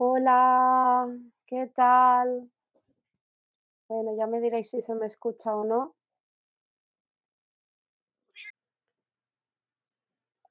Hola, 0.00 1.06
¿qué 1.46 1.66
tal? 1.74 2.48
Bueno, 3.86 4.16
ya 4.16 4.26
me 4.26 4.40
diréis 4.40 4.70
si 4.70 4.80
se 4.80 4.94
me 4.94 5.04
escucha 5.04 5.54
o 5.54 5.62
no. 5.64 5.94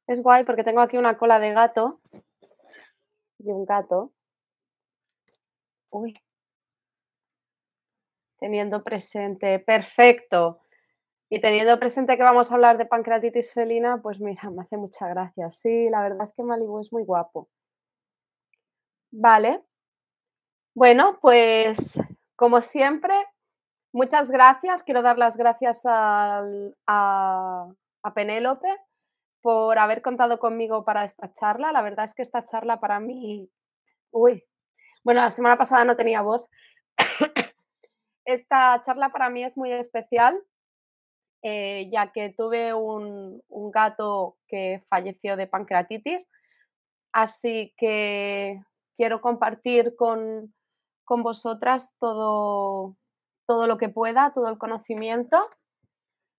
Es 0.05 0.21
guay 0.21 0.43
porque 0.43 0.65
tengo 0.65 0.81
aquí 0.81 0.97
una 0.97 1.17
cola 1.17 1.39
de 1.39 1.53
gato 1.53 2.01
y 3.39 3.49
un 3.51 3.65
gato. 3.65 4.11
Uy. 5.91 6.13
Teniendo 8.39 8.83
presente, 8.83 9.59
perfecto. 9.59 10.59
Y 11.29 11.41
teniendo 11.41 11.79
presente 11.79 12.17
que 12.17 12.23
vamos 12.23 12.51
a 12.51 12.55
hablar 12.55 12.77
de 12.77 12.85
pancreatitis 12.85 13.53
felina, 13.53 14.01
pues 14.01 14.19
mira, 14.19 14.49
me 14.51 14.63
hace 14.63 14.77
mucha 14.77 15.07
gracia. 15.09 15.51
Sí, 15.51 15.89
la 15.89 16.01
verdad 16.03 16.23
es 16.23 16.33
que 16.33 16.43
Malibu 16.43 16.79
es 16.79 16.93
muy 16.93 17.03
guapo. 17.03 17.49
Vale. 19.11 19.63
Bueno, 20.75 21.17
pues 21.21 21.77
como 22.35 22.61
siempre, 22.61 23.13
muchas 23.91 24.29
gracias. 24.31 24.83
Quiero 24.83 25.01
dar 25.01 25.17
las 25.17 25.37
gracias 25.37 25.81
a, 25.85 26.43
a 26.87 28.13
Penélope 28.13 28.67
por 29.41 29.79
haber 29.79 30.01
contado 30.01 30.39
conmigo 30.39 30.83
para 30.85 31.03
esta 31.03 31.31
charla. 31.31 31.71
La 31.71 31.81
verdad 31.81 32.05
es 32.05 32.13
que 32.13 32.21
esta 32.21 32.43
charla 32.43 32.79
para 32.79 32.99
mí, 32.99 33.49
uy, 34.11 34.43
bueno, 35.03 35.21
la 35.21 35.31
semana 35.31 35.57
pasada 35.57 35.85
no 35.85 35.95
tenía 35.95 36.21
voz. 36.21 36.49
Esta 38.25 38.81
charla 38.85 39.07
para 39.09 39.29
mí 39.29 39.41
es 39.41 39.55
muy 39.55 39.71
especial, 39.71 40.37
eh, 41.43 41.89
ya 41.89 42.11
que 42.11 42.33
tuve 42.37 42.73
un, 42.73 43.41
un 43.47 43.71
gato 43.71 44.35
que 44.49 44.81
falleció 44.89 45.37
de 45.37 45.47
pancreatitis, 45.47 46.27
así 47.13 47.73
que 47.77 48.61
quiero 48.97 49.21
compartir 49.21 49.95
con, 49.95 50.53
con 51.05 51.23
vosotras 51.23 51.95
todo, 51.99 52.97
todo 53.45 53.67
lo 53.67 53.77
que 53.77 53.87
pueda, 53.87 54.33
todo 54.33 54.49
el 54.49 54.57
conocimiento 54.57 55.37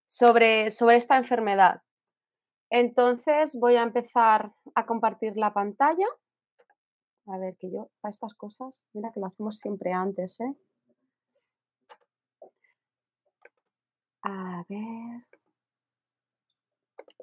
sobre, 0.07 0.71
sobre 0.71 0.97
esta 0.97 1.17
enfermedad. 1.17 1.83
Entonces 2.71 3.55
voy 3.59 3.77
a 3.77 3.83
empezar 3.83 4.53
a 4.75 4.85
compartir 4.85 5.37
la 5.37 5.55
pantalla. 5.55 6.07
A 7.27 7.39
ver, 7.39 7.57
que 7.59 7.71
yo 7.71 7.91
para 8.01 8.11
estas 8.11 8.35
cosas, 8.35 8.85
mira 8.93 9.13
que 9.13 9.21
lo 9.21 9.27
hacemos 9.27 9.59
siempre 9.59 9.93
antes, 9.93 10.41
¿eh? 10.41 10.55
A 14.23 14.65
ver. 14.69 15.25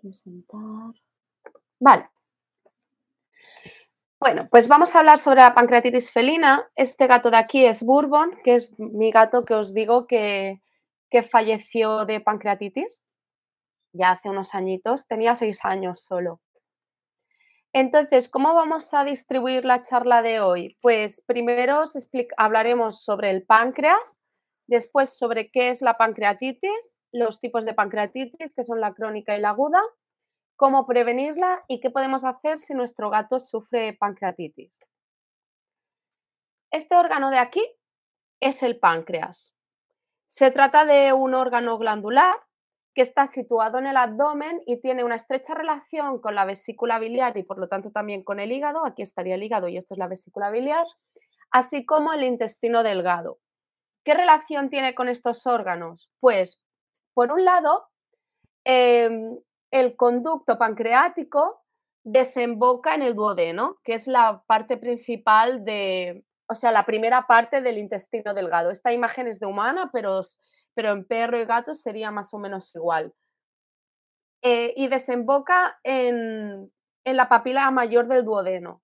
Presentar. 0.01 0.93
Vale. 1.79 2.14
Bueno, 4.25 4.47
pues 4.49 4.67
vamos 4.67 4.95
a 4.95 4.99
hablar 5.01 5.19
sobre 5.19 5.41
la 5.41 5.53
pancreatitis 5.53 6.11
felina. 6.11 6.67
Este 6.75 7.05
gato 7.05 7.29
de 7.29 7.37
aquí 7.37 7.63
es 7.63 7.83
Bourbon, 7.83 8.31
que 8.43 8.55
es 8.55 8.71
mi 8.79 9.11
gato 9.11 9.45
que 9.45 9.53
os 9.53 9.71
digo 9.71 10.07
que, 10.07 10.63
que 11.11 11.21
falleció 11.21 12.05
de 12.05 12.21
pancreatitis 12.21 13.05
ya 13.93 14.09
hace 14.09 14.31
unos 14.31 14.55
añitos, 14.55 15.05
tenía 15.05 15.35
seis 15.35 15.59
años 15.63 15.99
solo. 15.99 16.41
Entonces, 17.71 18.27
¿cómo 18.27 18.55
vamos 18.55 18.95
a 18.95 19.03
distribuir 19.03 19.63
la 19.63 19.81
charla 19.81 20.23
de 20.23 20.39
hoy? 20.39 20.75
Pues 20.81 21.21
primero 21.27 21.81
os 21.81 21.95
hablaremos 22.35 23.03
sobre 23.03 23.29
el 23.29 23.43
páncreas, 23.43 24.17
después 24.65 25.15
sobre 25.15 25.51
qué 25.51 25.69
es 25.69 25.83
la 25.83 25.97
pancreatitis, 25.97 26.99
los 27.11 27.39
tipos 27.39 27.63
de 27.63 27.75
pancreatitis, 27.75 28.55
que 28.55 28.63
son 28.63 28.81
la 28.81 28.95
crónica 28.95 29.37
y 29.37 29.39
la 29.39 29.49
aguda, 29.49 29.83
cómo 30.55 30.85
prevenirla 30.85 31.63
y 31.67 31.79
qué 31.79 31.89
podemos 31.89 32.23
hacer 32.23 32.59
si 32.59 32.73
nuestro 32.73 33.09
gato 33.09 33.39
sufre 33.39 33.93
pancreatitis. 33.93 34.79
Este 36.71 36.95
órgano 36.95 37.29
de 37.29 37.37
aquí 37.37 37.61
es 38.39 38.63
el 38.63 38.79
páncreas. 38.79 39.53
Se 40.27 40.51
trata 40.51 40.85
de 40.85 41.13
un 41.13 41.33
órgano 41.33 41.77
glandular 41.77 42.35
que 42.93 43.01
está 43.01 43.27
situado 43.27 43.77
en 43.77 43.87
el 43.87 43.97
abdomen 43.97 44.61
y 44.65 44.79
tiene 44.81 45.03
una 45.03 45.15
estrecha 45.15 45.53
relación 45.53 46.19
con 46.19 46.33
la 46.33 46.45
vesícula 46.45 46.97
biliar 46.97 47.37
y 47.37 47.43
por 47.43 47.57
lo 47.59 47.67
tanto 47.67 47.91
también 47.91 48.23
con 48.23 48.39
el 48.39 48.51
hígado. 48.51 48.85
Aquí 48.85 49.01
estaría 49.01 49.35
el 49.35 49.43
hígado 49.43 49.67
y 49.67 49.77
esto 49.77 49.93
es 49.93 49.97
la 49.97 50.07
vesícula 50.07 50.49
biliar, 50.49 50.85
así 51.51 51.85
como 51.85 52.13
el 52.13 52.23
intestino 52.23 52.83
delgado. 52.83 53.39
¿Qué 54.05 54.13
relación 54.13 54.69
tiene 54.69 54.95
con 54.95 55.09
estos 55.09 55.45
órganos? 55.45 56.09
Pues, 56.19 56.63
por 57.13 57.31
un 57.31 57.43
lado, 57.43 57.87
em, 58.63 59.37
el 59.75 59.97
conducto 59.97 60.57
pancreático 60.57 61.61
desemboca 62.03 62.95
en 62.95 63.01
el 63.01 63.15
duodeno, 63.15 63.77
que 63.83 63.95
es 63.95 64.07
la 64.07 64.41
parte 64.47 64.77
principal 64.77 65.65
de, 65.65 66.23
o 66.47 66.55
sea, 66.55 66.71
la 66.71 66.85
primera 66.85 67.27
parte 67.27 67.61
del 67.61 67.77
intestino 67.77 68.33
delgado. 68.33 68.71
Esta 68.71 68.93
imagen 68.93 69.27
es 69.27 69.39
de 69.39 69.47
humana, 69.47 69.89
pero 69.91 70.21
pero 70.75 70.91
en 70.91 71.05
perro 71.05 71.39
y 71.39 71.45
gato 71.45 71.73
sería 71.73 72.11
más 72.11 72.33
o 72.33 72.39
menos 72.39 72.75
igual. 72.75 73.13
Eh, 74.43 74.73
y 74.75 74.87
desemboca 74.89 75.79
en, 75.83 76.71
la 77.05 77.29
papila 77.29 77.71
mayor 77.71 78.07
del 78.07 78.25
duodeno. 78.25 78.81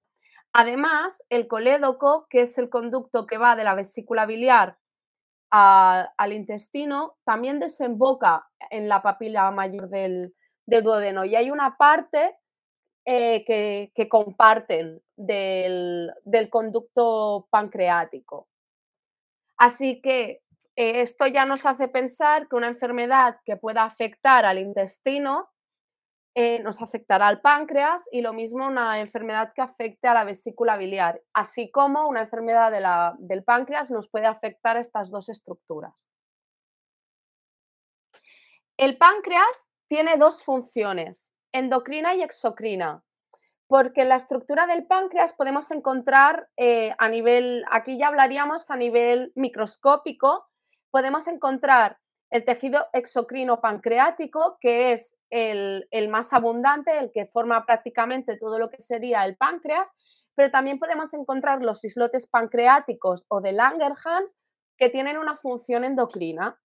Además, 0.53 1.21
el 1.29 1.47
colédoco, 1.47 2.27
que 2.29 2.41
es 2.41 2.57
el 2.57 2.69
conducto 2.69 3.25
que 3.25 3.37
va 3.37 3.55
de 3.55 3.63
la 3.63 3.75
vesícula 3.75 4.25
biliar 4.25 4.77
al 5.49 6.31
intestino, 6.31 7.17
también 7.25 7.59
desemboca 7.59 8.47
en 8.69 8.87
la 8.87 9.01
papila 9.01 9.51
mayor 9.51 9.89
del, 9.89 10.33
duodeno. 10.65 11.25
Y 11.25 11.35
hay 11.35 11.51
una 11.51 11.77
parte 11.77 12.37
eh, 13.05 13.43
que, 13.45 14.09
comparten 14.09 15.01
del, 15.15 16.13
del, 16.23 16.49
conducto 16.49 17.47
pancreático. 17.49 18.47
Así 19.57 20.01
que 20.01 20.41
eh, 20.75 21.01
esto 21.01 21.27
ya 21.27 21.45
nos 21.45 21.65
hace 21.65 21.87
pensar 21.87 22.47
que 22.47 22.55
una 22.55 22.67
enfermedad 22.67 23.39
que 23.45 23.57
pueda 23.57 23.83
afectar 23.83 24.45
al 24.45 24.59
intestino 24.59 25.49
eh, 26.33 26.59
nos 26.59 26.81
afectará 26.81 27.27
al 27.27 27.41
páncreas 27.41 28.07
y 28.09 28.21
lo 28.21 28.31
mismo 28.31 28.65
una 28.65 29.01
enfermedad 29.01 29.51
que 29.53 29.61
afecte 29.61 30.07
a 30.07 30.13
la 30.13 30.23
vesícula 30.23 30.77
biliar, 30.77 31.21
así 31.33 31.69
como 31.69 32.07
una 32.07 32.21
enfermedad 32.21 33.17
del 33.19 33.43
páncreas 33.43 33.91
nos 33.91 34.09
puede 34.09 34.27
afectar 34.27 34.77
a 34.77 34.79
estas 34.79 35.11
dos 35.11 35.27
estructuras. 35.27 36.07
El 38.77 38.97
páncreas 38.97 39.70
tiene 39.91 40.15
dos 40.15 40.41
funciones, 40.45 41.33
endocrina 41.51 42.15
y 42.15 42.21
exocrina, 42.21 43.03
porque 43.67 44.03
en 44.03 44.07
la 44.07 44.15
estructura 44.15 44.65
del 44.65 44.87
páncreas 44.87 45.33
podemos 45.33 45.69
encontrar 45.69 46.47
eh, 46.55 46.95
a 46.97 47.09
nivel, 47.09 47.65
aquí 47.69 47.97
ya 47.97 48.07
hablaríamos 48.07 48.71
a 48.71 48.77
nivel 48.77 49.33
microscópico, 49.35 50.45
podemos 50.91 51.27
encontrar 51.27 51.97
el 52.29 52.45
tejido 52.45 52.87
exocrino 52.93 53.59
pancreático, 53.59 54.57
que 54.61 54.93
es 54.93 55.17
el, 55.29 55.85
más 56.07 56.31
abundante, 56.31 56.97
el 56.97 57.11
que 57.11 57.25
forma 57.25 57.65
prácticamente 57.65 58.37
todo 58.37 58.59
lo 58.59 58.69
que 58.69 58.81
sería 58.81 59.25
el 59.25 59.35
páncreas, 59.35 59.91
pero 60.35 60.51
también 60.51 60.79
podemos 60.79 61.13
encontrar 61.13 61.61
los 61.61 61.83
islotes 61.83 62.27
pancreáticos 62.27 63.25
o 63.27 63.41
de 63.41 63.51
Langerhans 63.51 64.37
que 64.77 64.89
tienen 64.89 65.17
una 65.17 65.35
función 65.35 65.83
endocrina. 65.83 66.57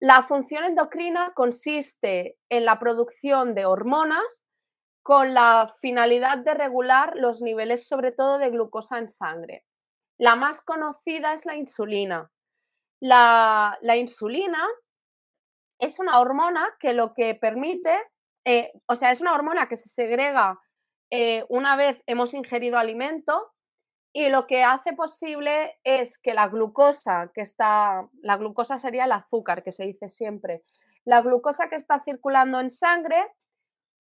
La 0.00 0.22
función 0.22 0.64
endocrina 0.64 1.32
consiste 1.34 2.38
en 2.48 2.64
la 2.64 2.78
producción 2.78 3.54
de 3.54 3.66
hormonas 3.66 4.46
con 5.02 5.34
la 5.34 5.74
finalidad 5.80 6.38
de 6.38 6.54
regular 6.54 7.12
los 7.16 7.42
niveles 7.42 7.86
sobre 7.86 8.12
todo 8.12 8.38
de 8.38 8.50
glucosa 8.50 8.98
en 8.98 9.08
sangre. 9.08 9.64
La 10.18 10.36
más 10.36 10.62
conocida 10.62 11.32
es 11.32 11.46
la 11.46 11.56
insulina, 11.56 12.30
la, 13.00 13.78
insulina 13.96 14.66
es 15.78 15.98
una 15.98 16.20
hormona 16.20 16.76
que 16.78 16.92
lo 16.92 17.14
que 17.14 17.34
permite, 17.34 17.96
eh, 18.44 18.72
o 18.86 18.94
sea, 18.94 19.10
es 19.10 19.20
una 19.20 19.34
hormona 19.34 19.68
que 19.68 19.76
se 19.76 19.88
segrega 19.88 20.60
eh, 21.10 21.44
una 21.48 21.76
vez 21.76 22.02
hemos 22.06 22.34
ingerido 22.34 22.78
alimento 22.78 23.52
y 24.12 24.28
lo 24.28 24.46
que 24.46 24.64
hace 24.64 24.92
posible 24.92 25.78
es 25.84 26.18
que 26.18 26.34
la 26.34 26.48
glucosa 26.48 27.30
que 27.32 27.42
está, 27.42 28.08
la 28.22 28.36
glucosa 28.36 28.78
sería 28.78 29.04
el 29.04 29.12
azúcar 29.12 29.62
que 29.62 29.72
se 29.72 29.84
dice 29.84 30.08
siempre, 30.08 30.62
la 31.04 31.20
glucosa 31.22 31.68
que 31.68 31.76
está 31.76 32.02
circulando 32.04 32.60
en 32.60 32.70
sangre 32.70 33.24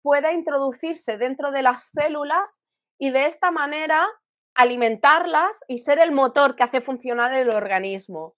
pueda 0.02 0.32
introducirse 0.32 1.18
dentro 1.18 1.50
de 1.50 1.62
las 1.62 1.90
células 1.92 2.62
y 2.98 3.10
de 3.10 3.26
esta 3.26 3.50
manera 3.50 4.06
alimentarlas 4.54 5.62
y 5.68 5.78
ser 5.78 5.98
el 5.98 6.12
motor 6.12 6.56
que 6.56 6.64
hace 6.64 6.80
funcionar 6.80 7.34
el 7.34 7.50
organismo. 7.50 8.34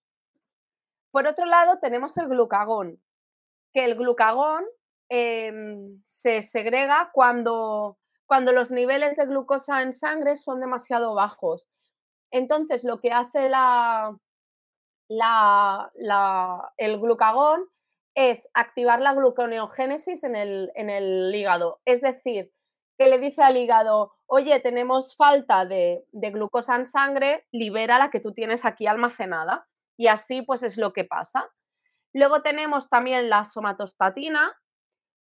Por 1.11 1.27
otro 1.27 1.47
lado, 1.47 1.79
tenemos 1.81 2.17
el 2.19 2.29
glucagón, 2.29 3.01
que 3.73 3.85
el 3.85 3.95
glucagón 3.95 4.65
em, 5.09 6.03
se 6.05 6.43
segrega 6.43 7.11
cuando, 7.13 7.99
cuando 8.31 8.53
los 8.53 8.71
niveles 8.71 9.17
de 9.17 9.27
glucosa 9.27 9.83
en 9.83 9.93
sangre 9.93 10.37
son 10.37 10.61
demasiado 10.61 11.15
bajos. 11.17 11.69
Entonces, 12.31 12.85
lo 12.85 13.01
que 13.01 13.11
hace 13.11 13.51
el 16.77 17.01
glucagón 17.01 17.67
es 18.15 18.49
activar 18.55 19.01
la 19.01 19.15
gluconeogénesis 19.15 20.23
en 20.23 20.37
el, 20.37 20.71
en 20.77 20.91
el 20.91 21.35
hígado. 21.35 21.81
Es 21.85 22.03
decir, 22.03 22.53
que 22.97 23.09
le 23.09 23.19
dice 23.19 23.43
al 23.43 23.57
hígado, 23.57 24.13
oye, 24.27 24.61
tenemos 24.61 25.17
falta 25.17 25.67
de, 25.67 26.07
de 26.13 26.31
glucosa 26.31 26.77
en 26.77 26.87
sangre, 26.87 27.49
libera 27.51 27.99
la 27.99 28.11
que 28.11 28.21
tú 28.21 28.33
tienes 28.33 28.65
aquí 28.65 28.87
almacenada. 28.87 29.67
Y 29.99 30.07
así 30.07 30.43
pues 30.43 30.63
es 30.63 30.79
lo 30.79 30.93
que 30.93 31.03
pasa. 31.03 31.51
Luego 32.13 32.43
tenemos 32.43 32.89
también 32.89 33.29
la 33.29 33.45
somatostatina, 33.45 34.57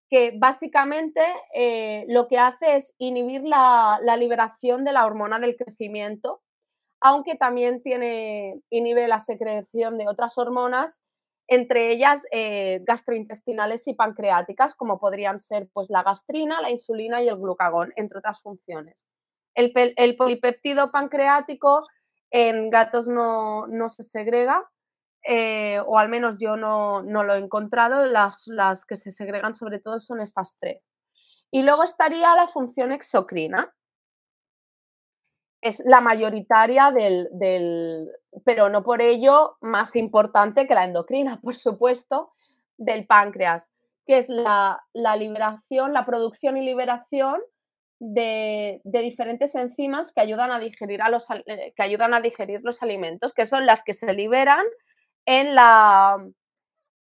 que 0.09 0.33
básicamente 0.37 1.21
eh, 1.55 2.05
lo 2.09 2.29
que 2.29 2.39
hace 2.39 2.77
es 2.77 2.95
inhibir 2.99 3.43
la, 3.43 4.01
liberación 4.19 4.85
de 4.85 4.93
la 4.93 5.07
hormona 5.07 5.39
del 5.39 5.57
crecimiento, 5.57 6.41
aunque 7.01 7.37
también 7.37 7.83
tiene, 7.83 8.61
inhibe 8.71 9.07
la 9.07 9.21
secreción 9.21 9.99
de 9.99 10.09
otras 10.09 10.39
hormonas, 10.39 11.03
entre 11.47 11.93
ellas 11.93 12.25
eh, 12.33 12.81
gastrointestinales 12.87 13.87
y 13.87 13.95
pancreáticas, 13.95 14.75
como 14.75 14.99
podrían 14.99 15.39
ser 15.39 15.69
pues, 15.73 15.89
la 15.91 16.03
gastrina, 16.03 16.61
la 16.61 16.71
insulina 16.71 17.23
y 17.23 17.29
el 17.29 17.37
glucagón, 17.37 17.93
entre 17.97 18.19
otras 18.19 18.43
funciones. 18.43 19.07
El, 19.55 19.73
el 19.75 20.17
polipéptido 20.17 20.91
pancreático 20.91 21.87
en 22.31 22.71
gatos 22.71 23.09
no, 23.09 23.67
no 23.67 23.89
se 23.89 24.03
segrega, 24.03 24.69
eh, 25.31 25.79
o 25.85 25.99
al 25.99 26.09
menos 26.09 26.39
yo 26.39 26.57
no, 26.57 27.03
lo 27.03 27.35
he 27.35 27.39
encontrado, 27.39 28.07
las, 28.07 28.47
las, 28.47 28.87
que 28.87 28.97
se 28.97 29.11
segregan 29.11 29.55
sobre 29.55 29.79
todo 29.79 30.01
son 30.01 30.23
estas 30.23 30.57
tres. 30.59 30.83
Y 31.51 31.63
luego 31.63 31.83
estaría 31.83 32.35
la 32.35 32.49
función 32.49 32.93
exocrina. 32.93 33.75
Es 35.61 35.83
la 35.85 36.01
mayoritaria 36.01 36.93
del, 36.93 37.29
del, 37.33 38.11
pero 38.47 38.71
no 38.71 38.83
por 38.83 39.03
ello 39.03 39.59
más 39.61 39.97
importante 39.97 40.67
que 40.67 40.75
la 40.75 40.85
endocrina, 40.85 41.39
por 41.43 41.55
supuesto, 41.55 42.33
del 42.79 43.07
páncreas, 43.07 43.69
que 44.07 44.17
es 44.17 44.31
la, 44.31 44.83
la 44.95 45.15
liberación, 45.17 45.93
la 45.93 46.07
producción 46.07 46.57
y 46.57 46.65
liberación 46.65 47.43
de, 48.01 48.81
de, 48.85 49.01
diferentes 49.01 49.55
enzimas 49.57 50.11
que 50.15 50.23
ayudan, 50.23 50.53
a 50.53 50.59
digerir 50.59 51.03
a 51.03 51.11
los, 51.11 51.27
eh, 51.31 51.75
que 51.77 51.83
ayudan 51.83 52.15
a 52.15 52.23
digerir 52.23 52.63
los 52.63 52.83
alimentos, 52.83 53.35
que 53.35 53.45
son 53.45 53.67
las 53.67 53.85
que 53.85 53.93
se 53.93 54.15
liberan 54.15 54.65
en 55.29 55.55
la, 55.55 56.27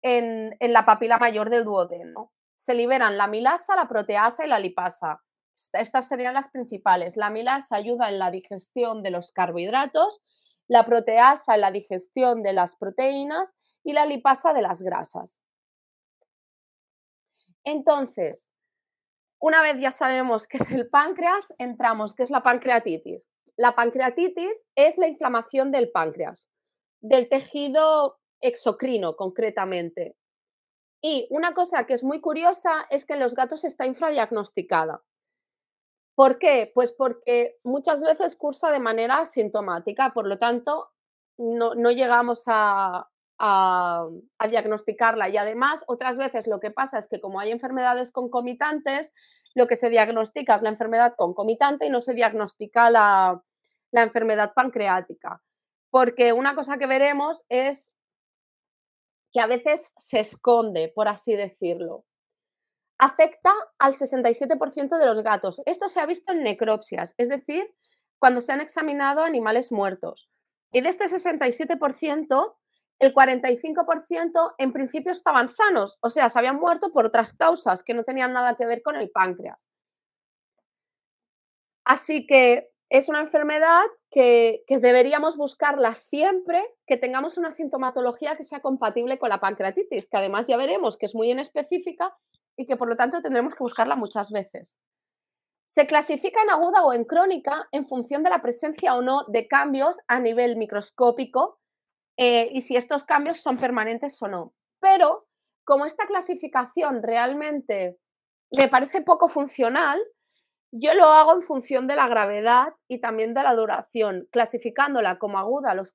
en, 0.02 0.58
la 0.60 0.86
papila 0.86 1.18
mayor 1.18 1.50
del 1.50 1.64
duodeno. 1.64 2.34
Se 2.56 2.74
liberan 2.74 3.18
la 3.18 3.28
milasa, 3.28 3.74
la 3.78 3.88
proteasa 3.88 4.46
y 4.46 4.50
la 4.50 4.60
lipasa. 4.60 5.24
Estas 5.72 6.10
serían 6.10 6.34
las 6.34 6.50
principales. 6.50 7.16
La 7.16 7.30
milasa 7.30 7.78
ayuda 7.78 8.10
en 8.10 8.20
la 8.20 8.30
digestión 8.30 9.02
de 9.02 9.12
los 9.12 9.32
carbohidratos, 9.32 10.22
la 10.68 10.86
proteasa 10.86 11.56
en 11.56 11.62
la 11.62 11.72
digestión 11.72 12.44
de 12.44 12.52
las 12.52 12.76
proteínas 12.76 13.56
y 13.86 13.94
la 13.94 14.06
lipasa 14.06 14.52
de 14.52 14.62
las 14.62 14.82
grasas. 14.82 15.42
Entonces, 17.64 18.52
una 19.40 19.62
vez 19.62 19.80
ya 19.80 19.94
sabemos 19.94 20.48
qué 20.48 20.58
es 20.58 20.70
el 20.72 20.90
páncreas, 20.90 21.54
entramos, 21.60 22.14
¿qué 22.14 22.24
es 22.24 22.30
la 22.30 22.44
pancreatitis? 22.44 23.30
La 23.56 23.74
pancreatitis 23.74 24.66
es 24.76 24.98
la 24.98 25.08
inflamación 25.08 25.72
del 25.72 25.92
páncreas 25.92 26.50
del 27.02 27.30
tejido 27.30 28.20
exocrino 28.42 29.16
concretamente. 29.16 30.16
Y 31.02 31.28
una 31.30 31.54
cosa 31.54 31.86
que 31.86 31.94
es 31.94 32.04
muy 32.04 32.22
curiosa 32.22 32.88
es 32.90 33.06
que 33.06 33.14
en 33.14 33.20
los 33.20 33.36
gatos 33.36 33.64
está 33.64 33.86
infradiagnosticada. 33.86 35.04
¿Por 36.16 36.40
qué? 36.40 36.72
Pues 36.74 36.92
porque 36.92 37.58
muchas 37.64 38.02
veces 38.02 38.36
cursa 38.36 38.72
de 38.72 38.80
manera 38.80 39.20
asintomática, 39.20 40.14
por 40.14 40.28
lo 40.28 40.40
tanto, 40.40 40.90
no, 41.38 41.92
llegamos 41.92 42.46
a, 42.48 43.08
a, 43.38 44.08
diagnosticarla. 44.50 45.30
Y 45.30 45.38
además, 45.38 45.84
otras 45.88 46.18
veces 46.18 46.48
lo 46.48 46.60
que 46.60 46.72
pasa 46.72 46.98
es 46.98 47.08
que 47.08 47.22
como 47.22 47.40
hay 47.40 47.52
enfermedades 47.52 48.12
concomitantes, 48.12 49.14
lo 49.54 49.68
que 49.68 49.76
se 49.76 49.92
diagnostica 49.92 50.56
es 50.56 50.64
la 50.64 50.70
enfermedad 50.70 51.14
concomitante 51.16 51.86
y 51.86 51.92
no 51.92 52.02
se 52.02 52.16
diagnostica 52.16 52.90
la 52.90 53.44
enfermedad 53.92 54.54
pancreática 54.56 55.44
porque 55.90 56.34
una 56.34 56.56
cosa 56.56 56.78
que 56.78 56.88
veremos 56.88 57.44
es 57.50 57.96
que 59.34 59.40
a 59.40 59.48
veces 59.48 59.92
se 59.98 60.20
esconde, 60.20 60.92
por 60.94 61.08
así 61.08 61.36
decirlo. 61.36 62.06
Afecta 63.00 63.54
al 63.78 63.94
67% 63.94 64.98
de 64.98 65.06
los 65.06 65.24
gatos. 65.24 65.62
Esto 65.66 65.88
se 65.88 66.00
ha 66.00 66.06
visto 66.06 66.34
en 66.34 66.44
necropsias, 66.44 67.14
es 67.18 67.30
decir, 67.30 67.72
cuando 68.20 68.42
se 68.42 68.54
han 68.54 68.62
examinado 68.62 69.24
animales 69.24 69.72
muertos. 69.72 70.30
Y 70.72 70.82
de 70.82 70.90
este 70.90 71.06
67%, 71.06 72.56
el 73.00 73.14
45% 73.14 74.56
en 74.58 74.74
principio 74.74 75.12
estaban 75.12 75.50
sanos, 75.50 76.00
o 76.02 76.10
sea, 76.10 76.30
se 76.30 76.40
habían 76.40 76.58
muerto 76.58 76.92
por 76.92 77.06
otras 77.06 77.34
causas 77.34 77.84
que 77.84 77.94
no 77.94 78.04
tenían 78.04 78.34
nada 78.34 78.56
que 78.56 78.66
ver 78.66 78.82
con 78.82 78.96
el 78.96 79.12
páncreas. 79.12 79.70
Así 81.86 82.26
que 82.26 82.70
es 82.90 83.10
una 83.10 83.20
enfermedad 83.20 83.84
que, 84.10 84.64
deberíamos 84.68 85.36
buscarla 85.36 85.94
siempre 85.94 86.64
que 86.86 86.98
tengamos 86.98 87.38
una 87.38 87.52
sintomatología 87.52 88.38
que 88.38 88.44
sea 88.44 88.62
compatible 88.62 89.20
con 89.20 89.30
la 89.30 89.40
pancreatitis, 89.40 90.08
que 90.10 90.18
además 90.18 90.48
ya 90.48 90.58
veremos 90.58 90.98
que 90.98 91.06
es 91.06 91.16
muy 91.16 91.32
inespecífica 91.32 92.16
y 92.56 92.66
que 92.66 92.78
por 92.78 92.88
lo 92.88 92.96
tanto 92.96 93.22
tendremos 93.22 93.56
que 93.56 93.64
buscarla 93.64 93.96
muchas 93.96 94.32
veces. 94.32 94.80
Se 95.66 95.86
clasifica 95.86 96.42
en 96.42 96.50
aguda 96.50 96.84
o 96.84 96.94
en 96.94 97.04
crónica 97.04 97.68
en 97.72 97.88
función 97.88 98.24
de 98.24 98.30
la 98.30 98.42
presencia 98.42 98.96
o 98.96 99.02
no 99.02 99.26
de 99.28 99.48
cambios 99.48 100.00
a 100.08 100.20
nivel 100.20 100.56
microscópico 100.56 101.60
eh, 102.16 102.50
y 102.54 102.62
si 102.62 102.78
estos 102.78 103.04
cambios 103.04 103.42
son 103.42 103.58
permanentes 103.58 104.22
o 104.22 104.30
no. 104.30 104.54
Pero 104.80 105.28
como 105.66 105.86
esta 105.86 106.08
clasificación 106.08 107.04
realmente 107.04 108.00
me 108.58 108.70
parece 108.70 109.02
poco 109.02 109.28
funcional, 109.28 110.02
yo 110.80 110.94
lo 110.94 111.06
hago 111.06 111.34
en 111.34 111.42
función 111.42 111.88
de 111.88 111.96
la 111.96 112.08
gravedad 112.08 112.74
y 112.88 113.00
también 113.00 113.34
de 113.34 113.44
la 113.44 113.56
duración, 113.56 114.28
clasificándola 114.32 115.18
como 115.18 115.40
aguda 115.40 115.74
los, 115.74 115.94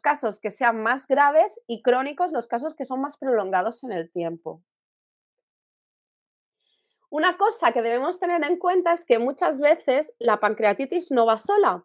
casos 0.00 0.40
que 0.40 0.50
sean 0.50 0.82
más 0.82 1.06
graves 1.06 1.60
y 1.66 1.82
crónicos 1.82 2.32
los 2.32 2.46
casos 2.46 2.74
que 2.74 2.84
son 2.84 3.00
más 3.00 3.16
prolongados 3.16 3.84
en 3.84 3.92
el 3.92 4.10
tiempo. 4.10 4.62
Una 7.10 7.36
cosa 7.36 7.72
que 7.72 7.82
debemos 7.82 8.18
tener 8.18 8.42
en 8.44 8.58
cuenta 8.58 8.92
es 8.92 9.04
que 9.04 9.18
muchas 9.18 9.60
veces 9.60 10.14
la 10.18 10.40
pancreatitis 10.40 11.10
no 11.10 11.26
va 11.26 11.38
sola, 11.38 11.84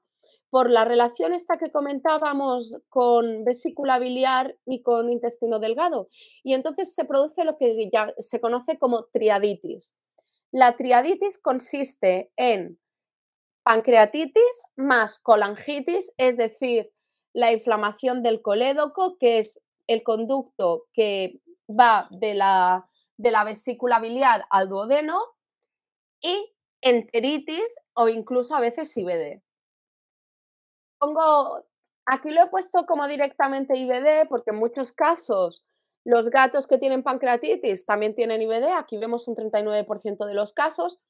por 0.49 0.69
la 0.69 0.85
relación 0.85 1.33
esta 1.33 1.57
que 1.57 1.71
comentábamos 1.71 2.81
con 2.89 3.43
vesícula 3.43 3.99
biliar 3.99 4.57
y 4.65 4.81
con 4.81 5.11
intestino 5.11 5.59
delgado. 5.59 6.07
Y 6.43 6.53
entonces 6.53 6.95
se 6.95 7.03
produce 7.05 7.43
lo 7.43 7.57
que 7.57 7.89
ya 7.91 8.13
se 8.17 8.39
conoce 8.39 8.79
como 8.79 9.05
triaditis. 9.11 9.93
La 10.51 10.75
triaditis 10.75 11.39
consiste 11.39 12.31
en 12.37 12.79
pancreatitis 13.63 14.63
más 14.77 15.19
colangitis, 15.19 16.13
es 16.17 16.37
decir, 16.37 16.89
la 17.33 17.51
inflamación 17.51 18.23
del 18.23 18.41
colédoco, 18.41 19.17
que 19.19 19.39
es 19.39 19.61
el 19.87 20.03
conducto 20.03 20.85
que 20.93 21.41
va 21.67 22.07
de 22.11 22.33
la, 22.33 22.89
de 23.17 23.31
la 23.31 23.43
vesícula 23.43 23.99
biliar 23.99 24.45
al 24.49 24.69
duodeno, 24.69 25.19
y 26.21 26.53
enteritis 26.81 27.75
o 27.93 28.07
incluso 28.07 28.55
a 28.55 28.59
veces 28.59 28.95
IBD. 28.95 29.41
Pongo, 30.99 31.65
aquí 32.05 32.29
lo 32.31 32.43
he 32.43 32.47
puesto 32.47 32.85
como 32.85 33.07
directamente 33.07 33.77
IBD 33.77 34.27
porque 34.29 34.51
en 34.51 34.57
muchos 34.57 34.93
casos 34.93 35.65
los 36.07 36.29
gatos 36.29 36.67
que 36.67 36.77
tienen 36.77 37.03
pancreatitis 37.03 37.85
también 37.85 38.15
tienen 38.15 38.41
IBD, 38.41 38.71
aquí 38.77 38.97
vemos 38.97 39.27
un 39.27 39.35
39% 39.35 40.25
de 40.25 40.33
los 40.33 40.53
casos, 40.53 41.01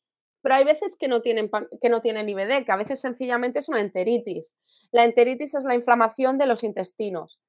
pero 0.41 0.55
hay 0.55 0.63
veces 0.63 0.97
que 0.97 1.07
no, 1.07 1.21
tienen, 1.21 1.51
que 1.79 1.89
no 1.89 2.01
tienen 2.01 2.27
IBD, 2.27 2.65
que 2.65 2.71
a 2.71 2.77
veces 2.77 2.99
sencillamente 2.99 3.59
es 3.59 3.69
una 3.69 3.79
enteritis. 3.79 4.55
La 4.91 5.05
enteritis 5.05 5.53
es 5.53 5.63
la 5.65 5.75
inflamación 5.75 6.39
de 6.39 6.47
los 6.47 6.63
intestinos. 6.63 7.39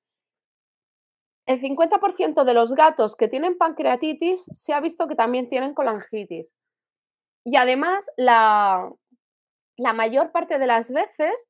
El 1.46 1.58
50% 1.58 2.44
de 2.44 2.52
los 2.52 2.74
gatos 2.74 3.16
que 3.16 3.28
tienen 3.28 3.56
pancreatitis 3.56 4.44
se 4.52 4.74
ha 4.74 4.80
visto 4.80 5.08
que 5.08 5.14
también 5.14 5.48
tienen 5.48 5.72
colangitis. 5.72 6.54
Y 7.44 7.56
además, 7.56 8.10
la, 8.18 8.92
la 9.78 9.94
mayor 9.94 10.32
parte 10.32 10.58
de 10.58 10.66
las 10.66 10.92
veces 10.92 11.48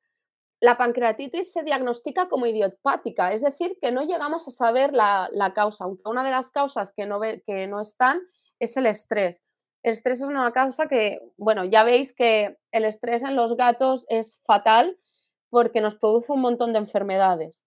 la 0.60 0.76
pancreatitis 0.76 1.52
se 1.52 1.62
diagnostica 1.62 2.28
como 2.28 2.46
idiopática, 2.46 3.32
es 3.32 3.42
decir, 3.42 3.78
que 3.80 3.92
no 3.92 4.02
llegamos 4.02 4.48
a 4.48 4.50
saber 4.50 4.92
la, 4.92 5.52
causa, 5.54 5.84
aunque 5.84 6.02
una 6.08 6.24
de 6.24 6.30
las 6.30 6.50
causas 6.50 6.92
que 6.92 7.06
no, 7.06 7.20
que 7.20 7.66
no 7.68 7.80
están 7.80 8.20
es 8.58 8.76
el 8.76 8.86
estrés. 8.86 9.44
El 9.84 9.92
estrés 9.92 10.20
es 10.20 10.26
una 10.26 10.50
causa 10.52 10.88
que, 10.88 11.20
bueno, 11.36 11.64
ya 11.64 11.84
veis 11.84 12.12
que 12.12 12.58
el 12.72 12.84
estrés 12.84 13.22
en 13.22 13.36
los 13.36 13.56
gatos 13.56 14.04
es 14.08 14.40
fatal 14.44 14.98
porque 15.50 15.80
nos 15.80 15.94
produce 15.94 16.32
un 16.32 16.40
montón 16.40 16.72
de 16.72 16.80
enfermedades. 16.80 17.64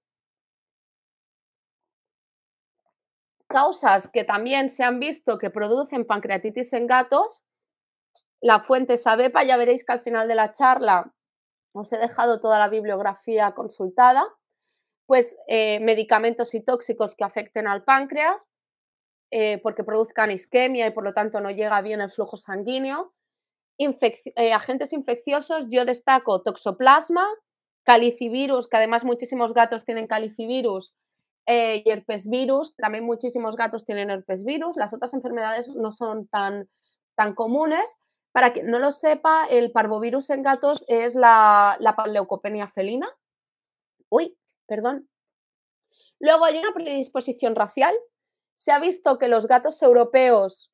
Causas 3.48 4.10
que 4.10 4.26
también 4.26 4.70
se 4.70 4.84
han 4.84 5.00
visto 5.00 5.38
que 5.38 5.50
producen 5.50 6.06
pancreatitis 6.06 6.74
en 6.74 6.88
gatos. 6.88 7.42
La 8.42 8.60
fuente 8.60 8.96
es 8.96 9.08
ABEPA, 9.08 9.44
ya 9.44 9.56
veréis 9.56 9.86
que 9.86 9.94
al 9.94 10.02
final 10.02 10.28
de 10.28 10.36
la 10.36 10.52
charla 10.52 11.14
os 11.74 11.92
he 11.94 11.98
dejado 11.98 12.40
toda 12.40 12.60
la 12.60 12.70
bibliografía 12.70 13.52
consultada, 13.54 14.26
pues 15.06 15.38
eh, 15.48 15.80
medicamentos 15.80 16.54
y 16.54 16.62
tóxicos 16.62 17.16
que 17.16 17.24
afecten 17.24 17.68
al 17.68 17.84
páncreas, 17.84 18.50
eh, 19.32 19.60
porque 19.64 19.84
produzcan 19.84 20.32
isquemia 20.32 20.88
y 20.88 20.92
por 20.92 21.04
lo 21.04 21.14
tanto 21.14 21.40
no 21.40 21.52
llega 21.52 21.82
bien 21.82 22.02
el 22.02 22.12
flujo 22.12 22.38
sanguíneo, 22.38 23.14
eh, 23.78 24.54
agentes 24.54 24.94
infecciosos, 24.94 25.68
yo 25.70 25.86
destaco 25.86 26.42
toxoplasma, 26.44 27.28
calicivirus, 27.84 28.68
que 28.68 28.78
además 28.78 29.04
muchísimos 29.04 29.54
gatos 29.54 29.86
tienen 29.86 30.08
calicivirus, 30.08 30.94
y 31.48 31.90
herpesvirus, 31.90 32.76
también 32.78 33.04
muchísimos 33.04 33.58
gatos 33.58 33.84
tienen 33.84 34.10
herpesvirus. 34.10 34.78
Las 34.78 34.94
otras 34.94 35.14
enfermedades 35.14 35.76
no 35.76 35.92
son 35.92 36.28
tan, 36.28 36.70
tan 37.16 37.34
comunes. 37.34 37.98
Para 38.32 38.54
quien 38.54 38.68
no 38.68 38.80
lo 38.80 38.92
sepa, 38.92 39.46
el 39.50 39.72
parvovirus 39.72 40.30
en 40.30 40.44
gatos 40.44 40.86
es 40.88 41.16
la, 41.16 41.76
la 41.80 41.96
panleucopenia 41.96 42.68
felina. 42.68 43.10
Uy, 44.10 44.38
perdón. 44.68 45.10
Luego 46.20 46.46
hay 46.46 46.58
una 46.58 46.74
predisposición 46.74 47.56
racial. 47.56 47.94
Se 48.56 48.72
ha 48.72 48.80
visto 48.80 49.18
que 49.18 49.28
los 49.28 49.48
gatos 49.48 49.82
europeos 49.82 50.72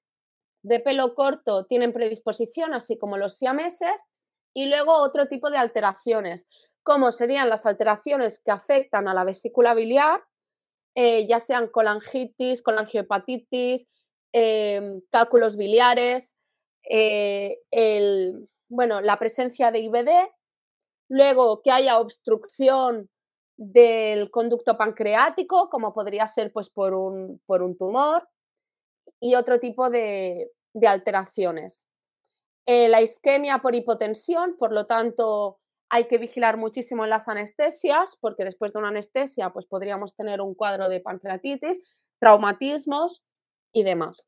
de 0.61 0.79
pelo 0.79 1.15
corto 1.15 1.65
tienen 1.65 1.93
predisposición, 1.93 2.73
así 2.73 2.97
como 2.97 3.17
los 3.17 3.37
siameses, 3.37 4.05
y 4.53 4.65
luego 4.65 4.93
otro 4.93 5.27
tipo 5.27 5.49
de 5.49 5.57
alteraciones, 5.57 6.47
como 6.83 7.11
serían 7.11 7.49
las 7.49 7.65
alteraciones 7.65 8.41
que 8.43 8.51
afectan 8.51 9.07
a 9.07 9.13
la 9.13 9.23
vesícula 9.23 9.73
biliar, 9.73 10.23
eh, 10.95 11.27
ya 11.27 11.39
sean 11.39 11.67
colangitis, 11.67 12.63
colangiohepatitis, 12.63 13.87
em, 14.33 15.01
cálculos 15.11 15.57
biliares, 15.57 16.35
eh, 16.89 17.60
bueno, 18.70 19.01
la 19.01 19.20
presencia 19.20 19.72
de 19.72 19.79
IBD, 19.79 20.10
luego 21.10 21.62
que 21.62 21.72
haya 21.72 22.00
obstrucción 22.00 23.10
del 23.58 24.29
conducto 24.29 24.77
pancreático, 24.77 25.70
como 25.70 25.94
podría 25.94 26.27
ser 26.27 26.51
pues, 26.51 26.70
por, 26.70 26.94
un, 26.94 27.41
por 27.46 27.63
un 27.63 27.77
tumor, 27.77 28.27
y 29.20 29.36
otro 29.36 29.60
tipo 29.60 29.89
de, 29.89 30.51
alteraciones. 30.86 31.88
Eh, 32.67 32.89
la 32.89 33.01
isquemia 33.01 33.60
por 33.60 33.74
hipotensión, 33.74 34.56
por 34.58 34.72
lo 34.74 34.86
tanto, 34.86 35.60
hay 35.89 36.08
que 36.08 36.17
vigilar 36.17 36.58
muchísimo 36.58 37.06
las 37.06 37.27
anestesias, 37.29 38.17
porque 38.20 38.44
después 38.44 38.74
de 38.74 38.79
una 38.79 38.89
anestesia 38.89 39.51
pues 39.51 39.65
podríamos 39.65 40.15
tener 40.15 40.41
un 40.41 40.53
cuadro 40.53 40.89
de 40.89 41.00
pancreatitis, 41.00 41.82
traumatismos 42.20 43.24
y 43.74 43.84
demás. 43.84 44.27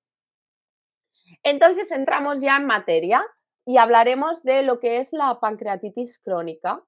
Entonces 1.43 1.91
entramos 1.91 2.41
ya 2.41 2.57
en 2.57 2.65
materia 2.65 3.25
y 3.65 3.77
hablaremos 3.77 4.43
de 4.43 4.63
lo 4.63 4.79
que 4.79 4.97
es 4.97 5.13
la 5.13 5.39
pancreatitis 5.39 6.19
crónica. 6.19 6.83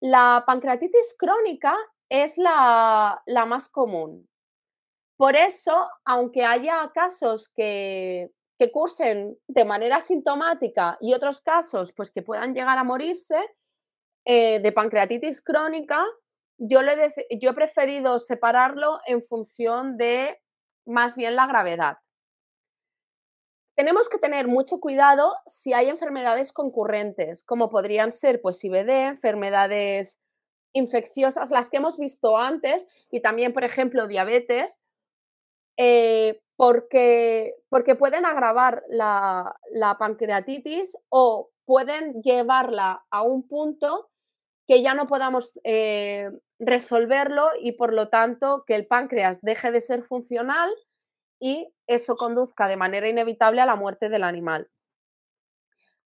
La 0.00 0.44
pancreatitis 0.46 1.16
crónica 1.18 1.76
es 2.08 2.38
la, 2.38 3.22
más 3.46 3.68
común. 3.68 4.28
Por 5.16 5.34
eso, 5.34 5.88
aunque 6.04 6.44
haya 6.44 6.90
casos 6.94 7.52
que, 7.54 8.30
cursen 8.72 9.36
de 9.48 9.64
manera 9.64 10.00
sintomática 10.00 10.96
y 11.00 11.12
otros 11.12 11.40
casos 11.42 11.92
pues 11.92 12.10
que 12.10 12.22
puedan 12.22 12.54
llegar 12.54 12.78
a 12.78 12.84
morirse, 12.84 13.38
eh, 14.24 14.60
de 14.60 14.72
pancreatitis 14.72 15.42
crónica, 15.42 16.04
yo 16.58 16.80
he 16.80 17.54
preferido 17.54 18.18
separarlo 18.18 19.00
en 19.06 19.22
función 19.22 19.96
de 19.96 20.40
más 20.86 21.16
bien 21.16 21.36
la 21.36 21.46
gravedad. 21.46 21.98
Tenemos 23.76 24.08
que 24.08 24.18
tener 24.18 24.48
mucho 24.48 24.80
cuidado 24.80 25.34
si 25.46 25.74
hay 25.74 25.90
enfermedades 25.90 26.52
concurrentes, 26.52 27.44
como 27.44 27.68
podrían 27.68 28.12
ser 28.14 28.40
pues 28.40 28.64
IBD, 28.64 29.08
enfermedades 29.08 30.18
infecciosas, 30.72 31.50
las 31.50 31.68
que 31.68 31.76
hemos 31.76 31.98
visto 31.98 32.38
antes, 32.38 32.86
y 33.10 33.20
también, 33.20 33.52
por 33.52 33.64
ejemplo, 33.64 34.06
diabetes, 34.06 34.80
eh, 35.76 36.40
porque, 36.56 37.54
porque, 37.68 37.96
pueden 37.96 38.24
agravar 38.24 38.82
la, 38.88 39.54
la, 39.70 39.98
pancreatitis 39.98 40.96
o 41.10 41.50
pueden 41.66 42.22
llevarla 42.22 43.04
a 43.10 43.22
un 43.22 43.46
punto 43.46 44.08
que 44.66 44.82
ya 44.82 44.94
no 44.94 45.06
podamos 45.06 45.58
eh, 45.64 46.30
resolverlo 46.58 47.48
y 47.60 47.72
por 47.72 47.92
lo 47.92 48.08
tanto 48.08 48.64
que 48.66 48.74
el 48.74 48.86
páncreas 48.86 49.42
deje 49.42 49.70
de 49.70 49.82
ser 49.82 50.02
funcional 50.02 50.70
y 51.38 51.72
eso 51.86 52.16
conduzca 52.16 52.68
de 52.68 52.76
manera 52.76 53.08
inevitable 53.08 53.60
a 53.60 53.66
la 53.66 53.76
muerte 53.76 54.08
del 54.08 54.24
animal. 54.24 54.70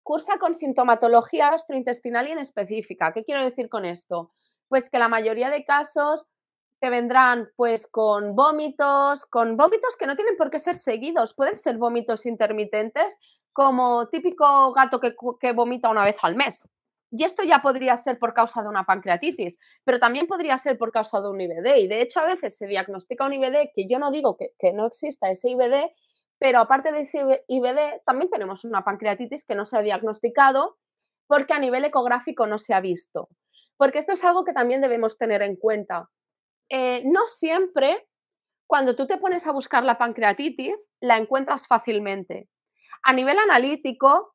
Cursa 0.02 0.38
con 0.38 0.54
sintomatología 0.54 1.50
gastrointestinal 1.50 2.28
y 2.28 2.32
en 2.32 2.38
específica. 2.38 3.12
¿Qué 3.12 3.24
quiero 3.24 3.44
decir 3.44 3.68
con 3.68 3.84
esto? 3.84 4.32
Pues 4.68 4.90
que 4.90 4.98
la 4.98 5.08
mayoría 5.08 5.50
de 5.50 5.64
casos 5.64 6.26
te 6.80 6.90
vendrán 6.90 7.50
pues 7.56 7.86
con 7.86 8.34
vómitos, 8.34 9.26
con 9.26 9.56
vómitos 9.56 9.96
que 9.96 10.06
no 10.06 10.16
tienen 10.16 10.36
por 10.36 10.50
qué 10.50 10.58
ser 10.58 10.74
seguidos, 10.74 11.34
pueden 11.34 11.58
ser 11.58 11.76
vómitos 11.76 12.24
intermitentes 12.24 13.18
como 13.52 14.08
típico 14.08 14.72
gato 14.72 14.98
que, 14.98 15.14
que 15.38 15.52
vomita 15.52 15.90
una 15.90 16.04
vez 16.04 16.16
al 16.22 16.36
mes. 16.36 16.66
Y 17.10 17.24
esto 17.24 17.42
ya 17.42 17.60
podría 17.60 17.96
ser 17.96 18.18
por 18.18 18.34
causa 18.34 18.62
de 18.62 18.68
una 18.68 18.84
pancreatitis, 18.84 19.58
pero 19.84 19.98
también 19.98 20.26
podría 20.26 20.56
ser 20.58 20.78
por 20.78 20.92
causa 20.92 21.20
de 21.20 21.28
un 21.28 21.40
IBD. 21.40 21.76
Y 21.78 21.88
de 21.88 22.02
hecho 22.02 22.20
a 22.20 22.26
veces 22.26 22.56
se 22.56 22.66
diagnostica 22.66 23.26
un 23.26 23.32
IBD, 23.32 23.70
que 23.74 23.88
yo 23.88 23.98
no 23.98 24.10
digo 24.10 24.36
que, 24.36 24.72
no 24.72 24.86
exista 24.86 25.30
ese 25.30 25.50
IBD, 25.50 25.90
pero 26.38 26.60
aparte 26.60 26.92
de 26.92 27.00
ese 27.00 27.44
IBD 27.48 28.02
también 28.06 28.30
tenemos 28.30 28.64
una 28.64 28.84
pancreatitis 28.84 29.44
que 29.44 29.56
no 29.56 29.64
se 29.64 29.76
ha 29.76 29.82
diagnosticado 29.82 30.78
porque 31.26 31.52
a 31.52 31.58
nivel 31.58 31.84
ecográfico 31.84 32.46
no 32.46 32.58
se 32.58 32.74
ha 32.74 32.80
visto. 32.80 33.28
Porque 33.76 33.98
esto 33.98 34.12
es 34.12 34.24
algo 34.24 34.44
que 34.44 34.52
también 34.52 34.80
debemos 34.80 35.18
tener 35.18 35.42
en 35.42 35.56
cuenta. 35.56 36.08
Eh, 36.68 37.02
no 37.04 37.26
siempre, 37.26 38.06
cuando 38.66 38.94
tú 38.94 39.06
te 39.06 39.18
pones 39.18 39.46
a 39.46 39.52
buscar 39.52 39.84
la 39.84 39.98
pancreatitis, 39.98 40.88
la 41.00 41.18
encuentras 41.18 41.66
fácilmente. 41.66 42.48
A 43.02 43.12
nivel 43.12 43.38
analítico, 43.38 44.34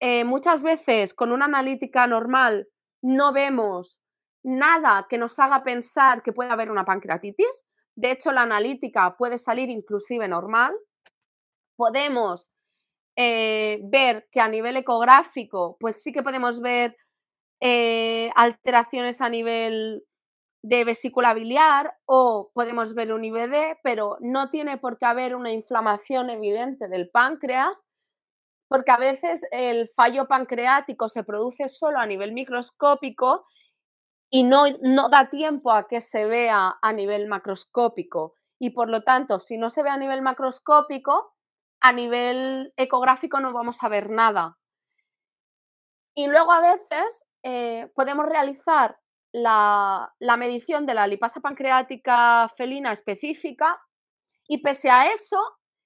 eh, 0.00 0.24
muchas 0.24 0.62
veces 0.62 1.14
con 1.14 1.32
una 1.32 1.46
analítica 1.46 2.06
normal 2.06 2.68
no 3.02 3.32
vemos 3.32 4.00
nada 4.44 5.06
que 5.08 5.18
nos 5.18 5.38
haga 5.38 5.62
pensar 5.62 6.22
que 6.22 6.32
puede 6.32 6.50
haber 6.50 6.70
una 6.70 6.84
pancreatitis. 6.84 7.64
De 7.96 8.12
hecho, 8.12 8.32
la 8.32 8.42
analítica 8.42 9.16
puede 9.16 9.38
salir 9.38 9.70
inclusive 9.70 10.28
normal. 10.28 10.74
Podemos 11.76 12.50
eh, 13.16 13.80
ver 13.84 14.28
que 14.30 14.40
a 14.40 14.48
nivel 14.48 14.76
ecográfico, 14.76 15.76
pues 15.80 16.02
sí 16.02 16.12
que 16.12 16.22
podemos 16.22 16.60
ver 16.60 16.96
eh, 17.60 18.30
alteraciones 18.36 19.20
a 19.20 19.28
nivel 19.28 20.04
de 20.62 20.84
vesícula 20.84 21.34
biliar 21.34 21.94
o 22.04 22.50
podemos 22.52 22.94
ver 22.94 23.12
un 23.12 23.24
IBD, 23.24 23.78
pero 23.82 24.16
no 24.20 24.50
tiene 24.50 24.76
por 24.76 24.98
qué 24.98 25.06
haber 25.06 25.34
una 25.34 25.52
inflamación 25.52 26.30
evidente 26.30 26.88
del 26.88 27.10
páncreas 27.10 27.84
porque 28.68 28.90
a 28.90 28.98
veces 28.98 29.46
el 29.50 29.88
fallo 29.88 30.28
pancreático 30.28 31.08
se 31.08 31.24
produce 31.24 31.68
solo 31.68 31.98
a 31.98 32.06
nivel 32.06 32.32
microscópico 32.32 33.46
y 34.30 34.44
no, 34.44 34.64
no 34.82 35.08
da 35.08 35.30
tiempo 35.30 35.72
a 35.72 35.88
que 35.88 36.00
se 36.00 36.26
vea 36.26 36.78
a 36.80 36.92
nivel 36.92 37.26
macroscópico. 37.28 38.34
Y 38.58 38.70
por 38.70 38.90
lo 38.90 39.02
tanto, 39.02 39.40
si 39.40 39.56
no 39.56 39.70
se 39.70 39.82
ve 39.82 39.88
a 39.88 39.96
nivel 39.96 40.20
macroscópico, 40.20 41.34
a 41.80 41.92
nivel 41.92 42.72
ecográfico 42.76 43.40
no 43.40 43.52
vamos 43.52 43.82
a 43.82 43.88
ver 43.88 44.10
nada. 44.10 44.58
Y 46.14 46.26
luego 46.26 46.52
a 46.52 46.60
veces 46.60 47.24
eh, 47.42 47.90
podemos 47.94 48.26
realizar 48.26 48.98
la, 49.32 50.12
la, 50.18 50.36
medición 50.36 50.84
de 50.84 50.94
la 50.94 51.06
lipasa 51.06 51.40
pancreática 51.40 52.48
felina 52.56 52.92
específica 52.92 53.80
y 54.48 54.58
pese 54.58 54.90
a 54.90 55.12
eso, 55.12 55.38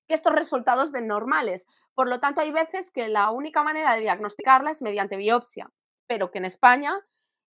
estos 0.08 0.32
resultados 0.32 0.92
den 0.92 1.06
normales. 1.06 1.66
Por 1.94 2.08
lo 2.08 2.20
tanto, 2.20 2.40
hay 2.40 2.50
veces 2.50 2.90
que 2.90 3.08
la 3.08 3.30
única 3.30 3.62
manera 3.62 3.94
de 3.94 4.00
diagnosticarla 4.00 4.70
es 4.70 4.82
mediante 4.82 5.16
biopsia, 5.16 5.70
pero 6.06 6.30
que 6.30 6.38
en 6.38 6.46
España 6.46 6.94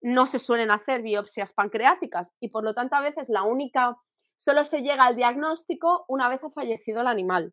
no 0.01 0.27
se 0.27 0.39
suelen 0.39 0.71
hacer 0.71 1.03
biopsias 1.03 1.53
pancreáticas 1.53 2.33
y 2.41 2.51
por 2.51 2.65
lo 2.65 2.75
tanto 2.75 2.97
a 2.97 3.01
veces 3.01 3.29
la 3.29 3.43
única, 3.43 3.97
solo 4.37 4.65
se 4.65 4.83
llega 4.83 5.05
al 5.05 5.17
diagnóstico 5.17 6.05
una 6.09 6.29
vez 6.29 6.45
ha 6.45 6.51
fallecido 6.51 7.01
el 7.01 7.09
animal, 7.09 7.53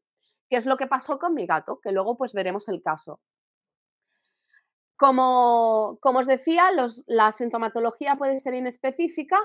que 0.49 0.57
es 0.57 0.65
lo 0.65 0.77
que 0.77 0.87
pasó 0.87 1.17
con 1.17 1.33
mi 1.33 1.47
gato, 1.47 1.79
que 1.81 1.91
luego 1.91 2.17
pues 2.17 2.33
veremos 2.33 2.69
el 2.69 2.83
caso. 2.83 3.19
Como, 4.95 5.97
como 6.01 6.19
os 6.19 6.27
decía, 6.27 6.69
la 7.07 7.31
sintomatología 7.31 8.15
puede 8.15 8.39
ser 8.39 8.53
inespecífica, 8.53 9.39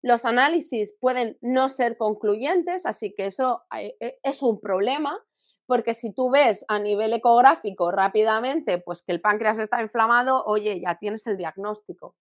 los 0.00 0.24
análisis 0.24 0.94
pueden 1.00 1.38
no 1.40 1.68
ser 1.68 1.96
concluyentes, 1.96 2.86
así 2.86 3.14
que 3.14 3.26
eso 3.26 3.62
eh, 3.76 3.96
eh, 4.00 4.18
es 4.22 4.42
un 4.42 4.60
problema 4.60 5.18
porque 5.66 5.94
si 5.94 6.12
tú 6.12 6.30
ves 6.30 6.64
a 6.68 6.78
nivel 6.78 7.12
ecográfico 7.12 7.90
rápidamente 7.90 8.78
pues 8.78 9.02
que 9.02 9.12
el 9.12 9.20
páncreas 9.20 9.58
está 9.58 9.80
inflamado, 9.82 10.44
oye, 10.44 10.80
ya 10.80 10.98
tienes 10.98 11.26
el 11.26 11.36
diagnóstico. 11.36 12.16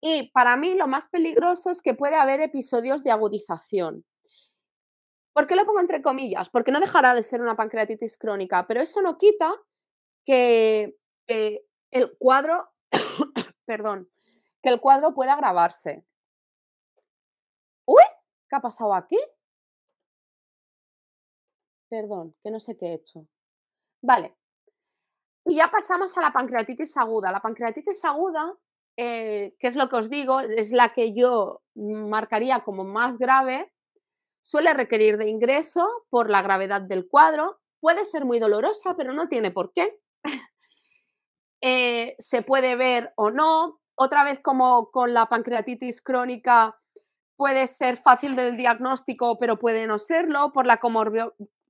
Y 0.00 0.30
para 0.32 0.56
mí 0.56 0.74
lo 0.74 0.88
más 0.88 1.08
peligroso 1.08 1.70
es 1.70 1.80
que 1.80 1.94
puede 1.94 2.16
haber 2.16 2.40
episodios 2.40 3.04
de 3.04 3.12
agudización. 3.12 4.04
¿Por 5.32 5.46
qué 5.46 5.56
lo 5.56 5.64
pongo 5.64 5.80
entre 5.80 6.02
comillas? 6.02 6.50
Porque 6.50 6.72
no 6.72 6.80
dejará 6.80 7.14
de 7.14 7.22
ser 7.22 7.40
una 7.40 7.56
pancreatitis 7.56 8.18
crónica, 8.18 8.66
pero 8.66 8.80
eso 8.80 9.00
no 9.00 9.16
quita 9.16 9.54
que, 10.26 10.96
el 11.26 12.16
cuadro, 12.18 12.68
perdón, 13.64 14.10
que 14.62 14.68
el 14.68 14.80
cuadro 14.80 15.14
pueda 15.14 15.34
agravarse. 15.34 16.04
¿qué 18.52 18.56
ha 18.56 18.60
pasado 18.60 18.92
aquí? 18.92 19.18
Perdón, 21.92 22.34
que 22.42 22.50
no 22.50 22.58
sé 22.58 22.78
qué 22.78 22.86
he 22.86 22.94
hecho. 22.94 23.26
Vale. 24.00 24.34
Y 25.44 25.56
ya 25.56 25.70
pasamos 25.70 26.16
a 26.16 26.22
la 26.22 26.32
pancreatitis 26.32 26.96
aguda. 26.96 27.30
La 27.30 27.42
pancreatitis 27.42 28.02
aguda, 28.06 28.54
eh, 28.96 29.54
que 29.58 29.66
es 29.66 29.76
lo 29.76 29.90
que 29.90 29.96
os 29.96 30.08
digo, 30.08 30.40
es 30.40 30.72
la 30.72 30.94
que 30.94 31.12
yo 31.12 31.60
marcaría 31.74 32.60
como 32.60 32.84
más 32.84 33.18
grave, 33.18 33.74
suele 34.40 34.72
requerir 34.72 35.18
de 35.18 35.28
ingreso 35.28 35.86
por 36.08 36.30
la 36.30 36.40
gravedad 36.40 36.80
del 36.80 37.06
cuadro, 37.06 37.60
puede 37.78 38.06
ser 38.06 38.24
muy 38.24 38.38
dolorosa, 38.38 38.96
pero 38.96 39.12
no 39.12 39.28
tiene 39.28 39.50
por 39.50 39.74
qué. 39.74 40.00
Eh, 41.64 42.16
se 42.18 42.42
puede 42.42 42.74
ver 42.74 43.12
o 43.14 43.30
no. 43.30 43.78
Otra 43.94 44.24
vez 44.24 44.40
como 44.40 44.90
con 44.90 45.14
la 45.14 45.26
pancreatitis 45.26 46.02
crónica, 46.02 46.76
puede 47.36 47.68
ser 47.68 47.98
fácil 47.98 48.34
del 48.34 48.56
diagnóstico, 48.56 49.38
pero 49.38 49.60
puede 49.60 49.86
no 49.86 50.00
serlo 50.00 50.50
por 50.52 50.66
la, 50.66 50.80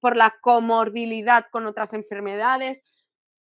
por 0.02 0.16
la 0.16 0.34
comorbilidad 0.40 1.46
con 1.52 1.64
otras 1.66 1.92
enfermedades, 1.92 2.82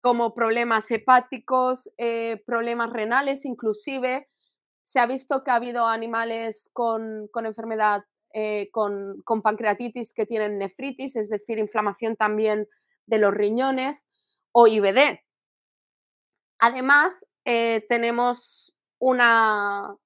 como 0.00 0.32
problemas 0.32 0.88
hepáticos, 0.92 1.90
eh, 1.98 2.40
problemas 2.46 2.92
renales 2.92 3.44
inclusive. 3.44 4.28
Se 4.84 5.00
ha 5.00 5.06
visto 5.06 5.42
que 5.42 5.50
ha 5.50 5.56
habido 5.56 5.88
animales 5.88 6.70
con, 6.72 7.28
enfermedad, 7.44 8.04
eh, 8.32 8.68
con, 8.70 9.22
con, 9.24 9.42
pancreatitis 9.42 10.14
que 10.14 10.24
tienen 10.24 10.56
nefritis, 10.56 11.16
es 11.16 11.28
decir, 11.28 11.58
inflamación 11.58 12.14
también 12.14 12.68
de 13.06 13.18
los 13.18 13.34
riñones 13.34 14.04
o 14.52 14.68
IBD. 14.68 15.18
Además, 16.60 17.26
eh, 17.44 17.84
tenemos 17.88 18.72
una, 19.00 19.96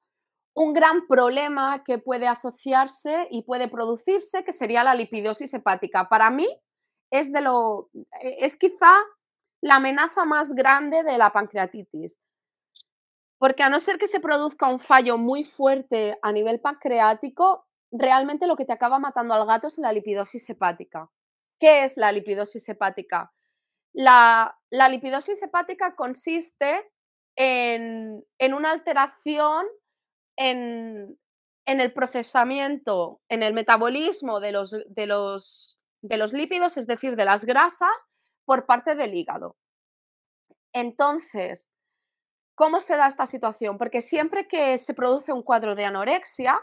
un 0.56 0.72
gran 0.72 1.06
problema 1.06 1.84
que 1.84 1.98
puede 1.98 2.26
asociarse 2.26 3.28
y 3.30 3.42
puede 3.42 3.68
producirse, 3.68 4.42
que 4.42 4.52
sería 4.52 4.82
la 4.82 4.94
lipidosis 4.94 5.52
hepática. 5.52 6.08
Para 6.08 6.30
mí 6.30 6.48
es, 7.10 7.30
de 7.30 7.42
lo, 7.42 7.90
es 8.20 8.56
quizá 8.56 8.94
la 9.60 9.76
amenaza 9.76 10.24
más 10.24 10.54
grande 10.54 11.02
de 11.02 11.18
la 11.18 11.30
pancreatitis. 11.30 12.18
Porque 13.38 13.62
a 13.62 13.68
no 13.68 13.78
ser 13.78 13.98
que 13.98 14.06
se 14.06 14.18
produzca 14.18 14.66
un 14.68 14.80
fallo 14.80 15.18
muy 15.18 15.44
fuerte 15.44 16.18
a 16.22 16.32
nivel 16.32 16.58
pancreático, 16.58 17.66
realmente 17.92 18.46
lo 18.46 18.56
que 18.56 18.64
te 18.64 18.72
acaba 18.72 18.98
matando 18.98 19.34
al 19.34 19.46
gato 19.46 19.68
es 19.68 19.76
la 19.76 19.92
lipidosis 19.92 20.48
hepática. 20.48 21.10
¿Qué 21.60 21.84
es 21.84 21.98
la 21.98 22.12
lipidosis 22.12 22.66
hepática? 22.70 23.30
La, 23.92 24.56
lipidosis 24.70 25.42
hepática 25.42 25.94
consiste 25.96 26.90
en, 27.36 28.24
una 28.54 28.70
alteración 28.70 29.66
en, 30.36 31.18
el 31.66 31.92
procesamiento, 31.92 33.20
en 33.28 33.42
el 33.42 33.54
metabolismo 33.54 34.40
de 34.40 34.52
los, 34.52 34.76
de, 34.88 35.06
los, 35.06 35.78
de 36.02 36.16
los 36.16 36.32
lípidos, 36.32 36.76
es 36.76 36.86
decir, 36.86 37.16
de 37.16 37.24
las 37.24 37.44
grasas, 37.44 38.06
por 38.44 38.66
parte 38.66 38.94
del 38.94 39.14
hígado. 39.14 39.56
Entonces, 40.72 41.68
¿cómo 42.54 42.80
se 42.80 42.96
da 42.96 43.06
esta 43.06 43.26
situación? 43.26 43.78
Porque 43.78 44.00
siempre 44.00 44.46
que 44.46 44.78
se 44.78 44.94
produce 44.94 45.32
un 45.32 45.42
cuadro 45.42 45.74
de 45.74 45.84
anorexia, 45.84 46.60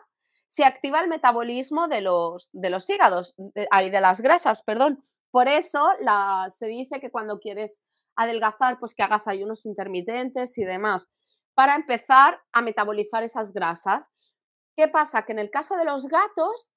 se 0.48 0.64
activa 0.64 1.02
el 1.02 1.10
metabolismo 1.10 1.88
de 1.88 2.02
los, 2.02 2.50
de 2.54 2.70
los 2.70 2.90
hígados, 2.90 3.34
de, 3.38 3.68
de 3.90 4.02
las 4.02 4.22
grasas, 4.22 4.62
perdón. 4.62 5.04
Por 5.32 5.48
eso 5.48 5.84
se 6.50 6.68
dice 6.68 7.00
que 7.00 7.10
cuando 7.10 7.40
quieres 7.40 7.82
adelgazar, 8.16 8.80
pues 8.80 8.94
que 8.94 9.02
hagas 9.02 9.28
ayunos 9.28 9.66
intermitentes 9.66 10.56
y 10.60 10.64
demás, 10.64 11.10
para 11.56 11.76
empezar 11.76 12.42
a 12.52 12.62
metabolizar 12.62 13.24
esas 13.24 13.54
grasas. 13.54 14.10
¿Qué 14.76 14.88
pasa? 14.88 15.24
Que 15.24 15.34
en 15.34 15.40
el 15.40 15.52
caso 15.52 15.76
de 15.76 15.86
los 15.86 16.08
gatos, 16.08 16.72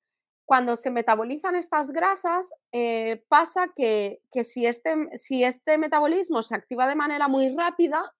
cuando 0.44 0.76
se 0.76 0.90
metabolizan 0.90 1.56
estas 1.56 1.90
grasas, 1.90 2.54
eh, 2.72 3.24
pasa 3.28 3.72
que, 3.74 4.20
si, 4.44 4.66
este, 4.66 4.94
si, 5.16 5.44
este, 5.44 5.78
metabolismo 5.78 6.42
se 6.42 6.54
activa 6.54 6.86
de 6.86 6.94
manera 6.94 7.26
muy 7.28 7.54
rápida, 7.54 8.14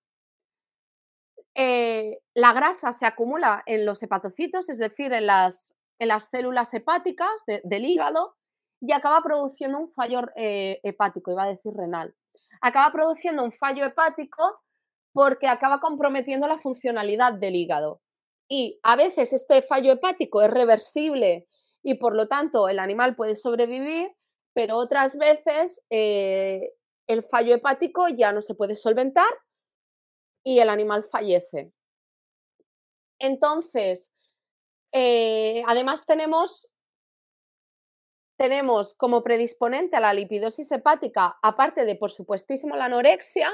eh, 1.55 2.19
la 2.35 2.53
grasa 2.53 2.93
se 2.93 3.07
acumula 3.07 3.63
en 3.67 3.87
los 3.87 4.03
hepatocitos, 4.03 4.69
es 4.69 4.79
decir, 4.79 5.13
en 5.13 5.27
las, 5.27 5.75
en 5.99 6.09
las 6.09 6.27
células 6.27 6.75
hepáticas 6.75 7.45
del 7.47 7.85
hígado, 7.85 8.35
y 8.81 8.93
acaba 8.93 9.23
produciendo 9.23 9.79
un 9.79 9.91
fallo 9.93 10.21
eh, 10.37 10.81
hepático, 10.83 11.31
iba 11.31 11.45
a 11.45 11.49
decir 11.49 11.73
renal. 11.75 12.15
Acaba 12.61 12.93
produciendo 12.93 13.43
un 13.43 13.53
fallo 13.53 13.85
hepático 13.85 14.61
porque 15.17 15.49
acaba 15.49 15.81
comprometiendo 15.81 16.47
la 16.47 16.59
funcionalidad 16.59 17.33
del 17.33 17.57
hígado. 17.57 18.03
Y 18.51 18.79
a 18.83 18.97
veces 18.97 19.33
este 19.33 19.63
fallo 19.63 19.93
hepático 19.93 20.43
es 20.43 20.51
reversible 20.51 21.49
y 21.83 21.95
por 21.95 22.15
lo 22.15 22.29
tanto 22.29 22.69
el 22.69 22.79
animal 22.79 23.17
puede 23.17 23.35
sobrevivir, 23.35 24.15
pero 24.53 24.77
otras 24.77 25.17
veces 25.17 25.83
eh, 25.89 26.71
el 27.07 27.23
fallo 27.23 27.55
hepático 27.55 28.09
ya 28.09 28.31
no 28.31 28.43
se 28.43 28.55
puede 28.55 28.75
solventar 28.75 29.33
y 30.45 30.59
el 30.59 30.69
animal 30.69 31.03
fallece. 31.03 31.73
Entonces, 33.19 34.13
eh, 34.93 35.63
además 35.67 36.05
tenemos, 36.05 36.75
tenemos 38.37 38.93
como 38.93 39.23
predisponente 39.23 39.97
a 39.97 40.01
la 40.01 40.13
lipidosis 40.13 40.71
hepática, 40.73 41.39
aparte 41.43 41.87
de 41.87 41.97
por 41.97 42.11
supuestísimo 42.11 42.77
la 42.77 42.85
anorexia, 42.85 43.51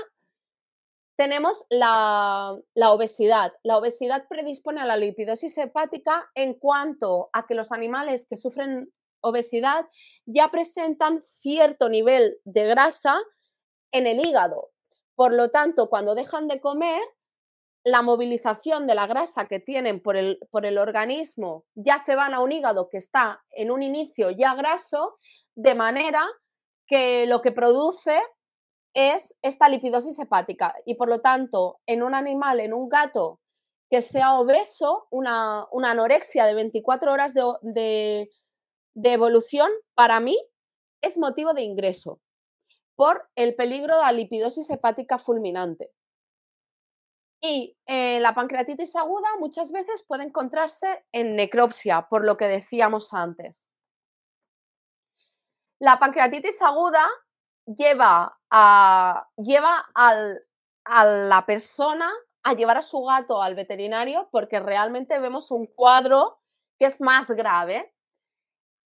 tenemos 1.23 1.65
la, 1.71 2.59
obesidad. 2.75 3.53
La 3.63 3.79
obesidad 3.79 4.27
predispone 4.27 4.81
a 4.81 4.87
la 4.87 4.97
lipidosis 4.97 5.57
hepática 5.57 6.29
en 6.35 6.55
cuanto 6.55 7.31
a 7.33 7.47
que 7.47 7.55
los 7.55 7.71
animales 7.71 8.27
que 8.27 8.37
sufren 8.37 8.93
obesidad 9.21 9.87
ya 10.27 10.49
presentan 10.51 11.23
cierto 11.23 11.89
nivel 11.89 12.39
de 12.43 12.67
grasa 12.67 13.21
en 13.93 14.09
el 14.09 14.19
hígado. 14.19 14.71
Por 15.15 15.33
lo 15.33 15.51
tanto, 15.51 15.89
cuando 15.89 16.17
dejan 16.17 16.49
de 16.49 16.61
comer, 16.61 17.01
la 17.85 18.03
movilización 18.03 18.89
de 18.89 18.97
la 18.97 19.07
grasa 19.07 19.47
que 19.47 19.61
tienen 19.61 20.03
por 20.03 20.17
el, 20.17 20.41
por 20.51 20.67
el 20.67 20.77
organismo 20.77 21.67
ya 21.77 22.01
se 22.01 22.17
van 22.17 22.35
a 22.35 22.41
un 22.41 22.51
hígado 22.51 22.89
que 22.89 22.99
está 22.99 23.41
en 23.53 23.71
un 23.71 23.85
inicio 23.85 24.33
ya 24.33 24.57
graso, 24.57 25.19
de 25.55 25.77
manera 25.77 26.27
que 26.89 27.27
lo 27.27 27.43
que 27.43 27.53
produce 27.53 28.21
es 28.95 29.35
esta 29.43 29.69
lipidosis 29.69 30.19
hepática 30.19 30.75
y 30.85 30.95
por 30.95 31.09
lo 31.09 31.21
tanto 31.21 31.81
en 31.87 32.03
un 32.03 32.15
animal, 32.15 32.61
en 32.61 32.75
un 32.75 32.89
gato 32.89 33.41
que 33.91 34.01
sea 34.01 34.39
obeso, 34.39 35.07
una, 35.11 35.69
anorexia 35.71 36.47
de 36.47 36.55
24 36.55 37.13
horas 37.13 37.35
de, 37.35 38.31
evolución, 38.95 39.71
para 39.95 40.19
mí 40.19 40.39
es 41.03 41.19
motivo 41.19 41.53
de 41.53 41.61
ingreso 41.61 42.19
por 42.97 43.29
el 43.35 43.55
peligro 43.55 43.97
de 43.97 44.03
la 44.03 44.13
lipidosis 44.13 44.71
hepática 44.71 45.19
fulminante. 45.19 45.91
Y 47.43 47.77
eh, 47.87 48.19
la 48.21 48.35
pancreatitis 48.35 48.97
aguda 48.97 49.29
muchas 49.39 49.73
veces 49.73 50.05
puede 50.07 50.25
encontrarse 50.25 51.05
en 51.13 51.37
necropsia, 51.37 52.07
por 52.09 52.25
lo 52.25 52.39
que 52.39 52.47
decíamos 52.47 53.13
antes. 53.13 53.69
La 55.81 55.99
pancreatitis 55.99 56.63
aguda 56.63 57.07
lleva 57.67 58.39
a, 58.51 59.29
lleva 59.37 59.87
a 59.95 61.05
la 61.05 61.47
persona 61.47 62.13
a 62.43 62.55
llevar 62.55 62.79
a 62.79 62.83
su 62.83 63.03
gato 63.05 63.41
al 63.41 63.55
veterinario 63.55 64.29
porque 64.31 64.61
realmente 64.61 65.19
vemos 65.19 65.51
un 65.51 65.67
cuadro 65.67 66.41
que 66.79 66.87
es 66.87 67.01
más 67.01 67.31
grave. 67.31 67.95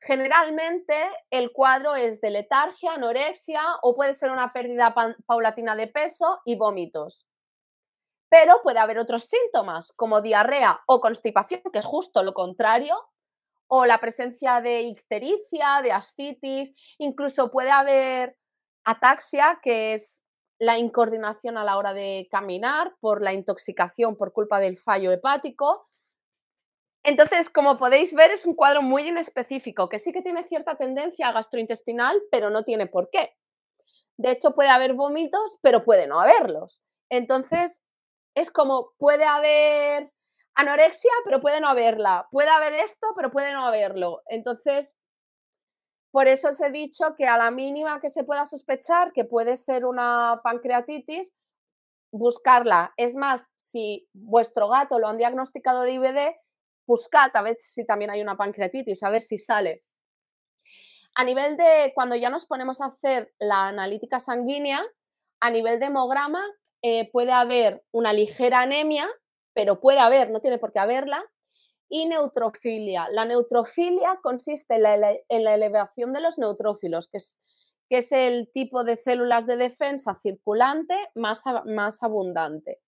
Generalmente 0.00 0.94
el 1.30 1.52
cuadro 1.52 1.94
es 1.94 2.20
de 2.20 2.30
letargia, 2.30 2.92
anorexia 2.92 3.62
o 3.82 3.96
puede 3.96 4.12
ser 4.12 4.30
una 4.30 4.52
pérdida 4.52 4.94
paulatina 5.26 5.74
de 5.74 5.86
peso 5.86 6.40
y 6.44 6.56
vómitos. 6.56 7.26
Pero 8.28 8.60
puede 8.62 8.78
haber 8.78 8.98
otros 8.98 9.24
síntomas 9.24 9.92
como 9.92 10.20
diarrea 10.20 10.80
o 10.86 11.00
constipación, 11.00 11.62
que 11.72 11.78
es 11.78 11.86
justo 11.86 12.22
lo 12.22 12.34
contrario, 12.34 12.96
o 13.68 13.86
la 13.86 13.98
presencia 13.98 14.60
de 14.60 14.82
ictericia, 14.82 15.80
de 15.82 15.92
ascitis, 15.92 16.74
incluso 16.98 17.50
puede 17.50 17.70
haber 17.70 18.36
Ataxia, 18.86 19.58
que 19.62 19.94
es 19.94 20.22
la 20.58 20.78
incoordinación 20.78 21.58
a 21.58 21.64
la 21.64 21.76
hora 21.76 21.92
de 21.92 22.28
caminar 22.30 22.94
por 23.00 23.20
la 23.20 23.32
intoxicación 23.32 24.16
por 24.16 24.32
culpa 24.32 24.60
del 24.60 24.78
fallo 24.78 25.10
hepático. 25.10 25.88
Entonces, 27.04 27.50
como 27.50 27.78
podéis 27.78 28.14
ver, 28.14 28.30
es 28.30 28.46
un 28.46 28.54
cuadro 28.54 28.82
muy 28.82 29.08
inespecífico, 29.08 29.88
que 29.88 29.98
sí 29.98 30.12
que 30.12 30.22
tiene 30.22 30.44
cierta 30.44 30.76
tendencia 30.76 31.32
gastrointestinal, 31.32 32.22
pero 32.30 32.48
no 32.50 32.62
tiene 32.62 32.86
por 32.86 33.10
qué. 33.10 33.34
De 34.18 34.30
hecho, 34.30 34.54
puede 34.54 34.70
haber 34.70 34.94
vómitos, 34.94 35.58
pero 35.62 35.84
puede 35.84 36.06
no 36.06 36.20
haberlos. 36.20 36.80
Entonces, 37.10 37.82
es 38.36 38.50
como 38.50 38.92
puede 38.98 39.24
haber 39.24 40.12
anorexia, 40.54 41.12
pero 41.24 41.40
puede 41.40 41.60
no 41.60 41.68
haberla. 41.68 42.28
Puede 42.30 42.50
haber 42.50 42.72
esto, 42.74 43.08
pero 43.16 43.30
puede 43.30 43.52
no 43.52 43.66
haberlo. 43.66 44.22
Entonces, 44.26 44.96
por 46.16 46.28
eso 46.28 46.48
os 46.48 46.58
he 46.62 46.70
dicho 46.70 47.14
que 47.14 47.26
a 47.26 47.36
la 47.36 47.50
mínima 47.50 48.00
que 48.00 48.08
se 48.08 48.24
pueda 48.24 48.46
sospechar 48.46 49.12
que 49.12 49.26
puede 49.26 49.58
ser 49.58 49.84
una 49.84 50.40
pancreatitis, 50.42 51.30
buscarla. 52.10 52.94
Es 52.96 53.16
más, 53.16 53.50
si 53.54 54.08
vuestro 54.14 54.70
gato 54.70 54.98
lo 54.98 55.08
han 55.08 55.18
diagnosticado 55.18 55.82
de 55.82 55.92
IBD, 55.92 56.34
buscad 56.86 57.32
a 57.34 57.42
ver 57.42 57.56
si 57.58 57.84
también 57.84 58.10
hay 58.10 58.22
una 58.22 58.38
pancreatitis, 58.38 59.02
a 59.02 59.10
ver 59.10 59.20
si 59.20 59.36
sale. 59.36 59.82
A 61.16 61.22
nivel 61.22 61.58
de 61.58 61.92
cuando 61.94 62.16
ya 62.16 62.30
nos 62.30 62.46
ponemos 62.46 62.80
a 62.80 62.86
hacer 62.86 63.34
la 63.38 63.68
analítica 63.68 64.18
sanguínea, 64.18 64.82
a 65.42 65.50
nivel 65.50 65.78
de 65.78 65.84
hemograma 65.84 66.42
eh, 66.80 67.10
puede 67.12 67.32
haber 67.32 67.84
una 67.92 68.14
ligera 68.14 68.60
anemia, 68.60 69.06
pero 69.52 69.80
puede 69.80 69.98
haber, 69.98 70.30
no 70.30 70.40
tiene 70.40 70.56
por 70.56 70.72
qué 70.72 70.78
haberla, 70.78 71.22
y 71.88 72.06
neutrofilia. 72.06 73.08
La 73.10 73.24
neutrofilia 73.24 74.18
consiste 74.22 74.74
en 74.76 74.82
la, 75.44 75.54
elevación 75.54 76.12
de 76.12 76.20
los 76.20 76.38
neutrófilos, 76.38 77.08
que 77.08 77.18
es, 77.18 77.36
que 77.88 77.98
es, 77.98 78.12
el 78.12 78.50
tipo 78.52 78.84
de 78.84 78.96
células 78.96 79.46
de 79.46 79.56
defensa 79.56 80.14
circulante 80.14 80.94
más, 81.14 81.42
más 81.64 82.02
abundante. 82.02 82.80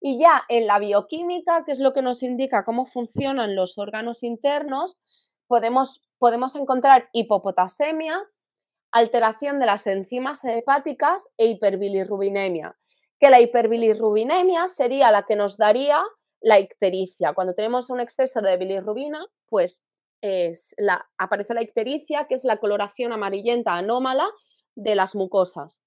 Y 0.00 0.18
ya 0.18 0.42
en 0.48 0.66
la 0.66 0.78
bioquímica, 0.78 1.64
que 1.64 1.72
es 1.72 1.78
lo 1.78 1.92
que 1.92 2.02
nos 2.02 2.22
indica 2.22 2.64
cómo 2.64 2.86
funcionan 2.86 3.54
los 3.54 3.78
órganos 3.78 4.22
internos, 4.22 4.96
podemos, 5.46 6.00
podemos 6.18 6.56
encontrar 6.56 7.08
hipopotasemia, 7.12 8.20
alteración 8.90 9.58
de 9.58 9.66
las 9.66 9.86
enzimas 9.86 10.44
hepáticas 10.44 11.28
e 11.36 11.46
hiperbilirrubinemia, 11.46 12.76
que 13.18 13.30
la 13.30 13.40
hiperbilirrubinemia 13.40 14.66
sería 14.66 15.10
la 15.10 15.24
que 15.24 15.36
nos 15.36 15.56
daría 15.56 16.02
la 16.42 16.60
ictericia. 16.60 17.32
Cuando 17.32 17.54
tenemos 17.54 17.90
un 17.90 18.00
exceso 18.00 18.40
de 18.40 18.56
bilirrubina, 18.56 19.24
pues 19.48 19.82
es 20.20 20.74
la, 20.78 21.08
aparece 21.18 21.54
la 21.54 21.62
ictericia, 21.62 22.26
que 22.26 22.34
es 22.34 22.44
la 22.44 22.58
coloración 22.58 23.12
amarillenta 23.12 23.76
anómala 23.76 24.28
de 24.74 24.94
las 24.94 25.14
mucosas. 25.14 25.82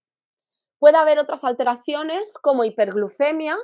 Puede 0.79 0.97
haber 0.97 1.19
otras 1.19 1.43
alteraciones 1.43 2.37
como 2.41 2.63
hiperglucemia, 2.63 3.57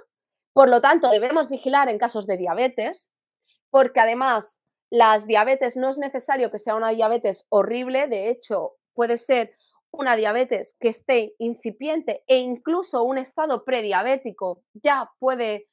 por 0.54 0.70
lo 0.70 0.82
tanto 0.82 1.10
debemos 1.10 1.50
vigilar 1.50 1.90
en 1.90 1.98
casos 1.98 2.26
de 2.28 2.38
diabetes, 2.38 3.12
porque 3.70 4.00
además 4.00 4.62
las 4.90 5.28
diabetes 5.28 5.78
no 5.78 5.90
es 5.90 5.98
necesario 5.98 6.52
que 6.52 6.60
sea 6.60 6.76
una 6.76 6.90
diabetes 6.90 7.46
horrible, 7.50 8.08
de 8.08 8.30
hecho 8.30 8.74
puede 8.94 9.18
ser 9.18 9.56
una 9.92 10.16
diabetes 10.16 10.76
que 10.80 10.90
esté 10.90 11.36
incipiente 11.38 12.24
e 12.28 12.38
incluso 12.38 13.04
un 13.04 13.18
estado 13.18 13.64
prediabético 13.64 14.64
ya 14.74 15.10
puede 15.20 15.68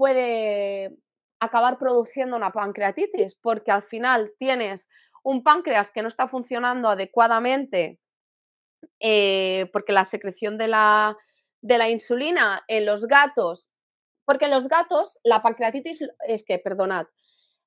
puede 0.00 0.96
acabar 1.40 1.76
produciendo 1.76 2.34
una 2.34 2.52
pancreatitis, 2.52 3.34
porque 3.34 3.70
al 3.70 3.82
final 3.82 4.32
tienes 4.38 4.88
un 5.22 5.42
páncreas 5.42 5.90
que 5.90 6.00
no 6.00 6.08
está 6.08 6.26
funcionando 6.26 6.88
adecuadamente, 6.88 8.00
eh, 8.98 9.68
porque 9.74 9.92
la 9.92 10.06
secreción 10.06 10.56
de 10.56 10.68
la, 10.68 11.18
de 11.60 11.76
la 11.76 11.90
insulina 11.90 12.64
en 12.66 12.86
los 12.86 13.06
gatos, 13.06 13.68
porque 14.24 14.46
en 14.46 14.52
los 14.52 14.68
gatos 14.68 15.18
la 15.22 15.42
pancreatitis 15.42 16.08
es 16.26 16.44
que, 16.44 16.58
perdonad, 16.58 17.04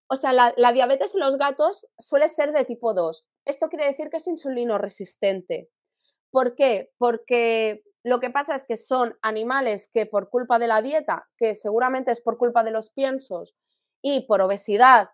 o 0.08 0.16
sea, 0.16 0.34
la, 0.34 0.56
la, 0.58 0.72
diabetes 0.72 1.14
en 1.14 1.22
los 1.22 1.38
gatos 1.38 1.88
suele 2.00 2.30
ser 2.30 2.52
de 2.52 2.66
tipo 2.66 2.96
2. 2.96 3.28
Esto 3.46 3.70
quiere 3.70 3.86
decir 3.86 4.10
que 4.10 4.18
es 4.18 4.28
insulino 4.28 4.80
resistente. 4.80 5.70
¿Por 6.32 6.56
qué? 6.56 6.90
Porque 6.98 7.84
lo 8.04 8.20
que 8.20 8.30
pasa 8.30 8.54
es 8.56 8.66
que 8.66 8.76
son 8.76 9.18
animales 9.22 9.90
que 9.92 10.06
por 10.06 10.30
culpa 10.30 10.60
de 10.60 10.68
la 10.68 10.82
dieta, 10.82 11.30
que 11.38 11.56
seguramente 11.56 12.12
es 12.12 12.22
por 12.22 12.38
culpa 12.38 12.64
de 12.64 12.72
los 12.72 12.90
piensos 12.90 13.56
y 14.02 14.26
por 14.28 14.42
obesidad, 14.42 15.10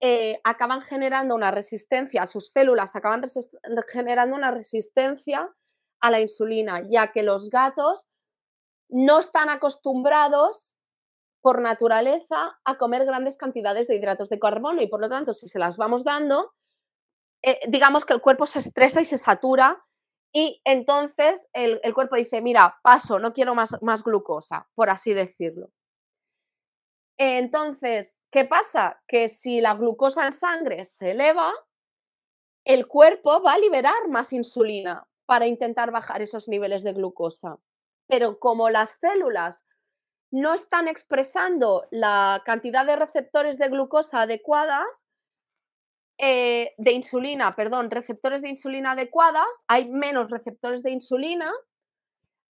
eh, 0.00 0.40
acaban 0.44 0.80
generando 0.80 1.34
una 1.34 1.50
resistencia, 1.50 2.26
sus 2.26 2.48
células 2.48 2.96
acaban 2.96 3.22
generando 3.88 4.36
una 4.36 4.50
resistencia 4.50 5.50
a 6.00 6.10
la 6.10 6.20
insulina, 6.20 6.82
ya 6.88 7.12
que 7.12 7.22
los 7.22 7.50
gatos 7.50 8.06
no 8.88 9.18
están 9.18 9.48
acostumbrados 9.50 10.78
por 11.42 11.60
naturaleza 11.60 12.58
a 12.64 12.76
comer 12.76 13.04
grandes 13.04 13.36
cantidades 13.36 13.88
de 13.88 13.96
hidratos 13.96 14.28
de 14.28 14.38
carbono 14.38 14.82
y 14.82 14.86
por 14.86 15.00
lo 15.00 15.08
tanto 15.08 15.32
si 15.32 15.48
se 15.48 15.58
las 15.58 15.76
vamos 15.76 16.02
dando, 16.02 16.52
eh, 17.42 17.60
digamos 17.68 18.04
que 18.04 18.14
el 18.14 18.20
cuerpo 18.20 18.46
se 18.46 18.58
estresa 18.58 19.00
y 19.00 19.04
se 19.04 19.18
satura 19.18 19.84
y 20.38 20.60
entonces 20.66 21.48
el, 21.54 21.80
cuerpo 21.94 22.14
dice, 22.14 22.42
mira, 22.42 22.78
paso, 22.82 23.18
no 23.18 23.32
quiero 23.32 23.54
más, 23.54 23.74
más 23.80 24.04
glucosa, 24.04 24.68
por 24.74 24.90
así 24.90 25.14
decirlo. 25.14 25.70
Entonces, 27.16 28.14
¿qué 28.30 28.44
pasa? 28.44 29.02
Que 29.08 29.30
si 29.30 29.62
la 29.62 29.72
glucosa 29.72 30.26
en 30.26 30.34
sangre 30.34 30.84
se 30.84 31.12
eleva, 31.12 31.54
el 32.66 32.86
cuerpo 32.86 33.40
va 33.40 33.54
a 33.54 33.58
liberar 33.58 34.08
más 34.08 34.34
insulina 34.34 35.08
para 35.24 35.46
intentar 35.46 35.90
bajar 35.90 36.20
esos 36.20 36.50
niveles 36.50 36.82
de 36.82 36.92
glucosa. 36.92 37.56
Pero 38.06 38.38
como 38.38 38.68
las 38.68 38.98
células 39.00 39.64
no 40.30 40.52
están 40.52 40.86
expresando 40.86 41.86
la 41.90 42.42
cantidad 42.44 42.84
de 42.84 42.96
receptores 42.96 43.56
de 43.56 43.70
glucosa 43.70 44.20
adecuadas, 44.20 45.05
eh, 46.18 46.74
de 46.78 46.92
insulina, 46.92 47.54
perdón, 47.54 47.90
receptores 47.90 48.42
de 48.42 48.48
insulina 48.48 48.92
adecuadas, 48.92 49.46
hay 49.68 49.88
menos 49.88 50.30
receptores 50.30 50.82
de 50.82 50.90
insulina, 50.90 51.52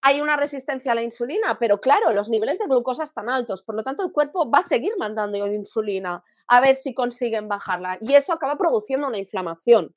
hay 0.02 0.20
una 0.20 0.36
resistencia 0.36 0.92
a 0.92 0.94
la 0.94 1.02
insulina, 1.02 1.58
pero 1.58 1.80
claro, 1.80 2.12
los 2.12 2.28
niveles 2.28 2.60
de 2.60 2.66
glucosa 2.66 3.02
están 3.02 3.28
altos, 3.28 3.62
por 3.62 3.74
lo 3.74 3.82
tanto 3.82 4.04
el 4.04 4.12
cuerpo 4.12 4.48
va 4.48 4.58
a 4.58 4.62
seguir 4.62 4.92
mandando 4.98 5.44
insulina 5.48 6.22
a 6.46 6.60
ver 6.60 6.76
si 6.76 6.94
consiguen 6.94 7.48
bajarla 7.48 7.98
y 8.00 8.14
eso 8.14 8.32
acaba 8.32 8.56
produciendo 8.56 9.08
una 9.08 9.18
inflamación. 9.18 9.94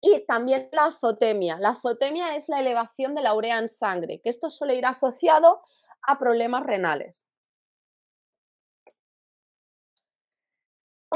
Y 0.00 0.24
también 0.26 0.68
la 0.70 0.86
azotemia. 0.86 1.58
La 1.58 1.70
azotemia 1.70 2.36
es 2.36 2.48
la 2.48 2.60
elevación 2.60 3.16
de 3.16 3.22
la 3.22 3.34
urea 3.34 3.58
en 3.58 3.68
sangre, 3.68 4.20
que 4.22 4.30
esto 4.30 4.50
suele 4.50 4.76
ir 4.76 4.86
asociado 4.86 5.62
a 6.02 6.18
problemas 6.18 6.64
renales. 6.64 7.26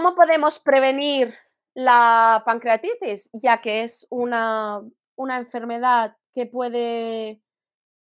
¿Cómo 0.02 0.14
podemos 0.14 0.58
prevenir 0.58 1.34
la 1.74 2.42
pancreatitis? 2.46 3.28
Ya 3.34 3.60
que 3.60 3.82
es 3.82 4.06
una, 4.08 4.80
enfermedad 5.18 6.16
que 6.32 6.46
puede, 6.46 7.42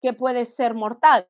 que 0.01 0.13
puede 0.13 0.45
ser 0.45 0.73
mortal. 0.73 1.27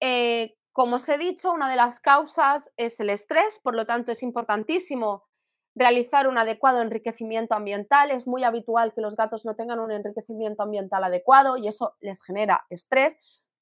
Eh, 0.00 0.56
como 0.72 0.96
os 0.96 1.08
he 1.08 1.16
dicho, 1.16 1.52
una 1.52 1.70
de 1.70 1.76
las 1.76 2.00
causas 2.00 2.72
es 2.76 2.98
el 2.98 3.08
estrés, 3.08 3.60
por 3.62 3.76
lo 3.76 3.86
tanto 3.86 4.10
es 4.10 4.24
importantísimo 4.24 5.22
realizar 5.76 6.26
un 6.26 6.38
adecuado 6.38 6.82
enriquecimiento 6.82 7.54
ambiental. 7.54 8.10
Es 8.10 8.26
muy 8.26 8.42
habitual 8.42 8.94
que 8.94 9.00
los 9.00 9.14
gatos 9.14 9.46
no 9.46 9.54
tengan 9.54 9.78
un 9.78 9.92
enriquecimiento 9.92 10.64
ambiental 10.64 11.04
adecuado 11.04 11.56
y 11.56 11.68
eso 11.68 11.94
les 12.00 12.20
genera 12.20 12.66
estrés 12.68 13.16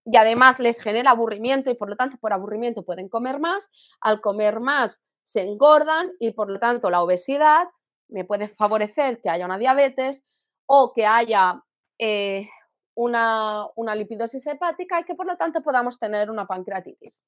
y 0.06 0.16
además 0.16 0.60
les 0.60 0.80
genera 0.80 1.10
aburrimiento 1.10 1.70
y 1.70 1.74
por 1.74 1.90
lo 1.90 1.96
tanto 1.96 2.16
por 2.16 2.32
aburrimiento 2.32 2.86
pueden 2.86 3.10
comer 3.10 3.38
más. 3.38 3.70
Al 4.00 4.22
comer 4.22 4.60
más 4.60 5.02
se 5.24 5.42
engordan 5.42 6.12
y 6.20 6.32
por 6.32 6.50
lo 6.50 6.60
tanto 6.60 6.90
la 6.90 7.02
obesidad 7.02 7.68
me 8.08 8.24
puede 8.24 8.48
favorecer 8.48 9.20
que 9.20 9.30
haya 9.30 9.46
una 9.46 9.58
diabetes 9.58 10.24
o 10.66 10.92
que 10.92 11.06
haya 11.06 11.62
eh, 11.98 12.48
una, 12.94 13.66
una, 13.74 13.94
lipidosis 13.94 14.46
hepática 14.46 15.00
y 15.00 15.04
que 15.04 15.14
por 15.14 15.26
lo 15.26 15.36
tanto 15.36 15.62
podamos 15.62 15.98
tener 15.98 16.30
una 16.30 16.46
pancreatitis. 16.46 17.24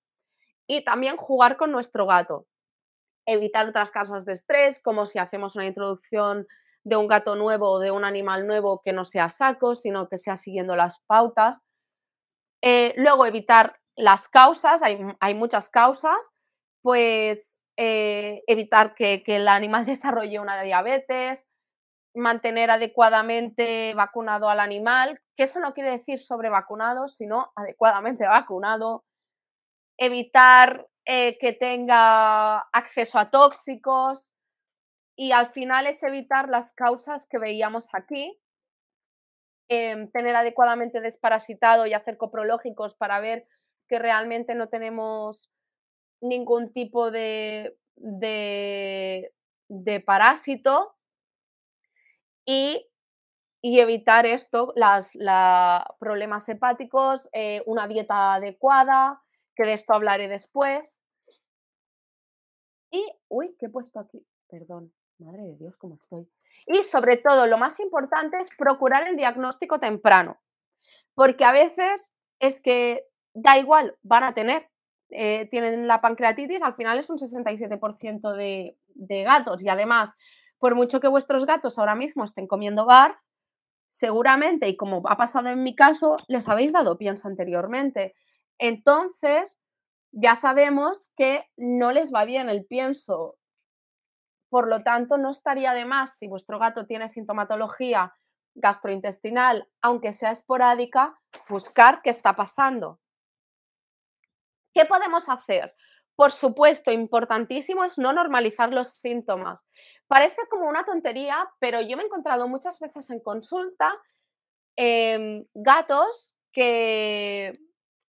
Y 0.66 0.84
también 0.84 1.16
jugar 1.16 1.56
con 1.56 1.72
nuestro 1.72 2.06
gato. 2.06 2.46
Evitar 3.26 3.68
otras 3.68 3.90
causas 3.90 4.24
de 4.24 4.32
estrés, 4.34 4.80
como 4.80 5.06
si 5.06 5.18
hacemos 5.18 5.56
una 5.56 5.66
introducción 5.66 6.46
de 6.84 6.96
un 6.96 7.08
gato 7.08 7.34
nuevo 7.34 7.68
o 7.70 7.78
de 7.80 7.90
un 7.90 8.04
animal 8.04 8.46
nuevo 8.46 8.80
que 8.84 8.92
no 8.92 9.04
sea 9.04 9.28
saco, 9.28 9.74
sino 9.74 10.08
que 10.08 10.18
sea 10.18 10.36
siguiendo 10.36 10.76
las 10.76 11.00
pautas. 11.06 11.60
Eh, 12.62 12.94
luego 12.96 13.26
evitar 13.26 13.76
las 13.96 14.28
causas, 14.28 14.82
hay, 14.82 14.98
hay 15.20 15.34
muchas 15.34 15.68
causas, 15.68 16.30
pues 16.82 17.55
eh, 17.76 18.42
evitar 18.46 18.94
que, 18.94 19.22
el 19.26 19.48
animal 19.48 19.86
desarrolle 19.86 20.40
una 20.40 20.60
diabetes, 20.62 21.46
mantener 22.14 22.70
adecuadamente 22.70 23.94
vacunado 23.94 24.48
al 24.48 24.60
animal, 24.60 25.20
que 25.36 25.44
eso 25.44 25.60
no 25.60 25.74
quiere 25.74 25.90
decir 25.90 26.18
sobre 26.18 26.48
vacunado, 26.48 27.08
sino 27.08 27.52
adecuadamente 27.54 28.26
vacunado, 28.26 29.04
evitar 29.98 30.86
eh, 31.04 31.38
que 31.38 31.52
tenga 31.52 32.58
acceso 32.72 33.18
a 33.18 33.30
tóxicos 33.30 34.32
y 35.16 35.32
al 35.32 35.52
final 35.52 35.86
es 35.86 36.02
evitar 36.02 36.48
las 36.48 36.72
causas 36.72 37.26
que 37.26 37.38
veíamos 37.38 37.88
aquí, 37.92 38.38
em, 39.68 40.10
tener 40.10 40.36
adecuadamente 40.36 41.00
desparasitado 41.00 41.86
y 41.86 41.94
hacer 41.94 42.16
coprológicos 42.16 42.94
para 42.94 43.20
ver 43.20 43.46
que 43.88 43.98
realmente 43.98 44.54
no 44.54 44.68
tenemos 44.68 45.50
ningún 46.20 46.72
tipo 46.72 47.10
de, 47.10 47.76
de, 47.96 49.32
parásito 50.04 50.94
y, 52.44 52.86
evitar 53.62 54.26
esto, 54.26 54.72
los 54.76 55.18
problemas 55.98 56.48
hepáticos, 56.48 57.28
eh, 57.32 57.62
una 57.66 57.88
dieta 57.88 58.34
adecuada, 58.34 59.22
que 59.56 59.64
de 59.64 59.72
esto 59.72 59.94
hablaré 59.94 60.28
después. 60.28 61.00
Y, 62.92 63.04
uy, 63.28 63.56
¿qué 63.58 63.66
he 63.66 63.70
puesto 63.70 63.98
aquí? 63.98 64.24
Perdón, 64.48 64.92
madre 65.18 65.42
de 65.42 65.56
Dios, 65.56 65.76
¿cómo 65.76 65.96
estoy? 65.96 66.30
Y 66.66 66.84
sobre 66.84 67.16
todo, 67.16 67.46
lo 67.46 67.58
más 67.58 67.80
importante 67.80 68.36
es 68.38 68.50
procurar 68.56 69.08
el 69.08 69.16
diagnóstico 69.16 69.80
temprano, 69.80 70.38
porque 71.14 71.44
a 71.44 71.52
veces 71.52 72.12
es 72.38 72.60
que 72.60 73.06
da 73.34 73.58
igual, 73.58 73.96
van 74.02 74.24
a 74.24 74.34
tener, 74.34 74.68
eh, 75.10 75.48
tienen 75.50 75.86
la 75.86 76.00
pancreatitis, 76.00 76.62
al 76.62 76.74
final 76.74 76.98
es 76.98 77.10
un 77.10 77.18
67% 77.18 78.32
de, 78.34 78.76
de 78.94 79.22
gatos 79.22 79.62
y 79.62 79.68
además, 79.68 80.16
por 80.58 80.74
mucho 80.74 81.00
que 81.00 81.08
vuestros 81.08 81.46
gatos 81.46 81.78
ahora 81.78 81.94
mismo 81.94 82.24
estén 82.24 82.46
comiendo 82.46 82.86
bar, 82.86 83.18
seguramente, 83.90 84.68
y 84.68 84.76
como 84.76 85.02
ha 85.06 85.16
pasado 85.16 85.48
en 85.48 85.62
mi 85.62 85.74
caso, 85.74 86.16
les 86.28 86.48
habéis 86.48 86.72
dado 86.72 86.98
pienso 86.98 87.28
anteriormente. 87.28 88.14
Entonces, 88.58 89.58
ya 90.12 90.34
sabemos 90.34 91.12
que 91.16 91.44
no 91.56 91.92
les 91.92 92.12
va 92.12 92.24
bien 92.24 92.48
el 92.48 92.64
pienso. 92.64 93.36
Por 94.48 94.68
lo 94.68 94.82
tanto, 94.82 95.18
no 95.18 95.30
estaría 95.30 95.72
de 95.72 95.84
más 95.84 96.16
si 96.18 96.28
vuestro 96.28 96.58
gato 96.58 96.86
tiene 96.86 97.08
sintomatología 97.08 98.14
gastrointestinal, 98.54 99.68
aunque 99.82 100.12
sea 100.12 100.30
esporádica, 100.30 101.18
buscar 101.48 102.00
qué 102.02 102.10
está 102.10 102.34
pasando. 102.34 102.98
¿Qué 104.76 104.84
podemos 104.84 105.30
hacer? 105.30 105.74
Por 106.16 106.32
supuesto, 106.32 106.92
importantísimo 106.92 107.82
es 107.82 107.96
no 107.96 108.12
normalizar 108.12 108.74
los 108.74 108.88
síntomas. 108.88 109.66
Parece 110.06 110.36
como 110.50 110.68
una 110.68 110.84
tontería, 110.84 111.48
pero 111.58 111.80
yo 111.80 111.96
me 111.96 112.02
he 112.02 112.06
encontrado 112.06 112.46
muchas 112.46 112.78
veces 112.78 113.08
en 113.08 113.20
consulta 113.20 113.90
em, 114.76 115.46
gatos 115.54 116.36
que, 116.52 117.58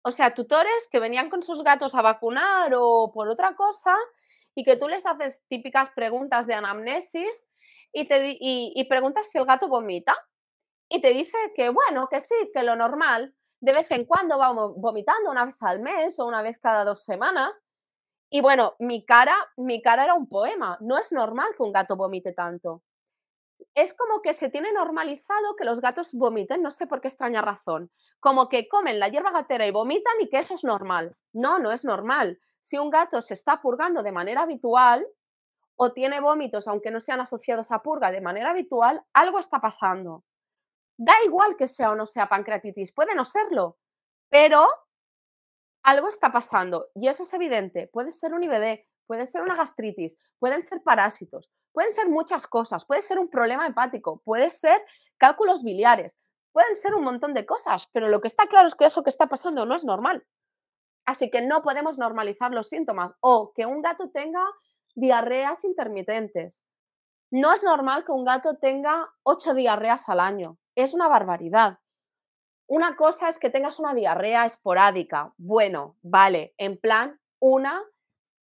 o 0.01 0.11
sea, 0.11 0.33
tutores 0.33 0.87
que 0.91 0.99
venían 0.99 1.29
con 1.29 1.43
sus 1.43 1.63
gatos 1.63 1.93
a 1.93 2.01
vacunar 2.01 2.73
o 2.75 3.11
por 3.13 3.29
otra 3.29 3.55
cosa 3.55 3.95
y 4.55 4.63
que 4.63 4.77
tú 4.77 4.87
les 4.87 5.05
haces 5.05 5.43
típicas 5.47 5.91
preguntas 5.91 6.47
de 6.47 6.55
anamnesis 6.55 7.45
y, 7.93 8.07
te, 8.07 8.35
y 8.39 8.83
preguntas 8.89 9.29
si 9.29 9.37
el 9.37 9.45
gato 9.45 9.67
vomita 9.67 10.17
y 10.89 11.01
te 11.01 11.13
dice 11.13 11.37
que 11.55 11.69
bueno, 11.69 12.07
que 12.09 12.19
sí, 12.19 12.49
que 12.51 12.63
lo 12.63 12.75
normal, 12.75 13.35
de 13.59 13.73
vez 13.73 13.89
en 13.91 14.05
cuando 14.05 14.37
va 14.37 14.51
vomitando 14.51 15.31
una 15.31 15.45
vez 15.45 15.61
al 15.63 15.79
mes 15.79 16.19
o 16.19 16.25
una 16.25 16.41
vez 16.41 16.59
cada 16.59 16.83
dos 16.83 17.03
semanas. 17.03 17.63
Y 18.29 18.41
bueno, 18.41 18.75
mi 18.79 19.05
cara, 19.05 19.35
mi 19.57 19.81
cara 19.81 20.03
era 20.03 20.13
un 20.13 20.27
poema. 20.27 20.77
No 20.81 20.97
es 20.97 21.11
normal 21.11 21.49
que 21.55 21.63
un 21.63 21.71
gato 21.71 21.95
vomite 21.95 22.33
tanto. 22.33 22.83
Es 23.73 23.93
como 23.93 24.21
que 24.21 24.33
se 24.33 24.49
tiene 24.49 24.71
normalizado 24.71 25.55
que 25.55 25.65
los 25.65 25.81
gatos 25.81 26.13
vomiten, 26.13 26.61
no 26.61 26.71
sé 26.71 26.87
por 26.87 27.01
qué 27.01 27.07
extraña 27.07 27.41
razón. 27.41 27.91
Como 28.19 28.49
que 28.49 28.67
comen 28.67 28.99
la 28.99 29.07
hierba 29.07 29.31
gatera 29.31 29.65
y 29.65 29.71
vomitan 29.71 30.13
y 30.19 30.29
que 30.29 30.39
eso 30.39 30.55
es 30.55 30.63
normal. 30.63 31.15
No, 31.33 31.59
no 31.59 31.71
es 31.71 31.85
normal. 31.85 32.39
Si 32.61 32.77
un 32.77 32.89
gato 32.89 33.21
se 33.21 33.33
está 33.33 33.61
purgando 33.61 34.03
de 34.03 34.11
manera 34.11 34.41
habitual 34.41 35.07
o 35.75 35.93
tiene 35.93 36.19
vómitos, 36.19 36.67
aunque 36.67 36.91
no 36.91 36.99
sean 36.99 37.21
asociados 37.21 37.71
a 37.71 37.81
purga 37.81 38.11
de 38.11 38.21
manera 38.21 38.51
habitual, 38.51 39.03
algo 39.13 39.39
está 39.39 39.61
pasando. 39.61 40.23
Da 40.97 41.13
igual 41.23 41.55
que 41.55 41.67
sea 41.67 41.91
o 41.91 41.95
no 41.95 42.07
sea 42.07 42.27
pancreatitis, 42.27 42.91
puede 42.91 43.13
no 43.13 43.23
serlo, 43.23 43.77
pero 44.29 44.67
algo 45.83 46.09
está 46.09 46.31
pasando 46.31 46.89
y 46.95 47.07
eso 47.07 47.23
es 47.23 47.33
evidente. 47.33 47.87
Puede 47.93 48.11
ser 48.11 48.33
un 48.33 48.43
IBD, 48.43 48.79
puede 49.05 49.27
ser 49.27 49.43
una 49.43 49.55
gastritis, 49.55 50.17
pueden 50.39 50.63
ser 50.63 50.81
parásitos, 50.81 51.51
pueden 51.71 51.91
ser 51.91 52.09
muchas 52.09 52.47
cosas, 52.47 52.83
puede 52.85 53.01
ser 53.01 53.19
un 53.19 53.29
problema 53.29 53.67
hepático, 53.67 54.21
puede 54.25 54.49
ser 54.49 54.83
cálculos 55.17 55.63
biliares, 55.63 56.17
pueden 56.51 56.75
ser 56.75 56.95
un 56.95 57.03
montón 57.03 57.35
de 57.35 57.45
cosas, 57.45 57.89
pero 57.93 58.09
lo 58.09 58.19
que 58.19 58.27
está 58.27 58.47
claro 58.47 58.67
es 58.67 58.73
que 58.73 58.85
eso 58.85 59.03
que 59.03 59.11
está 59.11 59.27
pasando 59.27 59.67
no 59.67 59.75
es 59.75 59.85
normal. 59.85 60.25
Así 61.05 61.29
que 61.29 61.41
no 61.41 61.61
podemos 61.61 61.99
normalizar 61.99 62.51
los 62.51 62.69
síntomas 62.69 63.13
o 63.21 63.53
que 63.53 63.67
un 63.67 63.83
gato 63.83 64.09
tenga 64.09 64.43
diarreas 64.95 65.63
intermitentes. 65.63 66.63
No 67.31 67.53
es 67.53 67.63
normal 67.63 68.03
que 68.03 68.11
un 68.11 68.25
gato 68.25 68.57
tenga 68.57 69.07
ocho 69.23 69.53
diarreas 69.53 70.09
al 70.09 70.19
año 70.19 70.57
es 70.83 70.93
una 70.93 71.07
barbaridad. 71.07 71.79
Una 72.67 72.95
cosa 72.95 73.29
es 73.29 73.39
que 73.39 73.49
tengas 73.49 73.79
una 73.79 73.93
diarrea 73.93 74.45
esporádica. 74.45 75.33
Bueno, 75.37 75.97
vale, 76.01 76.53
en 76.57 76.77
plan, 76.77 77.19
una 77.39 77.83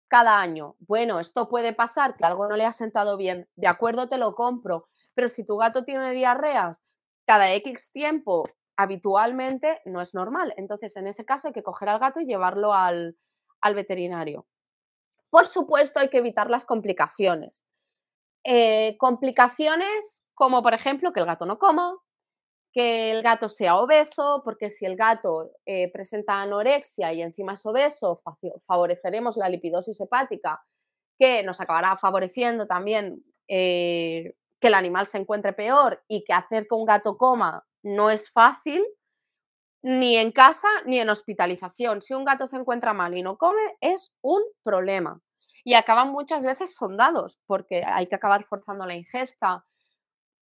cada 0.07 0.39
año. 0.39 0.75
Bueno, 0.79 1.19
esto 1.19 1.49
puede 1.49 1.73
pasar, 1.73 2.15
que 2.15 2.23
algo 2.23 2.47
no 2.47 2.55
le 2.55 2.65
ha 2.65 2.73
sentado 2.73 3.17
bien. 3.17 3.49
De 3.55 3.67
acuerdo, 3.67 4.07
te 4.07 4.17
lo 4.17 4.35
compro. 4.35 4.87
Pero 5.15 5.27
si 5.27 5.43
tu 5.43 5.57
gato 5.57 5.83
tiene 5.83 6.11
diarreas 6.11 6.83
cada 7.25 7.51
X 7.53 7.91
tiempo, 7.91 8.43
habitualmente 8.77 9.81
no 9.85 10.01
es 10.01 10.13
normal. 10.13 10.53
Entonces, 10.57 10.95
en 10.95 11.07
ese 11.07 11.25
caso 11.25 11.47
hay 11.47 11.53
que 11.53 11.63
coger 11.63 11.89
al 11.89 11.99
gato 11.99 12.19
y 12.19 12.25
llevarlo 12.25 12.73
al, 12.73 13.17
al 13.61 13.75
veterinario. 13.75 14.45
Por 15.29 15.47
supuesto, 15.47 15.99
hay 15.99 16.09
que 16.09 16.19
evitar 16.19 16.49
las 16.49 16.65
complicaciones. 16.65 17.65
Eh, 18.43 18.95
complicaciones 18.99 20.23
como, 20.35 20.61
por 20.61 20.73
ejemplo, 20.73 21.13
que 21.13 21.19
el 21.19 21.25
gato 21.25 21.45
no 21.45 21.57
coma, 21.57 21.97
que 22.73 23.11
el 23.11 23.21
gato 23.21 23.49
sea 23.49 23.77
obeso, 23.77 24.41
porque 24.43 24.69
si 24.69 24.85
el 24.85 24.95
gato 24.95 25.51
eh, 25.65 25.91
presenta 25.91 26.41
anorexia 26.41 27.13
y 27.13 27.21
encima 27.21 27.53
es 27.53 27.65
obeso, 27.65 28.21
favoreceremos 28.65 29.37
la 29.37 29.47
lipidosis 29.47 30.01
hepática, 30.01 30.61
que 31.19 31.43
nos 31.43 31.61
acabará 31.61 31.95
favoreciendo 31.97 32.65
también 32.65 33.23
eh, 33.47 34.33
que 34.59 34.67
el 34.67 34.73
animal 34.73 35.05
se 35.05 35.19
encuentre 35.19 35.53
peor 35.53 36.03
y 36.07 36.23
que 36.23 36.33
hacer 36.33 36.67
que 36.67 36.73
un 36.75 36.85
gato 36.85 37.17
coma 37.17 37.63
no 37.83 38.09
es 38.09 38.31
fácil, 38.31 38.83
ni 39.83 40.15
en 40.15 40.31
casa 40.31 40.69
ni 40.85 40.99
en 40.99 41.09
hospitalización. 41.09 42.01
Si 42.01 42.13
un 42.13 42.25
gato 42.25 42.47
se 42.47 42.57
encuentra 42.57 42.93
mal 42.93 43.15
y 43.15 43.21
no 43.21 43.37
come, 43.37 43.61
es 43.81 44.13
un 44.21 44.41
problema. 44.63 45.19
Y 45.63 45.75
acaban 45.75 46.11
muchas 46.11 46.43
veces 46.45 46.73
sondados, 46.73 47.37
porque 47.45 47.83
hay 47.85 48.07
que 48.07 48.15
acabar 48.15 48.45
forzando 48.45 48.85
la 48.85 48.95
ingesta, 48.95 49.65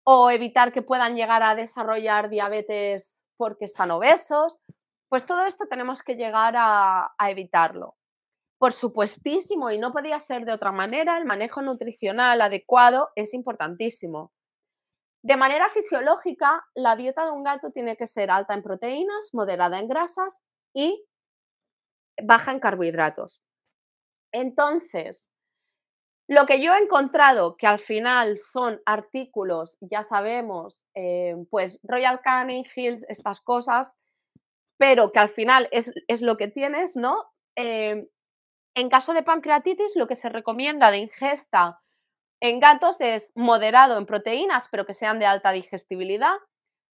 o 0.03 0.29
evitar 0.29 0.71
que 0.71 0.81
puedan 0.81 1.15
llegar 1.15 1.43
a 1.43 1.55
desarrollar 1.55 2.29
diabetes 2.29 3.23
porque 3.37 3.65
están 3.65 3.91
obesos, 3.91 4.59
pues 5.09 5.25
todo 5.25 5.45
esto 5.45 5.65
tenemos 5.67 6.03
que 6.03 6.15
llegar 6.15 6.53
a, 6.57 7.13
evitarlo. 7.27 7.95
Por 8.57 8.73
supuestísimo, 8.73 9.71
y 9.71 9.79
no 9.79 9.91
podía 9.91 10.19
ser 10.19 10.45
de 10.45 10.53
otra 10.53 10.71
manera, 10.71 11.17
el 11.17 11.25
manejo 11.25 11.61
nutricional 11.61 12.41
adecuado 12.41 13.09
es 13.15 13.33
importantísimo. 13.33 14.31
De 15.23 15.37
manera 15.37 15.69
fisiológica, 15.69 16.63
la 16.75 16.95
dieta 16.95 17.25
de 17.25 17.31
un 17.31 17.43
gato 17.43 17.71
tiene 17.71 17.97
que 17.97 18.07
ser 18.07 18.31
alta 18.31 18.53
en 18.53 18.63
proteínas, 18.63 19.31
moderada 19.33 19.79
en 19.79 19.87
grasas 19.87 20.39
y 20.73 21.03
baja 22.21 22.51
en 22.51 22.59
carbohidratos. 22.59 23.43
Entonces, 24.31 25.27
lo 26.31 26.45
que 26.45 26.61
yo 26.61 26.73
he 26.73 26.77
encontrado, 26.77 27.57
que 27.57 27.67
al 27.67 27.79
final 27.79 28.37
son 28.37 28.81
artículos, 28.85 29.77
ya 29.81 30.01
sabemos, 30.01 30.81
eh, 30.95 31.35
pues 31.49 31.77
Royal 31.83 32.21
Canin, 32.21 32.65
Hills, 32.73 33.05
estas 33.09 33.41
cosas, 33.41 33.97
pero 34.77 35.11
que 35.11 35.19
al 35.19 35.27
final 35.27 35.67
es, 35.71 35.91
lo 36.21 36.37
que 36.37 36.47
tienes, 36.47 36.95
¿no? 36.95 37.25
Eh, 37.57 38.07
en 38.77 38.89
caso 38.89 39.13
de 39.13 39.23
pancreatitis, 39.23 39.97
lo 39.97 40.07
que 40.07 40.15
se 40.15 40.29
recomienda 40.29 40.89
de 40.89 40.99
ingesta 40.99 41.81
en 42.41 42.61
gatos 42.61 43.01
es 43.01 43.33
moderado 43.35 43.97
en 43.97 44.05
proteínas, 44.05 44.69
pero 44.71 44.85
que 44.85 44.93
sean 44.93 45.19
de 45.19 45.25
alta 45.25 45.51
digestibilidad. 45.51 46.37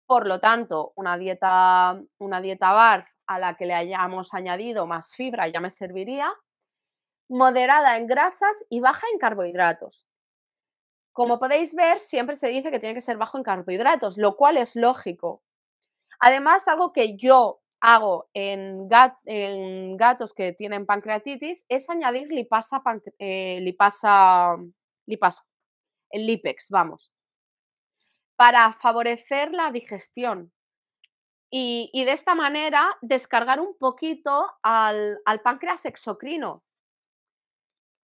Por 0.08 0.28
lo 0.28 0.40
tanto, 0.40 0.94
una 0.96 1.18
dieta, 1.18 2.02
una 2.22 2.40
dieta 2.40 2.72
BARF 2.72 3.10
a 3.28 3.38
la 3.38 3.58
que 3.58 3.66
le 3.66 3.74
hayamos 3.74 4.34
añadido 4.34 4.88
más 4.88 5.14
fibra 5.14 5.50
ya 5.50 5.60
me 5.60 5.72
serviría 5.72 6.34
moderada 7.30 7.98
en 7.98 8.08
grasas 8.08 8.66
y 8.70 8.80
baja 8.80 9.06
en 9.12 9.20
carbohidratos. 9.20 10.06
Como 11.12 11.40
podéis 11.40 11.74
ver, 11.74 12.00
siempre 12.00 12.36
se 12.36 12.50
dice 12.50 12.72
que 12.72 12.80
tiene 12.80 12.96
que 12.96 13.02
ser 13.02 13.18
bajo 13.18 13.38
en 13.38 13.44
carbohidratos, 13.44 14.18
lo 14.18 14.36
cual 14.36 14.58
es 14.58 14.76
lógico. 14.76 15.42
Además, 16.20 16.68
algo 16.68 16.92
que 16.92 17.16
yo 17.16 17.62
hago 17.80 18.30
en, 18.34 18.88
gatos 19.98 20.34
que 20.34 20.54
tienen 20.54 20.86
pancreatitis 20.86 21.66
es 21.70 21.90
añadir 21.90 22.28
lipasa, 22.30 22.82
eh, 23.20 23.60
lipasa, 23.62 24.58
lipasa, 25.06 25.46
el 26.10 26.26
lipex, 26.26 26.70
vamos, 26.70 27.12
para 28.36 28.74
favorecer 28.74 29.52
la 29.52 29.72
digestión. 29.72 30.52
Y, 31.50 32.04
de 32.04 32.12
esta 32.12 32.36
manera 32.36 32.98
descargar 33.02 33.62
un 33.62 33.78
poquito 33.78 34.46
al, 34.62 35.20
al 35.24 35.42
páncreas 35.42 35.86
exocrino, 35.86 36.64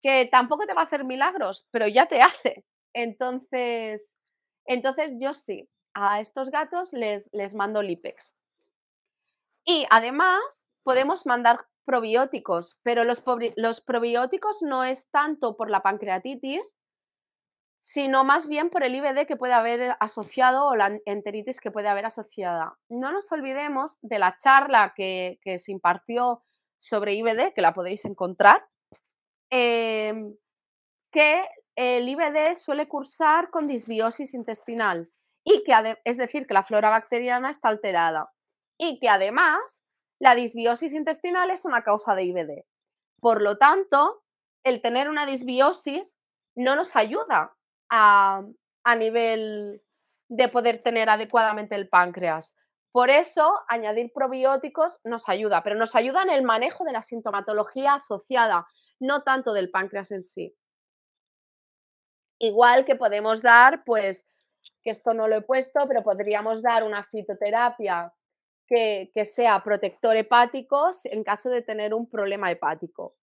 que 0.01 0.27
tampoco 0.31 0.65
te 0.65 0.73
va 0.73 0.81
a 0.81 0.85
hacer 0.85 1.03
milagros, 1.05 1.67
pero 1.71 1.87
ya 1.87 2.07
te 2.07 2.21
hace. 2.21 2.65
Entonces, 2.93 4.11
entonces 4.65 5.13
yo 5.19 5.33
sí, 5.33 5.69
a 5.93 6.19
estos 6.19 6.49
gatos 6.49 6.93
les, 6.93 7.29
les 7.33 7.53
mando 7.53 7.81
Lipex. 7.81 8.35
Y 9.65 9.85
además 9.89 10.67
podemos 10.83 11.25
mandar 11.25 11.65
probióticos, 11.85 12.77
pero 12.83 13.03
los, 13.03 13.23
los 13.55 13.81
probióticos 13.81 14.61
no 14.61 14.83
es 14.83 15.09
tanto 15.09 15.55
por 15.55 15.69
la 15.69 15.81
pancreatitis, 15.81 16.77
sino 17.79 18.23
más 18.23 18.47
bien 18.47 18.69
por 18.69 18.83
el 18.83 18.95
IBD 18.95 19.25
que 19.25 19.37
puede 19.37 19.53
haber 19.53 19.95
asociado 19.99 20.67
o 20.67 20.75
la 20.75 20.99
enteritis 21.05 21.59
que 21.59 21.71
puede 21.71 21.87
haber 21.87 22.05
asociada. 22.05 22.77
No 22.89 23.11
nos 23.11 23.31
olvidemos 23.31 23.97
de 24.01 24.19
la 24.19 24.37
charla 24.37 24.93
que, 24.95 25.39
que 25.41 25.57
se 25.57 25.71
impartió 25.71 26.43
sobre 26.79 27.15
IBD, 27.15 27.53
que 27.53 27.61
la 27.61 27.73
podéis 27.73 28.05
encontrar, 28.05 28.63
Em, 29.51 30.35
que 31.11 31.45
el 31.75 32.07
IBD 32.07 32.55
suele 32.55 32.87
cursar 32.87 33.49
con 33.49 33.67
disbiosis 33.67 34.33
intestinal 34.33 35.11
y 35.43 35.63
que, 35.63 35.99
es 36.05 36.17
decir, 36.17 36.47
que 36.47 36.53
la 36.53 36.63
flora 36.63 36.89
bacteriana 36.89 37.49
está 37.49 37.67
alterada 37.67 38.31
y 38.77 38.99
que 38.99 39.09
además 39.09 39.83
la 40.19 40.35
disbiosis 40.35 40.93
intestinal 40.93 41.51
es 41.51 41.65
una 41.65 41.83
causa 41.83 42.15
de 42.15 42.23
IBD. 42.23 42.65
Por 43.19 43.41
lo 43.41 43.57
tanto, 43.57 44.23
el 44.63 44.81
tener 44.81 45.09
una 45.09 45.25
disbiosis 45.25 46.15
no 46.55 46.75
nos 46.75 46.95
ayuda 46.95 47.53
a, 47.89 48.43
a 48.83 48.95
nivel 48.95 49.81
de 50.29 50.47
poder 50.47 50.81
tener 50.81 51.09
adecuadamente 51.09 51.75
el 51.75 51.89
páncreas. 51.89 52.55
Por 52.91 53.09
eso, 53.09 53.59
añadir 53.67 54.11
probióticos 54.13 54.99
nos 55.03 55.27
ayuda, 55.27 55.63
pero 55.63 55.75
nos 55.75 55.95
ayuda 55.95 56.23
en 56.23 56.29
el 56.29 56.43
manejo 56.43 56.83
de 56.83 56.93
la 56.93 57.03
sintomatología 57.03 57.95
asociada, 57.95 58.67
no 59.01 59.23
tanto 59.23 59.51
del 59.53 59.69
páncreas 59.69 60.11
en 60.11 60.23
sí. 60.23 60.55
Igual 62.39 62.85
que 62.85 62.95
podemos 62.95 63.41
dar, 63.41 63.83
pues, 63.83 64.25
que 64.83 64.91
esto 64.91 65.13
no 65.13 65.27
lo 65.27 65.37
he 65.37 65.41
puesto, 65.41 65.87
pero 65.87 66.03
podríamos 66.03 66.61
dar 66.61 66.83
una 66.83 67.03
fitoterapia 67.03 68.13
que, 68.67 69.11
sea 69.25 69.61
protector 69.63 70.15
hepático 70.15 70.91
en 71.03 71.23
caso 71.23 71.49
de 71.49 71.61
tener 71.61 71.93
un 71.93 72.09
problema 72.09 72.49
hepático. 72.49 73.15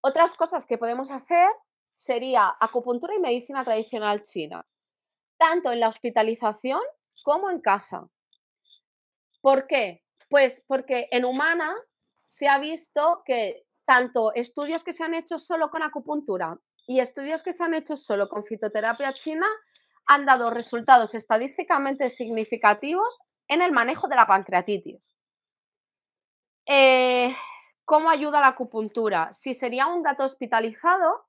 Otras 0.00 0.36
cosas 0.36 0.66
que 0.66 0.78
podemos 0.78 1.10
hacer 1.10 1.48
sería 1.94 2.56
acupuntura 2.58 3.14
y 3.14 3.20
medicina 3.20 3.62
tradicional 3.62 4.22
china, 4.22 4.66
tanto 5.36 5.70
en 5.70 5.80
la 5.80 5.88
hospitalización 5.88 6.80
como 7.22 7.50
en 7.50 7.60
casa. 7.60 8.08
¿Por 9.40 9.66
qué? 9.66 10.02
Pues 10.28 10.64
porque 10.66 11.08
en 11.12 11.24
humana 11.24 11.72
se 12.26 12.48
ha 12.48 12.58
visto 12.58 13.22
que 13.24 13.67
tanto 13.88 14.34
estudios 14.34 14.84
que 14.84 14.92
se 14.92 15.02
han 15.02 15.14
hecho 15.14 15.38
solo 15.38 15.70
con 15.70 15.82
acupuntura 15.82 16.58
y 16.86 17.00
estudios 17.00 17.42
que 17.42 17.54
se 17.54 17.64
han 17.64 17.72
hecho 17.72 17.96
solo 17.96 18.28
con 18.28 18.44
fitoterapia 18.44 19.14
china 19.14 19.46
han 20.04 20.26
dado 20.26 20.50
resultados 20.50 21.14
estadísticamente 21.14 22.10
significativos 22.10 23.22
en 23.48 23.62
el 23.62 23.72
manejo 23.72 24.06
de 24.06 24.16
la 24.16 24.26
pancreatitis. 24.26 25.16
Eh, 26.66 27.34
¿Cómo 27.86 28.10
ayuda 28.10 28.42
la 28.42 28.48
acupuntura? 28.48 29.32
Si 29.32 29.54
sería 29.54 29.86
un 29.86 30.02
gato 30.02 30.24
hospitalizado, 30.24 31.24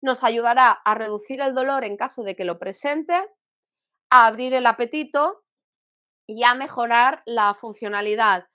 nos 0.00 0.22
ayudará 0.22 0.70
a 0.70 0.94
reducir 0.94 1.40
el 1.40 1.56
dolor 1.56 1.82
en 1.82 1.96
caso 1.96 2.22
de 2.22 2.36
que 2.36 2.44
lo 2.44 2.60
presente, 2.60 3.14
a 4.10 4.26
abrir 4.26 4.54
el 4.54 4.66
apetito 4.66 5.42
y 6.28 6.44
a 6.44 6.54
mejorar 6.54 7.24
la 7.26 7.54
funcionalidad 7.54 8.46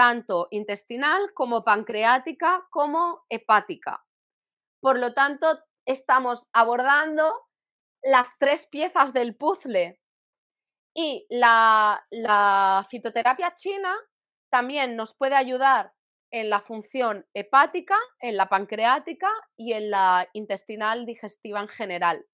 tanto 0.00 0.48
intestinal 0.50 1.34
como 1.34 1.62
pancreática 1.62 2.66
como 2.70 3.26
hepática. 3.28 4.02
Por 4.80 4.98
lo 4.98 5.12
tanto, 5.12 5.62
estamos 5.86 6.48
abordando 6.54 7.30
las 8.02 8.38
tres 8.38 8.66
piezas 8.66 9.12
del 9.12 9.36
puzzle 9.36 10.00
y 10.96 11.26
la, 11.28 12.02
la 12.08 12.86
fitoterapia 12.88 13.54
china 13.54 13.94
también 14.50 14.96
nos 14.96 15.14
puede 15.14 15.34
ayudar 15.34 15.92
en 16.30 16.48
la 16.48 16.62
función 16.62 17.26
hepática, 17.34 17.98
en 18.20 18.38
la 18.38 18.48
pancreática 18.48 19.28
y 19.54 19.74
en 19.74 19.90
la 19.90 20.26
intestinal 20.32 21.04
digestiva 21.04 21.60
en 21.60 21.68
general. 21.68 22.26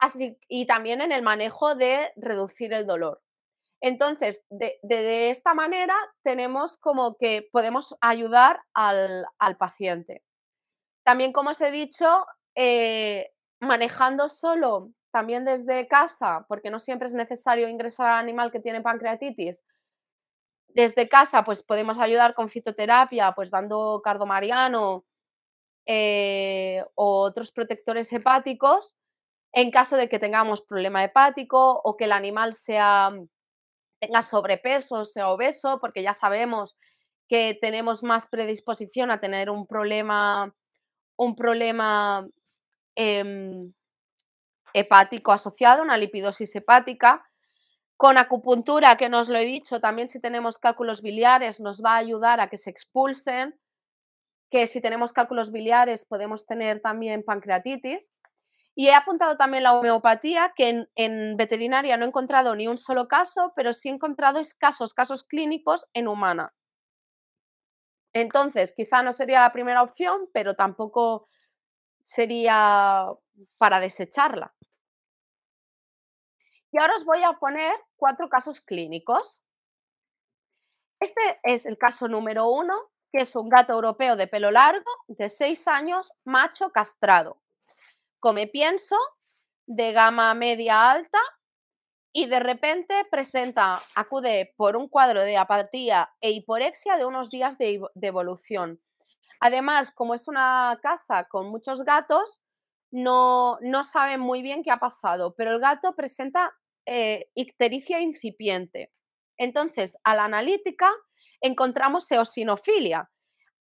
Así, 0.00 0.36
y 0.48 0.66
también 0.66 1.02
en 1.02 1.12
el 1.12 1.22
manejo 1.22 1.76
de 1.76 2.12
reducir 2.16 2.72
el 2.72 2.84
dolor. 2.84 3.22
Entonces, 3.82 4.46
de, 4.48 5.30
esta 5.30 5.54
manera 5.54 5.96
tenemos 6.22 6.78
como 6.78 7.16
que 7.16 7.48
podemos 7.50 7.96
ayudar 8.00 8.62
al, 8.74 9.26
paciente. 9.58 10.22
También, 11.04 11.32
como 11.32 11.50
os 11.50 11.60
he 11.60 11.72
dicho, 11.72 12.24
eh, 12.54 13.32
manejando 13.60 14.28
solo, 14.28 14.92
también 15.10 15.44
desde 15.44 15.88
casa, 15.88 16.46
porque 16.48 16.70
no 16.70 16.78
siempre 16.78 17.08
es 17.08 17.14
necesario 17.14 17.68
ingresar 17.68 18.06
al 18.06 18.20
animal 18.20 18.52
que 18.52 18.60
tiene 18.60 18.82
pancreatitis. 18.82 19.64
Desde 20.68 21.08
casa, 21.08 21.42
pues 21.42 21.60
podemos 21.60 21.98
ayudar 21.98 22.34
con 22.34 22.48
fitoterapia, 22.48 23.32
pues 23.32 23.50
dando 23.50 24.00
cardomariano 24.02 25.04
eh, 25.86 26.84
o 26.94 27.20
otros 27.22 27.50
protectores 27.50 28.12
hepáticos 28.12 28.94
en 29.52 29.72
caso 29.72 29.96
de 29.96 30.08
que 30.08 30.20
tengamos 30.20 30.62
problema 30.62 31.02
hepático 31.02 31.80
o 31.84 31.96
que 31.96 32.04
el 32.04 32.12
animal 32.12 32.54
sea 32.54 33.12
tenga 34.02 34.22
sobrepeso, 34.22 35.04
sea 35.04 35.28
obeso, 35.28 35.78
porque 35.80 36.02
ya 36.02 36.12
sabemos 36.12 36.76
que 37.28 37.56
tenemos 37.60 38.02
más 38.02 38.26
predisposición 38.26 39.12
a 39.12 39.20
tener 39.20 39.48
un 39.48 39.64
problema, 39.64 40.52
un 41.16 41.36
problema 41.36 42.26
em, 42.96 43.72
hepático 44.74 45.30
asociado, 45.30 45.82
una 45.82 45.96
lipidosis 45.96 46.54
hepática. 46.56 47.24
Con 47.96 48.18
acupuntura, 48.18 48.96
que 48.96 49.08
nos 49.08 49.28
lo 49.28 49.38
he 49.38 49.44
dicho, 49.44 49.80
también 49.80 50.08
si 50.08 50.20
tenemos 50.20 50.58
cálculos 50.58 51.00
biliares 51.00 51.60
nos 51.60 51.80
va 51.80 51.92
a 51.94 51.98
ayudar 51.98 52.40
a 52.40 52.48
que 52.48 52.56
se 52.56 52.70
expulsen, 52.70 53.56
que 54.50 54.66
si 54.66 54.80
tenemos 54.80 55.12
cálculos 55.12 55.52
biliares 55.52 56.04
podemos 56.04 56.44
tener 56.44 56.80
también 56.80 57.22
pancreatitis. 57.22 58.10
Y 58.74 58.88
he 58.88 58.94
apuntado 58.94 59.36
también 59.36 59.64
la 59.64 59.74
homeopatía, 59.74 60.54
que 60.56 60.86
en, 60.94 61.36
veterinaria 61.36 61.96
no 61.96 62.04
he 62.04 62.08
encontrado 62.08 62.54
ni 62.54 62.68
un 62.68 62.78
solo 62.78 63.06
caso, 63.06 63.52
pero 63.54 63.72
sí 63.72 63.88
he 63.88 63.92
encontrado 63.92 64.38
escasos 64.38 64.94
casos 64.94 65.24
clínicos 65.24 65.86
en 65.92 66.08
humana. 66.08 66.54
Entonces, 68.14 68.72
quizá 68.74 69.02
no 69.02 69.12
sería 69.12 69.40
la 69.40 69.52
primera 69.52 69.82
opción, 69.82 70.28
pero 70.32 70.54
tampoco 70.54 71.28
sería 72.00 73.06
para 73.58 73.78
desecharla. 73.80 74.54
Y 76.70 76.78
ahora 76.78 76.96
os 76.96 77.04
voy 77.04 77.22
a 77.22 77.34
poner 77.34 77.74
cuatro 77.96 78.30
casos 78.30 78.62
clínicos. 78.62 79.42
Este 80.98 81.40
es 81.42 81.66
el 81.66 81.76
caso 81.76 82.08
número 82.08 82.48
uno, 82.48 82.74
que 83.12 83.22
es 83.22 83.36
un 83.36 83.50
gato 83.50 83.74
europeo 83.74 84.16
de 84.16 84.26
pelo 84.26 84.50
largo, 84.50 84.90
de 85.08 85.28
seis 85.28 85.68
años, 85.68 86.12
macho 86.24 86.70
castrado 86.70 87.42
come 88.22 88.46
pienso 88.46 88.96
de 89.66 89.90
gama 89.90 90.32
media 90.34 90.92
alta 90.92 91.18
y 92.12 92.26
de 92.26 92.38
repente 92.38 92.94
presenta, 93.10 93.82
acude 93.96 94.54
por 94.56 94.76
un 94.76 94.88
cuadro 94.88 95.22
de 95.22 95.36
apatía 95.36 96.08
e 96.20 96.30
hiporexia 96.30 96.96
de 96.96 97.04
unos 97.04 97.30
días 97.30 97.58
de, 97.58 97.80
evolución. 98.00 98.80
Además, 99.40 99.90
como 99.90 100.14
es 100.14 100.28
una 100.28 100.78
casa 100.82 101.24
con 101.24 101.48
muchos 101.48 101.82
gatos, 101.82 102.40
no, 102.92 103.58
no 103.60 103.82
saben 103.82 104.20
muy 104.20 104.40
bien 104.40 104.62
qué 104.62 104.70
ha 104.70 104.78
pasado, 104.78 105.34
pero 105.36 105.50
el 105.50 105.58
gato 105.58 105.96
presenta 105.96 106.52
eh, 106.86 107.26
ictericia 107.34 108.00
incipiente. 108.00 108.92
Entonces, 109.36 109.98
a 110.04 110.14
la 110.14 110.26
analítica 110.26 110.92
encontramos 111.40 112.08
eosinofilia. 112.12 113.10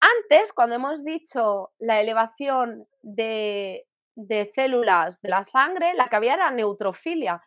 Antes, 0.02 0.54
cuando 0.54 0.76
hemos 0.76 1.04
dicho 1.04 1.72
la 1.80 2.00
elevación 2.00 2.88
de 3.02 3.88
de 4.16 4.50
células 4.54 5.22
de 5.22 5.30
la 5.30 5.44
sangre, 5.44 5.94
la 5.94 6.10
que 6.10 6.16
había 6.16 6.34
era 6.34 6.52
neutrofilia, 6.52 7.44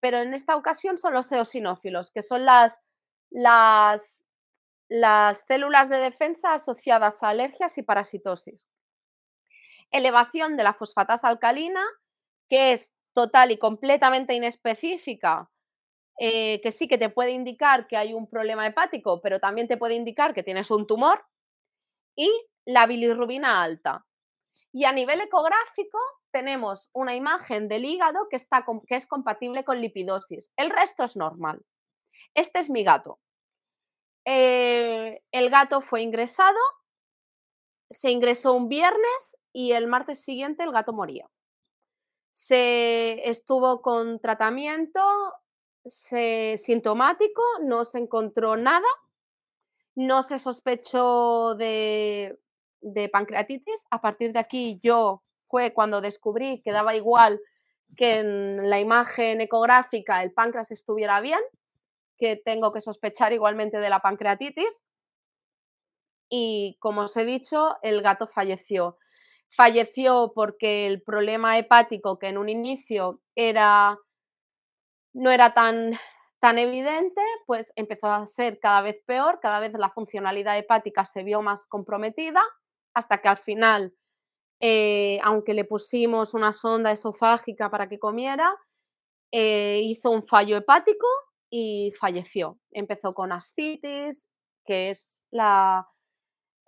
pero 0.00 0.18
en 0.18 0.34
esta 0.34 0.56
ocasión 0.56 0.98
son 0.98 1.14
los 1.14 1.30
eosinófilos, 1.32 2.10
que 2.10 2.22
son 2.22 2.44
las, 2.44 2.78
las, 3.30 4.24
las 4.88 5.44
células 5.46 5.88
de 5.88 5.98
defensa 5.98 6.54
asociadas 6.54 7.22
a 7.22 7.30
alergias 7.30 7.76
y 7.78 7.82
parasitosis. 7.82 8.66
Elevación 9.90 10.56
de 10.56 10.64
la 10.64 10.74
fosfatasa 10.74 11.28
alcalina, 11.28 11.84
que 12.48 12.72
es 12.72 12.92
total 13.14 13.50
y 13.50 13.58
completamente 13.58 14.34
inespecífica, 14.34 15.50
eh, 16.18 16.60
que 16.62 16.70
sí 16.70 16.88
que 16.88 16.98
te 16.98 17.10
puede 17.10 17.32
indicar 17.32 17.86
que 17.86 17.96
hay 17.96 18.14
un 18.14 18.28
problema 18.28 18.66
hepático, 18.66 19.20
pero 19.20 19.40
también 19.40 19.68
te 19.68 19.76
puede 19.76 19.94
indicar 19.94 20.34
que 20.34 20.42
tienes 20.42 20.70
un 20.70 20.86
tumor, 20.86 21.24
y 22.16 22.30
la 22.64 22.86
bilirrubina 22.86 23.62
alta, 23.62 24.06
y 24.76 24.84
a 24.84 24.92
nivel 24.92 25.22
ecográfico 25.22 25.98
tenemos 26.30 26.90
una 26.92 27.14
imagen 27.14 27.66
del 27.66 27.86
hígado 27.86 28.28
que, 28.28 28.36
está, 28.36 28.62
que 28.86 28.96
es 28.96 29.06
compatible 29.06 29.64
con 29.64 29.80
lipidosis. 29.80 30.52
El 30.54 30.68
resto 30.68 31.02
es 31.02 31.16
normal. 31.16 31.64
Este 32.34 32.58
es 32.58 32.68
mi 32.68 32.84
gato. 32.84 33.18
Eh, 34.26 35.22
el 35.32 35.48
gato 35.48 35.80
fue 35.80 36.02
ingresado, 36.02 36.58
se 37.88 38.10
ingresó 38.10 38.52
un 38.52 38.68
viernes 38.68 39.38
y 39.50 39.72
el 39.72 39.86
martes 39.86 40.22
siguiente 40.22 40.62
el 40.62 40.72
gato 40.72 40.92
moría. 40.92 41.26
Se 42.32 43.30
estuvo 43.30 43.80
con 43.80 44.20
tratamiento 44.20 45.00
sintomático, 45.86 47.42
no 47.62 47.86
se 47.86 48.00
encontró 48.00 48.58
nada, 48.58 48.88
no 49.94 50.22
se 50.22 50.38
sospechó 50.38 51.54
de 51.54 52.38
de 52.80 53.08
pancreatitis. 53.08 53.84
A 53.90 54.00
partir 54.00 54.32
de 54.32 54.38
aquí 54.38 54.80
yo 54.82 55.22
fue 55.48 55.72
cuando 55.72 56.00
descubrí 56.00 56.60
que 56.62 56.72
daba 56.72 56.94
igual 56.94 57.40
que 57.96 58.18
en 58.18 58.68
la 58.68 58.80
imagen 58.80 59.40
ecográfica 59.40 60.22
el 60.22 60.32
páncreas 60.32 60.70
estuviera 60.70 61.20
bien, 61.20 61.40
que 62.18 62.36
tengo 62.36 62.72
que 62.72 62.80
sospechar 62.80 63.32
igualmente 63.32 63.78
de 63.78 63.90
la 63.90 64.00
pancreatitis. 64.00 64.82
Y 66.28 66.76
como 66.80 67.02
os 67.02 67.16
he 67.16 67.24
dicho, 67.24 67.76
el 67.82 68.02
gato 68.02 68.26
falleció. 68.26 68.98
Falleció 69.50 70.32
porque 70.34 70.86
el 70.86 71.02
problema 71.02 71.56
hepático 71.58 72.18
que 72.18 72.26
en 72.28 72.38
un 72.38 72.48
inicio 72.48 73.20
era 73.34 73.98
no 75.14 75.30
era 75.30 75.54
tan 75.54 75.98
tan 76.40 76.58
evidente, 76.58 77.20
pues 77.46 77.72
empezó 77.76 78.08
a 78.08 78.26
ser 78.26 78.60
cada 78.60 78.82
vez 78.82 79.02
peor, 79.06 79.40
cada 79.40 79.58
vez 79.58 79.72
la 79.72 79.90
funcionalidad 79.90 80.58
hepática 80.58 81.04
se 81.04 81.24
vio 81.24 81.40
más 81.40 81.66
comprometida 81.66 82.42
hasta 82.96 83.18
que 83.18 83.28
al 83.28 83.36
final, 83.36 83.94
eh, 84.58 85.20
aunque 85.22 85.52
le 85.52 85.66
pusimos 85.66 86.32
una 86.32 86.54
sonda 86.54 86.92
esofágica 86.92 87.70
para 87.70 87.90
que 87.90 87.98
comiera, 87.98 88.56
eh, 89.30 89.82
hizo 89.84 90.10
un 90.10 90.26
fallo 90.26 90.56
hepático 90.56 91.06
y 91.50 91.92
falleció. 92.00 92.58
Empezó 92.70 93.12
con 93.12 93.32
ascitis, 93.32 94.30
que 94.64 94.88
es 94.88 95.22
la, 95.30 95.86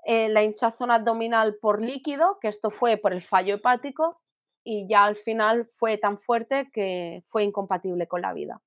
eh, 0.05 0.29
la 0.29 0.43
hinchazón 0.43 0.91
abdominal 0.91 1.57
por 1.63 1.81
líquido, 1.81 2.39
que 2.43 2.49
esto 2.49 2.71
fue 2.71 2.99
por 2.99 3.15
el 3.15 3.23
fallo 3.23 3.55
hepático, 3.55 4.21
y 4.63 4.87
ya 4.87 5.05
al 5.05 5.17
final 5.17 5.65
fue 5.65 5.97
tan 5.97 6.19
fuerte 6.19 6.69
que 6.75 7.25
fue 7.29 7.43
incompatible 7.43 8.07
con 8.07 8.21
la 8.21 8.35
vida. 8.35 8.61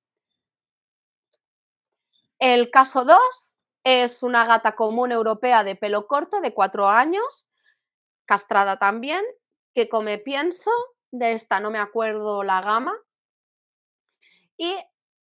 El 2.40 2.72
caso 2.72 3.04
2 3.04 3.18
es 3.84 4.24
una 4.24 4.46
gata 4.46 4.74
común 4.74 5.12
europea 5.12 5.62
de 5.62 5.76
pelo 5.76 6.08
corto 6.08 6.40
de 6.40 6.52
cuatro 6.52 6.88
años, 6.88 7.48
castrada 8.26 8.78
también, 8.78 9.24
que 9.74 9.88
come 9.88 10.18
pienso, 10.18 10.70
de 11.10 11.32
esta 11.32 11.60
no 11.60 11.70
me 11.70 11.78
acuerdo 11.78 12.42
la 12.42 12.60
gama, 12.60 12.94
y 14.56 14.76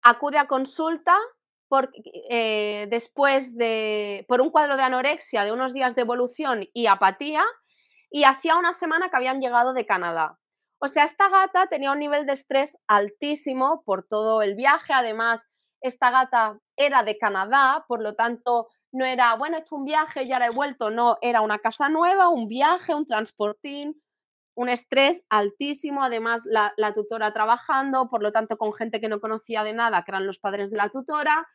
acude 0.02 0.38
a 0.38 0.48
consulta 0.48 1.18
por, 1.68 1.92
eh, 2.30 2.88
después 2.90 3.56
de, 3.56 4.26
por 4.28 4.42
un 4.42 4.52
cuadro 4.52 4.78
de 4.78 4.84
anorexia, 4.84 5.44
de 5.44 5.52
unos 5.52 5.74
días 5.74 5.96
de 5.96 6.02
evolución 6.02 6.68
y 6.74 6.88
apatía, 6.88 7.44
y 8.10 8.24
hacía 8.24 8.58
una 8.58 8.72
semana 8.72 9.10
que 9.10 9.18
habían 9.18 9.42
llegado 9.42 9.74
de 9.74 9.86
Canadá. 9.86 10.40
O 10.80 10.88
sea, 10.88 11.04
esta 11.04 11.30
gata 11.30 11.68
tenía 11.68 11.92
un 11.92 12.00
nivel 12.00 12.26
de 12.26 12.34
estrés 12.34 12.78
altísimo 12.88 13.84
por 13.86 14.06
todo 14.08 14.42
el 14.42 14.56
viaje. 14.56 14.94
Además, 14.94 15.48
esta 15.82 16.12
gata 16.12 16.60
era 16.76 17.04
de 17.04 17.18
Canadá, 17.18 17.86
por 17.88 18.02
lo 18.02 18.16
tanto, 18.16 18.68
no 18.96 19.06
era, 19.06 19.36
bueno, 19.36 19.58
he 19.58 19.60
hecho 19.60 19.76
un 19.76 19.84
viaje 19.84 20.24
y 20.24 20.32
ahora 20.32 20.48
he 20.48 20.52
vuelto. 20.52 20.90
No, 20.90 21.18
era 21.22 21.42
una 21.42 21.60
casa 21.60 21.90
nueva, 21.90 22.30
un 22.30 22.48
viaje, 22.48 22.96
un 22.96 23.06
transportín, 23.06 24.02
un 24.56 24.70
estrés 24.70 25.22
altísimo, 25.30 26.02
además 26.02 26.46
la, 26.46 26.94
tutora 26.94 27.34
trabajando, 27.34 28.10
por 28.10 28.24
lo 28.24 28.32
tanto 28.32 28.58
con 28.58 28.74
gente 28.74 29.02
que 29.02 29.10
no 29.10 29.20
conocía 29.20 29.64
de 29.64 29.74
nada, 29.74 30.04
que 30.04 30.12
eran 30.12 30.26
los 30.26 30.40
padres 30.40 30.72
de 30.72 30.78
la 30.78 30.90
tutora. 30.90 31.46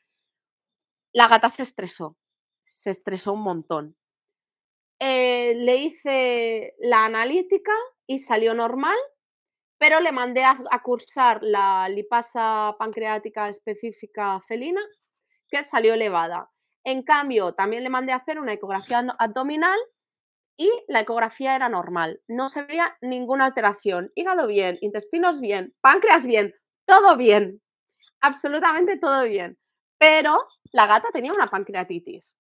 La 1.15 1.29
gata 1.29 1.49
se 1.49 1.63
estresó, 1.63 2.19
se 2.67 2.91
estresó 2.91 3.33
un 3.33 3.43
montón. 3.43 3.97
Eh, 4.99 5.55
le 5.57 5.77
hice 5.77 6.75
la 6.79 7.07
analítica 7.07 7.73
y 8.07 8.19
salió 8.19 8.53
normal, 8.53 8.99
pero 9.79 10.01
le 10.01 10.13
mandé 10.13 10.45
a, 10.45 10.63
a, 10.71 10.83
cursar 10.83 11.43
la 11.43 11.89
lipasa 11.89 12.77
pancreática 12.79 13.49
específica 13.49 14.39
felina, 14.47 14.83
que 15.49 15.65
salió 15.65 15.95
elevada. 15.95 16.51
En 16.85 17.03
cambio, 17.03 17.53
también 17.55 17.83
le 17.85 17.91
mandé 17.91 18.13
a 18.13 18.17
hacer 18.17 18.39
una 18.41 18.53
ecografía 18.55 18.99
abdominal 19.19 19.79
y 20.57 20.71
la 20.89 21.01
ecografía 21.01 21.57
era 21.57 21.69
normal, 21.69 22.21
no 22.29 22.49
se 22.49 22.63
veía 22.65 22.97
ninguna 23.01 23.47
alteración, 23.47 24.13
hígado 24.15 24.47
bien, 24.47 24.79
intestinos 24.83 25.41
bien, 25.41 25.75
páncreas 25.81 26.27
bien, 26.27 26.55
todo 26.87 27.17
bien, 27.17 27.63
absolutamente 28.21 28.99
todo 28.99 29.25
bien. 29.25 29.59
Pero 29.99 30.39
la 30.73 30.87
gata 30.87 31.09
tenía 31.13 31.33
una 31.33 31.47
pancreatitis, 31.47 32.39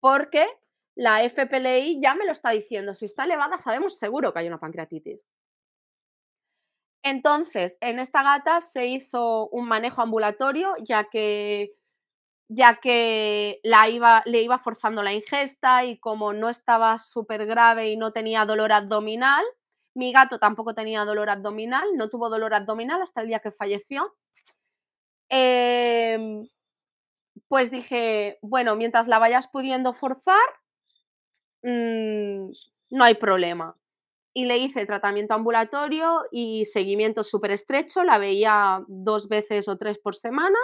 porque 0.00 0.46
la 0.96 1.22
FPLI 1.28 2.00
ya 2.02 2.14
me 2.14 2.24
lo 2.26 2.32
está 2.32 2.50
diciendo, 2.50 2.94
si 2.94 3.04
está 3.04 3.24
elevada 3.24 3.58
sabemos 3.58 3.98
seguro 3.98 4.32
que 4.32 4.40
hay 4.40 4.48
una 4.48 4.58
pancreatitis. 4.58 5.26
Entonces, 7.04 7.78
en 7.80 8.00
esta 8.00 8.24
gata 8.24 8.60
se 8.60 8.86
hizo 8.86 9.48
un 9.50 9.68
manejo 9.68 10.02
ambulatorio, 10.02 10.74
ya 10.82 11.04
que 11.04 11.72
ya 12.48 12.76
que 12.76 13.60
la 13.62 13.88
iba, 13.88 14.22
le 14.26 14.42
iba 14.42 14.58
forzando 14.58 15.02
la 15.02 15.12
ingesta 15.12 15.84
y 15.84 15.98
como 15.98 16.32
no 16.32 16.48
estaba 16.48 16.98
súper 16.98 17.46
grave 17.46 17.90
y 17.90 17.96
no 17.96 18.12
tenía 18.12 18.44
dolor 18.44 18.72
abdominal, 18.72 19.44
mi 19.94 20.12
gato 20.12 20.38
tampoco 20.38 20.74
tenía 20.74 21.04
dolor 21.04 21.30
abdominal, 21.30 21.88
no 21.96 22.08
tuvo 22.08 22.28
dolor 22.28 22.54
abdominal 22.54 23.02
hasta 23.02 23.22
el 23.22 23.28
día 23.28 23.40
que 23.40 23.50
falleció. 23.50 24.14
Em, 25.28 26.46
pues 27.48 27.70
dije, 27.70 28.38
bueno, 28.42 28.76
mientras 28.76 29.08
la 29.08 29.18
vayas 29.18 29.48
pudiendo 29.48 29.92
forzar, 29.92 30.36
mm, 31.62 32.50
no 32.90 33.04
hay 33.04 33.14
problema. 33.14 33.76
Y 34.34 34.44
le 34.44 34.58
hice 34.58 34.86
tratamiento 34.86 35.34
ambulatorio 35.34 36.24
y 36.30 36.66
seguimiento 36.66 37.22
súper 37.24 37.52
estrecho, 37.52 38.04
la 38.04 38.18
veía 38.18 38.84
dos 38.88 39.28
veces 39.28 39.68
o 39.68 39.76
tres 39.78 39.98
por 39.98 40.14
semana 40.14 40.58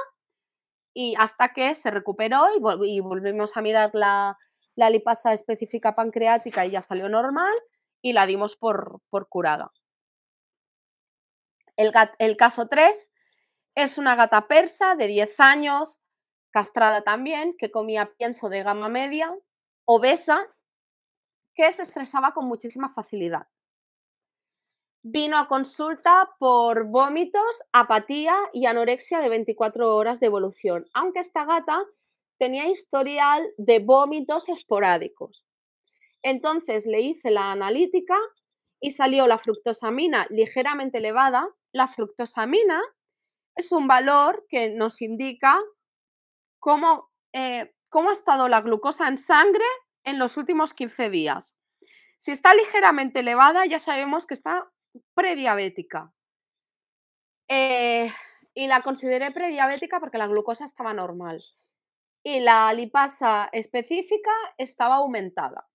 y 0.95 1.15
hasta 1.19 1.53
que 1.53 1.75
se 1.75 1.91
recuperó 1.91 2.47
y, 2.57 3.01
volvimos 3.01 3.57
a 3.57 3.63
mirar 3.63 3.91
la, 3.95 4.39
lipasa 4.77 5.33
específica 5.33 5.95
pancreática 5.95 6.67
y 6.67 6.73
ya 6.73 6.83
salió 6.83 7.09
normal 7.09 7.53
y 8.01 8.13
la 8.13 8.27
dimos 8.27 8.57
por, 8.57 9.01
curada. 9.29 9.73
El, 11.77 11.93
el, 12.19 12.37
caso 12.37 12.69
3 12.69 13.11
es 13.75 13.99
una 13.99 14.15
gata 14.15 14.47
persa 14.49 14.95
de 14.95 15.07
10 15.07 15.41
años, 15.41 15.99
castrada 16.51 17.03
también, 17.03 17.57
que 17.59 17.71
comía 17.71 18.13
pienso 18.19 18.49
de 18.49 18.63
gama 18.63 18.89
media, 18.89 19.35
obesa, 19.85 20.47
que 21.55 21.71
se 21.73 21.83
estresaba 21.83 22.33
con 22.33 22.47
muchísima 22.47 22.93
facilidad 22.93 23.47
vino 25.03 25.37
a 25.37 25.49
consulta 25.49 26.31
por 26.39 26.85
vómitos, 26.85 27.63
apatía 27.73 28.37
y 28.53 28.67
anorexia 28.67 29.21
de 29.21 29.29
24 29.29 29.95
horas 29.97 30.21
de 30.21 30.27
evolución, 30.27 30.87
aunque 30.95 31.19
esta 31.19 31.45
gata 31.45 31.85
tenía 32.39 32.69
historial 32.69 33.47
de 33.57 33.81
vómitos 33.81 34.49
esporádicos. 34.49 35.45
Entonces 36.23 36.87
le 36.87 37.01
hice 37.01 37.31
la 37.31 37.51
analítica 37.51 38.17
y 38.81 38.91
salió 38.91 39.27
la 39.27 39.39
fructosamina 39.39 40.27
ligeramente 40.31 40.99
elevada. 40.99 41.49
La 41.73 41.89
fructosamina 41.89 42.81
es 43.57 43.73
un 43.73 43.87
valor 43.87 44.47
que 44.49 44.71
nos 44.71 45.03
indica 45.03 45.61
cómo, 46.61 47.11
eh, 47.33 47.75
cómo 47.89 48.11
ha 48.11 48.13
estado 48.13 48.49
la 48.49 48.61
glucosa 48.61 49.09
en 49.09 49.19
sangre 49.19 49.65
en 50.05 50.19
los 50.19 50.37
últimos 50.37 50.75
15 50.75 51.11
días. 51.11 51.57
Si 52.19 52.31
está 52.31 52.55
ligeramente 52.55 53.21
elevada, 53.21 53.67
ya 53.67 53.79
sabemos 53.81 54.27
que 54.27 54.35
está 54.35 54.71
prediabética. 55.15 56.13
Eh, 57.49 58.11
y 58.55 58.67
la 58.67 58.83
consideré 58.83 59.31
prediabética 59.31 60.01
porque 60.01 60.19
la 60.19 60.27
glucosa 60.27 60.65
estaba 60.65 60.93
normal. 60.95 61.43
Y 62.25 62.41
la 62.41 62.73
lipasa 62.73 63.49
específica 63.53 64.31
estaba 64.59 64.97
aumentada. 64.97 65.69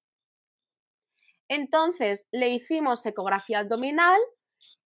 Entonces 1.49 2.28
le 2.32 2.49
hicimos 2.49 3.05
ecografía 3.05 3.59
abdominal 3.59 4.20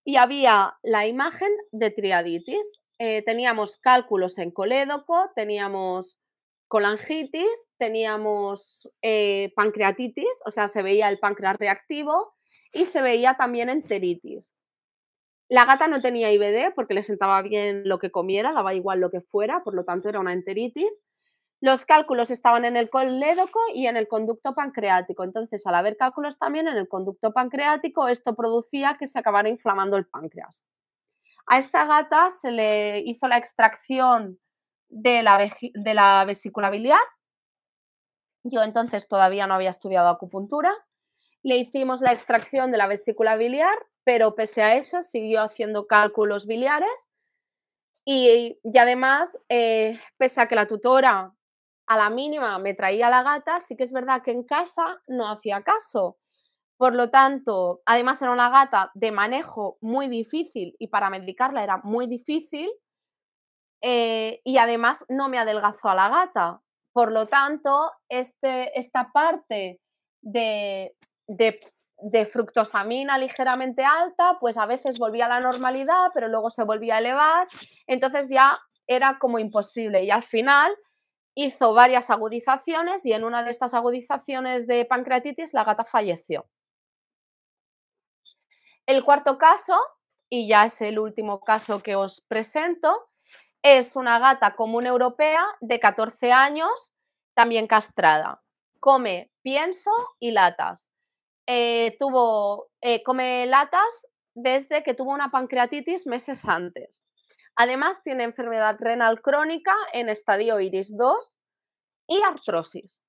y 0.04 0.18
había 0.18 0.78
la 0.84 1.08
imagen 1.08 1.52
de 1.72 1.92
triaditis. 1.92 2.82
Eh, 3.00 3.24
teníamos 3.24 3.78
cálculos 3.78 4.38
en 4.38 4.52
colédoco, 4.52 5.32
teníamos 5.36 6.20
colangitis, 6.68 7.50
teníamos 7.78 8.90
eh, 9.02 9.52
pancreatitis, 9.56 10.42
o 10.46 10.52
sea, 10.52 10.68
se 10.68 10.84
veía 10.84 11.10
el 11.10 11.20
páncreas 11.20 11.58
reactivo 11.58 12.34
y 12.72 12.86
se 12.86 13.02
veía 13.02 13.36
también 13.36 13.70
enteritis. 13.70 14.56
La 15.50 15.66
gata 15.66 15.88
no 15.88 16.00
tenía 16.00 16.32
IBD 16.32 16.74
porque 16.74 16.94
le 16.94 17.04
sentaba 17.04 17.42
bien 17.42 17.82
lo 17.86 18.00
que 18.00 18.10
comiera, 18.10 18.54
daba 18.54 18.74
igual 18.74 19.00
lo 19.02 19.12
que 19.12 19.20
fuera, 19.20 19.64
por 19.64 19.74
lo 19.74 19.84
tanto 19.84 20.08
era 20.08 20.20
una 20.20 20.32
enteritis. 20.32 21.04
Los 21.60 21.86
cálculos 21.86 22.32
estaban 22.32 22.64
en 22.64 22.78
el 22.78 22.90
colédoco 22.90 23.60
y 23.74 23.88
en 23.88 23.98
el 23.98 24.08
conducto 24.08 24.56
pancreático. 24.56 25.24
Entonces, 25.24 25.68
al 25.68 25.76
haber 25.76 25.98
cálculos 25.98 26.40
también 26.40 26.68
en 26.68 26.78
el 26.78 26.88
conducto 26.88 27.34
pancreático, 27.34 28.08
esto 28.08 28.34
producía 28.34 28.96
que 28.98 29.08
se 29.08 29.20
acabara 29.20 29.50
inflamando 29.50 29.98
el 29.98 30.08
páncreas. 30.08 30.64
A 31.46 31.58
esta 31.58 31.86
gata 31.86 32.30
se 32.30 32.52
le 32.52 33.00
hizo 33.00 33.28
la 33.28 33.38
extracción 33.38 34.40
de 34.88 35.22
la, 35.22 35.52
de 35.74 35.94
la 35.94 36.24
vesícula 36.26 36.70
biliar. 36.70 37.02
Yo 38.44 38.64
entonces 38.64 39.08
todavía 39.08 39.48
no 39.48 39.54
había 39.54 39.70
estudiado 39.70 40.08
acupuntura 40.08 40.74
le 41.44 41.58
hicimos 41.58 42.02
la 42.02 42.12
extracción 42.12 42.72
de 42.72 42.78
la 42.78 42.88
vesícula 42.88 43.36
biliar, 43.36 43.78
pero 44.04 44.36
pese 44.36 44.64
a 44.64 44.76
eso 44.76 45.04
siguió 45.04 45.42
haciendo 45.44 45.88
cálculos 45.88 46.48
biliares 46.48 47.08
y, 48.06 48.58
además, 48.80 49.38
eh, 49.50 50.00
pese 50.18 50.42
a 50.42 50.48
que 50.48 50.56
la 50.56 50.68
tutora 50.68 51.34
a 51.88 51.98
la 51.98 52.10
mínima 52.10 52.58
me 52.60 52.74
traía 52.74 53.10
la 53.10 53.24
gata, 53.24 53.60
sí 53.60 53.76
que 53.76 53.84
es 53.84 53.92
verdad 53.94 54.22
que 54.24 54.32
en 54.32 54.44
casa 54.44 55.02
no 55.08 55.30
hacía 55.30 55.62
caso. 55.64 56.18
Por 56.78 56.96
lo 56.96 57.12
tanto, 57.12 57.82
además 57.86 58.22
era 58.22 58.32
una 58.32 58.50
gata 58.50 58.92
de 58.96 59.12
manejo 59.12 59.78
muy 59.82 60.08
difícil 60.08 60.76
y 60.80 60.88
para 60.88 61.10
medicarla 61.10 61.64
era 61.64 61.78
muy 61.84 62.08
difícil. 62.08 62.72
Eh, 63.84 64.42
y 64.44 64.58
además 64.58 65.06
no 65.10 65.28
me 65.30 65.40
adelgazó 65.40 65.90
a 65.90 65.96
la 65.96 66.10
gata. 66.10 66.62
Por 66.94 67.12
lo 67.12 67.28
tanto, 67.28 67.92
este, 68.10 68.78
esta 68.80 69.12
parte 69.12 69.80
de 70.22 70.96
de, 71.38 72.26
fructosamina 72.26 73.18
ligeramente 73.18 73.84
alta, 73.84 74.38
pues 74.40 74.58
a 74.58 74.66
veces 74.66 74.98
volvía 74.98 75.26
a 75.26 75.30
la 75.30 75.40
normalidad, 75.40 76.10
pero 76.14 76.28
luego 76.28 76.50
se 76.50 76.64
volvía 76.64 76.96
a 76.96 77.00
elevar, 77.00 77.48
entonces 77.88 78.30
ya 78.30 78.60
era 78.88 79.20
como 79.20 79.40
imposible 79.40 80.04
y 80.04 80.10
al 80.10 80.24
final 80.24 80.76
hizo 81.36 81.74
varias 81.74 82.10
agudizaciones 82.10 83.06
y 83.06 83.14
en 83.14 83.24
una 83.24 83.44
de 83.44 83.52
estas 83.52 83.74
agudizaciones 83.74 84.68
de 84.68 84.86
pancreatitis 84.86 85.54
la 85.54 85.64
gata 85.64 85.86
falleció. 85.86 86.48
El 88.86 89.04
cuarto 89.06 89.38
caso 89.38 89.80
y 90.30 90.48
ya 90.48 90.66
es 90.66 90.82
el 90.82 90.98
último 90.98 91.42
caso 91.42 91.84
que 91.84 91.96
os 91.96 92.22
presento, 92.22 93.10
es 93.62 93.96
una 93.96 94.18
gata 94.18 94.56
común 94.56 94.88
europea 94.88 95.46
de 95.60 95.80
14 95.80 96.32
años, 96.32 96.94
también 97.36 97.68
castrada. 97.68 98.42
Come 98.80 99.30
pienso 99.44 99.92
y 100.20 100.32
latas. 100.32 100.91
Eh, 101.48 101.96
tuvo, 102.00 102.70
eh, 102.82 103.04
come 103.04 103.46
latas 103.46 104.08
desde 104.34 104.84
que 104.84 104.94
tuvo 104.94 105.12
una 105.12 105.32
pancreatitis 105.32 106.08
meses 106.08 106.46
antes. 106.48 107.04
Además, 107.56 108.02
tiene 108.04 108.24
enfermedad 108.24 108.78
renal 108.80 109.22
crónica 109.22 109.76
en 109.94 110.10
estadio 110.10 110.60
iris 110.60 110.96
2 110.96 111.38
y 112.08 112.22
artrosis. 112.24 113.02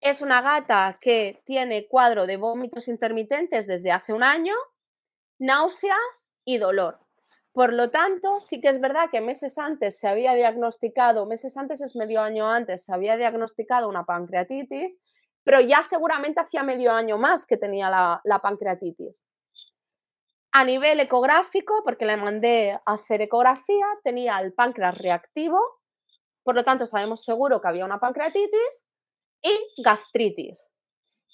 Es 0.00 0.20
una 0.20 0.42
gata 0.42 0.98
que 1.00 1.40
tiene 1.44 1.86
cuadro 1.86 2.26
de 2.26 2.36
vómitos 2.36 2.88
intermitentes 2.88 3.66
desde 3.66 3.92
hace 3.92 4.12
un 4.12 4.22
año, 4.22 4.54
náuseas 5.38 6.28
y 6.44 6.58
dolor. 6.58 6.98
Por 7.52 7.72
lo 7.72 7.90
tanto, 7.90 8.40
sí 8.40 8.60
que 8.60 8.68
es 8.68 8.80
verdad 8.80 9.10
que 9.10 9.20
meses 9.20 9.58
antes 9.58 9.98
se 9.98 10.08
había 10.08 10.34
diagnosticado, 10.34 11.26
meses 11.26 11.56
antes 11.56 11.82
es 11.82 11.94
medio 11.94 12.20
año 12.22 12.50
antes, 12.50 12.84
se 12.84 12.94
había 12.94 13.16
diagnosticado 13.16 13.88
una 13.88 14.04
pancreatitis, 14.04 14.98
pero 15.44 15.60
ya 15.60 15.82
seguramente 15.82 16.40
hacía 16.40 16.62
medio 16.62 16.92
año 16.92 17.18
más 17.18 17.46
que 17.46 17.56
tenía 17.56 17.90
la, 17.90 18.38
pancreatitis. 18.40 19.24
A 20.52 20.64
nivel 20.64 21.00
ecográfico, 21.00 21.82
porque 21.84 22.04
le 22.04 22.16
mandé 22.16 22.72
a 22.72 22.92
hacer 22.92 23.22
ecografía, 23.22 23.86
tenía 24.04 24.38
el 24.40 24.52
páncreas 24.52 24.98
reactivo, 24.98 25.58
por 26.42 26.54
lo 26.54 26.64
tanto 26.64 26.86
sabemos 26.86 27.24
seguro 27.24 27.60
que 27.60 27.68
había 27.68 27.84
una 27.84 28.00
pancreatitis 28.00 28.88
y 29.42 29.82
gastritis. 29.82 30.70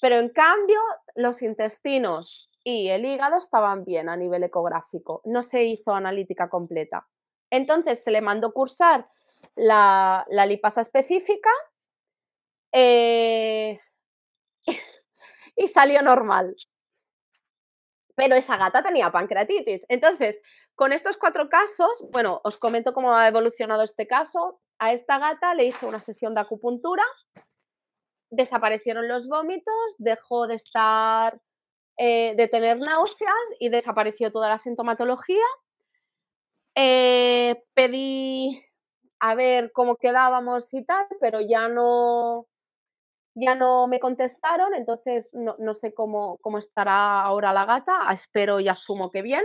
Pero 0.00 0.16
en 0.16 0.28
cambio, 0.28 0.78
los 1.16 1.42
intestinos 1.42 2.48
y 2.62 2.88
el 2.88 3.04
hígado 3.04 3.38
estaban 3.38 3.84
bien 3.84 4.08
a 4.08 4.16
nivel 4.16 4.44
ecográfico, 4.44 5.22
no 5.24 5.42
se 5.42 5.64
hizo 5.64 5.92
analítica 5.94 6.48
completa. 6.48 7.08
Entonces 7.50 8.04
se 8.04 8.10
le 8.10 8.20
mandó 8.20 8.52
cursar 8.52 9.08
la, 9.56 10.24
lipasa 10.46 10.80
específica 10.80 11.50
eh, 12.72 13.80
y 15.56 15.68
salió 15.68 16.02
normal 16.02 16.54
pero 18.18 18.34
esa 18.34 18.56
gata 18.56 18.82
tenía 18.82 19.12
pancreatitis. 19.12 19.86
Entonces, 19.88 20.40
con 20.74 20.92
estos 20.92 21.16
cuatro 21.16 21.48
casos, 21.48 22.04
bueno, 22.10 22.40
os 22.42 22.56
comento 22.56 22.92
cómo 22.92 23.14
ha 23.14 23.28
evolucionado 23.28 23.84
este 23.84 24.08
caso. 24.08 24.60
A 24.80 24.92
esta 24.92 25.20
gata 25.20 25.54
le 25.54 25.66
hice 25.66 25.86
una 25.86 26.00
sesión 26.00 26.34
de 26.34 26.40
acupuntura, 26.40 27.04
desaparecieron 28.28 29.06
los 29.06 29.28
vómitos, 29.28 29.94
dejó 29.98 30.48
de 30.48 30.56
estar, 30.56 31.40
eh, 31.96 32.34
de 32.36 32.48
tener 32.48 32.78
náuseas 32.78 33.54
y 33.60 33.68
desapareció 33.68 34.32
toda 34.32 34.48
la 34.48 34.58
sintomatología. 34.58 35.46
Eh, 36.74 37.62
pedí 37.72 38.64
a 39.20 39.36
ver 39.36 39.70
cómo 39.70 39.94
quedábamos 39.94 40.74
y 40.74 40.84
tal, 40.84 41.06
pero 41.20 41.40
ya 41.40 41.68
no, 41.68 42.48
ya 43.40 43.54
no 43.54 43.86
me 43.86 44.00
contestaron, 44.00 44.74
entonces 44.74 45.32
no, 45.34 45.74
sé 45.74 45.94
cómo, 45.94 46.38
cómo, 46.38 46.58
estará 46.58 47.22
ahora 47.22 47.52
la 47.52 47.64
gata, 47.64 48.00
espero 48.12 48.60
y 48.60 48.68
asumo 48.68 49.10
que 49.10 49.22
bien. 49.22 49.44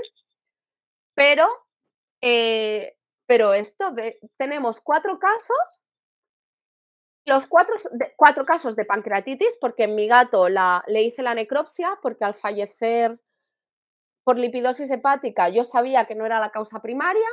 Pero, 1.16 1.48
eh, 2.22 2.98
pero 3.28 3.54
esto, 3.54 3.94
tenemos 4.38 4.82
cuatro 4.82 5.20
casos, 5.20 5.82
los 7.26 7.46
cuatro, 7.48 7.76
cuatro 8.18 8.46
casos 8.46 8.76
de 8.76 8.86
pancreatitis, 8.86 9.58
porque 9.62 9.84
en 9.84 9.96
mi 9.96 10.08
gato 10.08 10.50
la, 10.50 10.84
le 10.88 11.04
hice 11.04 11.22
la 11.22 11.36
necropsia, 11.36 12.00
porque 12.02 12.26
al 12.26 12.34
fallecer 12.34 13.20
por 14.24 14.38
lipidosis 14.38 14.90
hepática 14.90 15.50
yo 15.50 15.64
sabía 15.64 16.06
que 16.06 16.16
no 16.16 16.26
era 16.26 16.40
la 16.40 16.52
causa 16.52 16.82
primaria, 16.82 17.28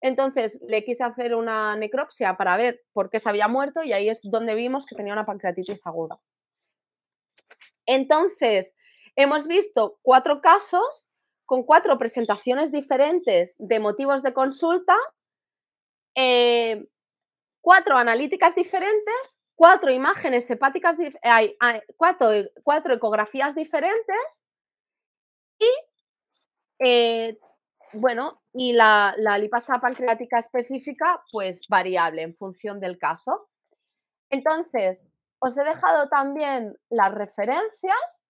entonces 0.00 0.60
le 0.66 0.84
quise 0.84 1.02
hacer 1.04 1.34
una 1.34 1.76
necropsia 1.76 2.36
para 2.36 2.56
ver 2.56 2.82
por 2.92 3.10
qué 3.10 3.20
se 3.20 3.28
había 3.28 3.48
muerto 3.48 3.82
y 3.82 3.92
ahí 3.92 4.08
es 4.08 4.20
donde 4.22 4.54
vimos 4.54 4.86
que 4.86 4.94
tenía 4.94 5.12
una 5.12 5.26
pancreatitis 5.26 5.86
aguda. 5.86 6.18
Entonces, 7.86 8.74
hemos 9.14 9.46
visto 9.46 9.98
cuatro 10.02 10.40
casos 10.40 11.06
con 11.46 11.62
cuatro 11.62 11.96
presentaciones 11.96 12.72
diferentes 12.72 13.54
de 13.58 13.78
motivos 13.78 14.22
de 14.22 14.34
consulta, 14.34 14.96
eh, 16.16 16.86
cuatro 17.60 17.96
analíticas 17.96 18.54
diferentes, 18.54 19.36
cuatro 19.54 19.92
imágenes 19.92 20.50
hepáticas, 20.50 20.96
hay, 21.22 21.56
cuatro, 21.96 22.30
cuatro, 22.62 22.94
ecografías 22.94 23.54
diferentes 23.54 24.44
y 25.58 25.68
eh, 26.80 27.38
bueno, 27.92 28.42
y 28.52 28.72
la, 28.72 29.14
lipasa 29.38 29.80
pancreática 29.80 30.38
específica, 30.38 31.22
pues 31.30 31.66
variable 31.68 32.22
en 32.22 32.34
función 32.36 32.80
del 32.80 32.98
caso. 32.98 33.48
Entonces, 34.30 35.12
os 35.38 35.56
he 35.58 35.64
dejado 35.64 36.08
también 36.08 36.76
las 36.90 37.12
referencias, 37.12 38.22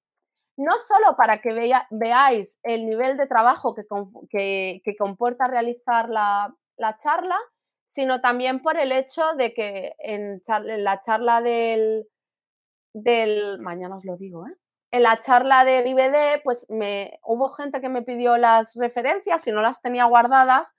no 0.57 0.81
solo 0.81 1.17
para 1.17 1.41
que 1.41 1.53
veáis 1.91 2.59
el 2.63 2.87
nivel 2.87 3.17
de 3.17 3.27
trabajo 3.27 3.75
que, 3.75 4.83
comporta 4.99 5.47
realizar 5.49 6.09
la, 6.09 6.55
charla, 6.97 7.39
sino 7.85 8.21
también 8.21 8.63
por 8.63 8.79
el 8.79 8.93
hecho 8.93 9.35
de 9.35 9.55
que 9.55 9.95
en, 9.99 10.43
la 10.83 11.01
charla 11.01 11.41
del, 11.41 12.09
del, 12.93 13.61
mañana 13.61 13.97
os 13.97 14.05
lo 14.05 14.17
digo, 14.17 14.47
¿eh? 14.47 14.57
En 14.91 15.03
la 15.03 15.19
charla 15.21 15.65
del 15.65 15.87
IBD, 15.87 16.43
pues 16.45 16.67
me, 16.69 17.19
hubo 17.25 17.49
gente 17.49 17.81
que 17.81 17.89
me 17.89 18.03
pidió 18.03 18.37
las 18.37 18.75
referencias 18.75 19.47
y 19.47 19.53
no 19.53 19.61
las 19.61 19.83
tenía 19.83 20.05
guardadas. 20.05 20.75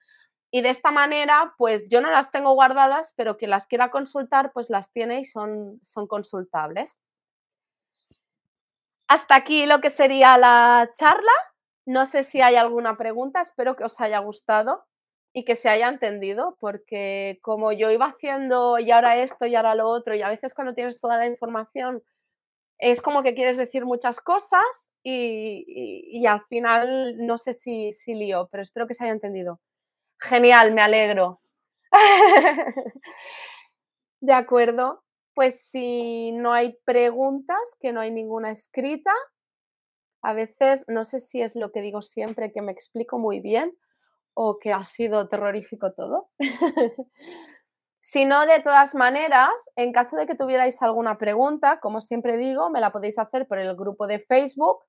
Y 0.50 0.62
de 0.62 0.70
esta 0.70 0.92
manera, 0.92 1.54
pues 1.58 1.88
yo 1.90 2.00
no 2.00 2.10
las 2.10 2.32
tengo 2.32 2.54
guardadas, 2.54 3.14
pero 3.18 3.38
quien 3.38 3.52
las 3.52 3.68
quiera 3.68 3.92
consultar, 3.92 4.54
pues 4.54 4.70
las 4.70 4.92
tiene 4.92 5.20
y 5.20 5.26
son, 5.26 5.80
son 5.84 6.08
consultables. 6.08 7.00
Hasta 9.10 9.36
aquí 9.36 9.66
lo 9.66 9.82
que 9.82 9.90
sería 9.90 10.38
la 10.38 10.90
charla. 10.98 11.32
No 11.86 12.06
sé 12.06 12.24
si 12.24 12.42
hay 12.42 12.56
alguna 12.56 12.98
pregunta, 12.98 13.42
espero 13.42 13.76
que 13.76 13.86
os 13.86 14.00
haya 14.02 14.20
gustado 14.20 14.86
y 15.34 15.46
que 15.46 15.56
se 15.56 15.70
haya 15.70 15.88
entendido, 15.88 16.58
porque 16.60 17.40
como 17.42 17.72
yo 17.72 17.92
iba 17.92 18.08
haciendo 18.08 18.80
y 18.80 18.92
ahora 18.92 19.18
esto 19.18 19.46
y 19.46 19.56
ahora 19.56 19.76
lo 19.76 19.88
otro, 19.88 20.16
y 20.16 20.22
a 20.22 20.30
veces 20.30 20.54
cuando 20.54 20.74
tienes 20.74 21.00
toda 21.00 21.18
la 21.18 21.28
información 21.28 22.04
es 22.80 23.02
como 23.02 23.24
que 23.24 23.34
quieres 23.34 23.58
decir 23.58 23.86
muchas 23.86 24.22
cosas 24.22 24.92
y, 25.04 26.26
al 26.28 26.44
final 26.46 27.16
no 27.26 27.38
sé 27.38 27.54
si, 27.54 27.92
si 27.92 28.14
lío, 28.14 28.48
pero 28.52 28.64
espero 28.64 28.88
que 28.88 28.94
se 28.94 29.04
haya 29.04 29.14
entendido. 29.14 29.60
Genial, 30.20 30.74
me 30.74 30.82
alegro. 30.82 31.42
de 34.22 34.34
acuerdo, 34.34 35.04
pues 35.34 35.62
si 35.62 36.32
no 36.32 36.54
hay 36.54 36.78
preguntas, 36.86 37.60
que 37.80 37.92
no 37.94 38.02
hay 38.02 38.12
ninguna 38.12 38.52
escrita, 38.52 39.14
a 40.24 40.34
veces 40.34 40.86
no 40.88 41.06
sé 41.06 41.20
si 41.20 41.42
es 41.42 41.56
lo 41.56 41.72
que 41.72 41.82
digo 41.82 42.02
siempre, 42.02 42.52
que 42.52 42.62
me 42.62 42.72
explico 42.72 43.18
muy 43.18 43.40
bien 43.40 43.76
o 44.34 44.60
que 44.60 44.74
ha 44.74 44.84
sido 44.84 45.30
terrorífico 45.30 45.94
todo. 45.94 46.30
Si 48.10 48.24
no, 48.24 48.46
de 48.46 48.62
todas 48.62 48.96
maneras, 48.96 49.52
en 49.76 49.92
caso 49.92 50.16
de 50.16 50.26
que 50.26 50.36
tuvierais 50.36 50.82
alguna 50.82 51.18
pregunta, 51.18 51.82
como 51.82 52.00
siempre 52.00 52.38
digo, 52.38 52.70
me 52.70 52.80
la 52.80 52.94
podéis 52.94 53.20
hacer 53.20 53.46
por 53.50 53.60
el 53.60 53.76
grupo 53.76 54.08
de 54.08 54.20
Facebook 54.20 54.86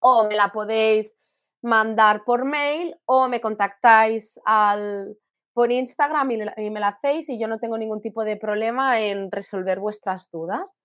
o 0.00 0.24
me 0.24 0.34
la 0.34 0.50
podéis 0.50 1.16
mandar 1.62 2.24
por 2.24 2.44
mail 2.44 2.96
o 3.04 3.28
me 3.28 3.40
contactáis 3.40 4.40
al, 4.44 5.16
por 5.52 5.70
Instagram 5.70 6.32
y, 6.32 6.70
me 6.70 6.80
la 6.80 6.88
hacéis 6.88 7.28
y 7.28 7.38
yo 7.38 7.46
no 7.46 7.60
tengo 7.60 7.78
ningún 7.78 8.02
tipo 8.02 8.24
de 8.24 8.36
problema 8.36 9.00
en 9.00 9.30
resolver 9.30 9.78
vuestras 9.78 10.32
dudas. 10.32 10.76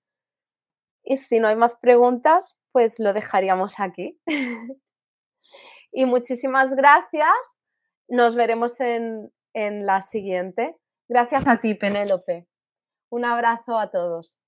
Y 1.03 1.17
si 1.17 1.39
no 1.39 1.47
hay 1.47 1.55
más 1.55 1.75
preguntas, 1.75 2.55
pues 2.71 2.99
lo 2.99 3.13
dejaríamos 3.13 3.79
aquí. 3.79 4.21
y 5.91 6.05
muchísimas 6.05 6.75
gracias. 6.75 7.57
Nos 8.07 8.35
veremos 8.35 8.79
en, 8.79 9.33
en 9.55 9.87
la 9.87 10.01
siguiente. 10.01 10.75
Gracias 11.07 11.45
a 11.47 11.57
ti, 11.61 11.75
Penélope. 11.75 12.47
Un 13.09 13.25
abrazo 13.25 13.77
a 13.77 13.91
todos. 13.91 14.39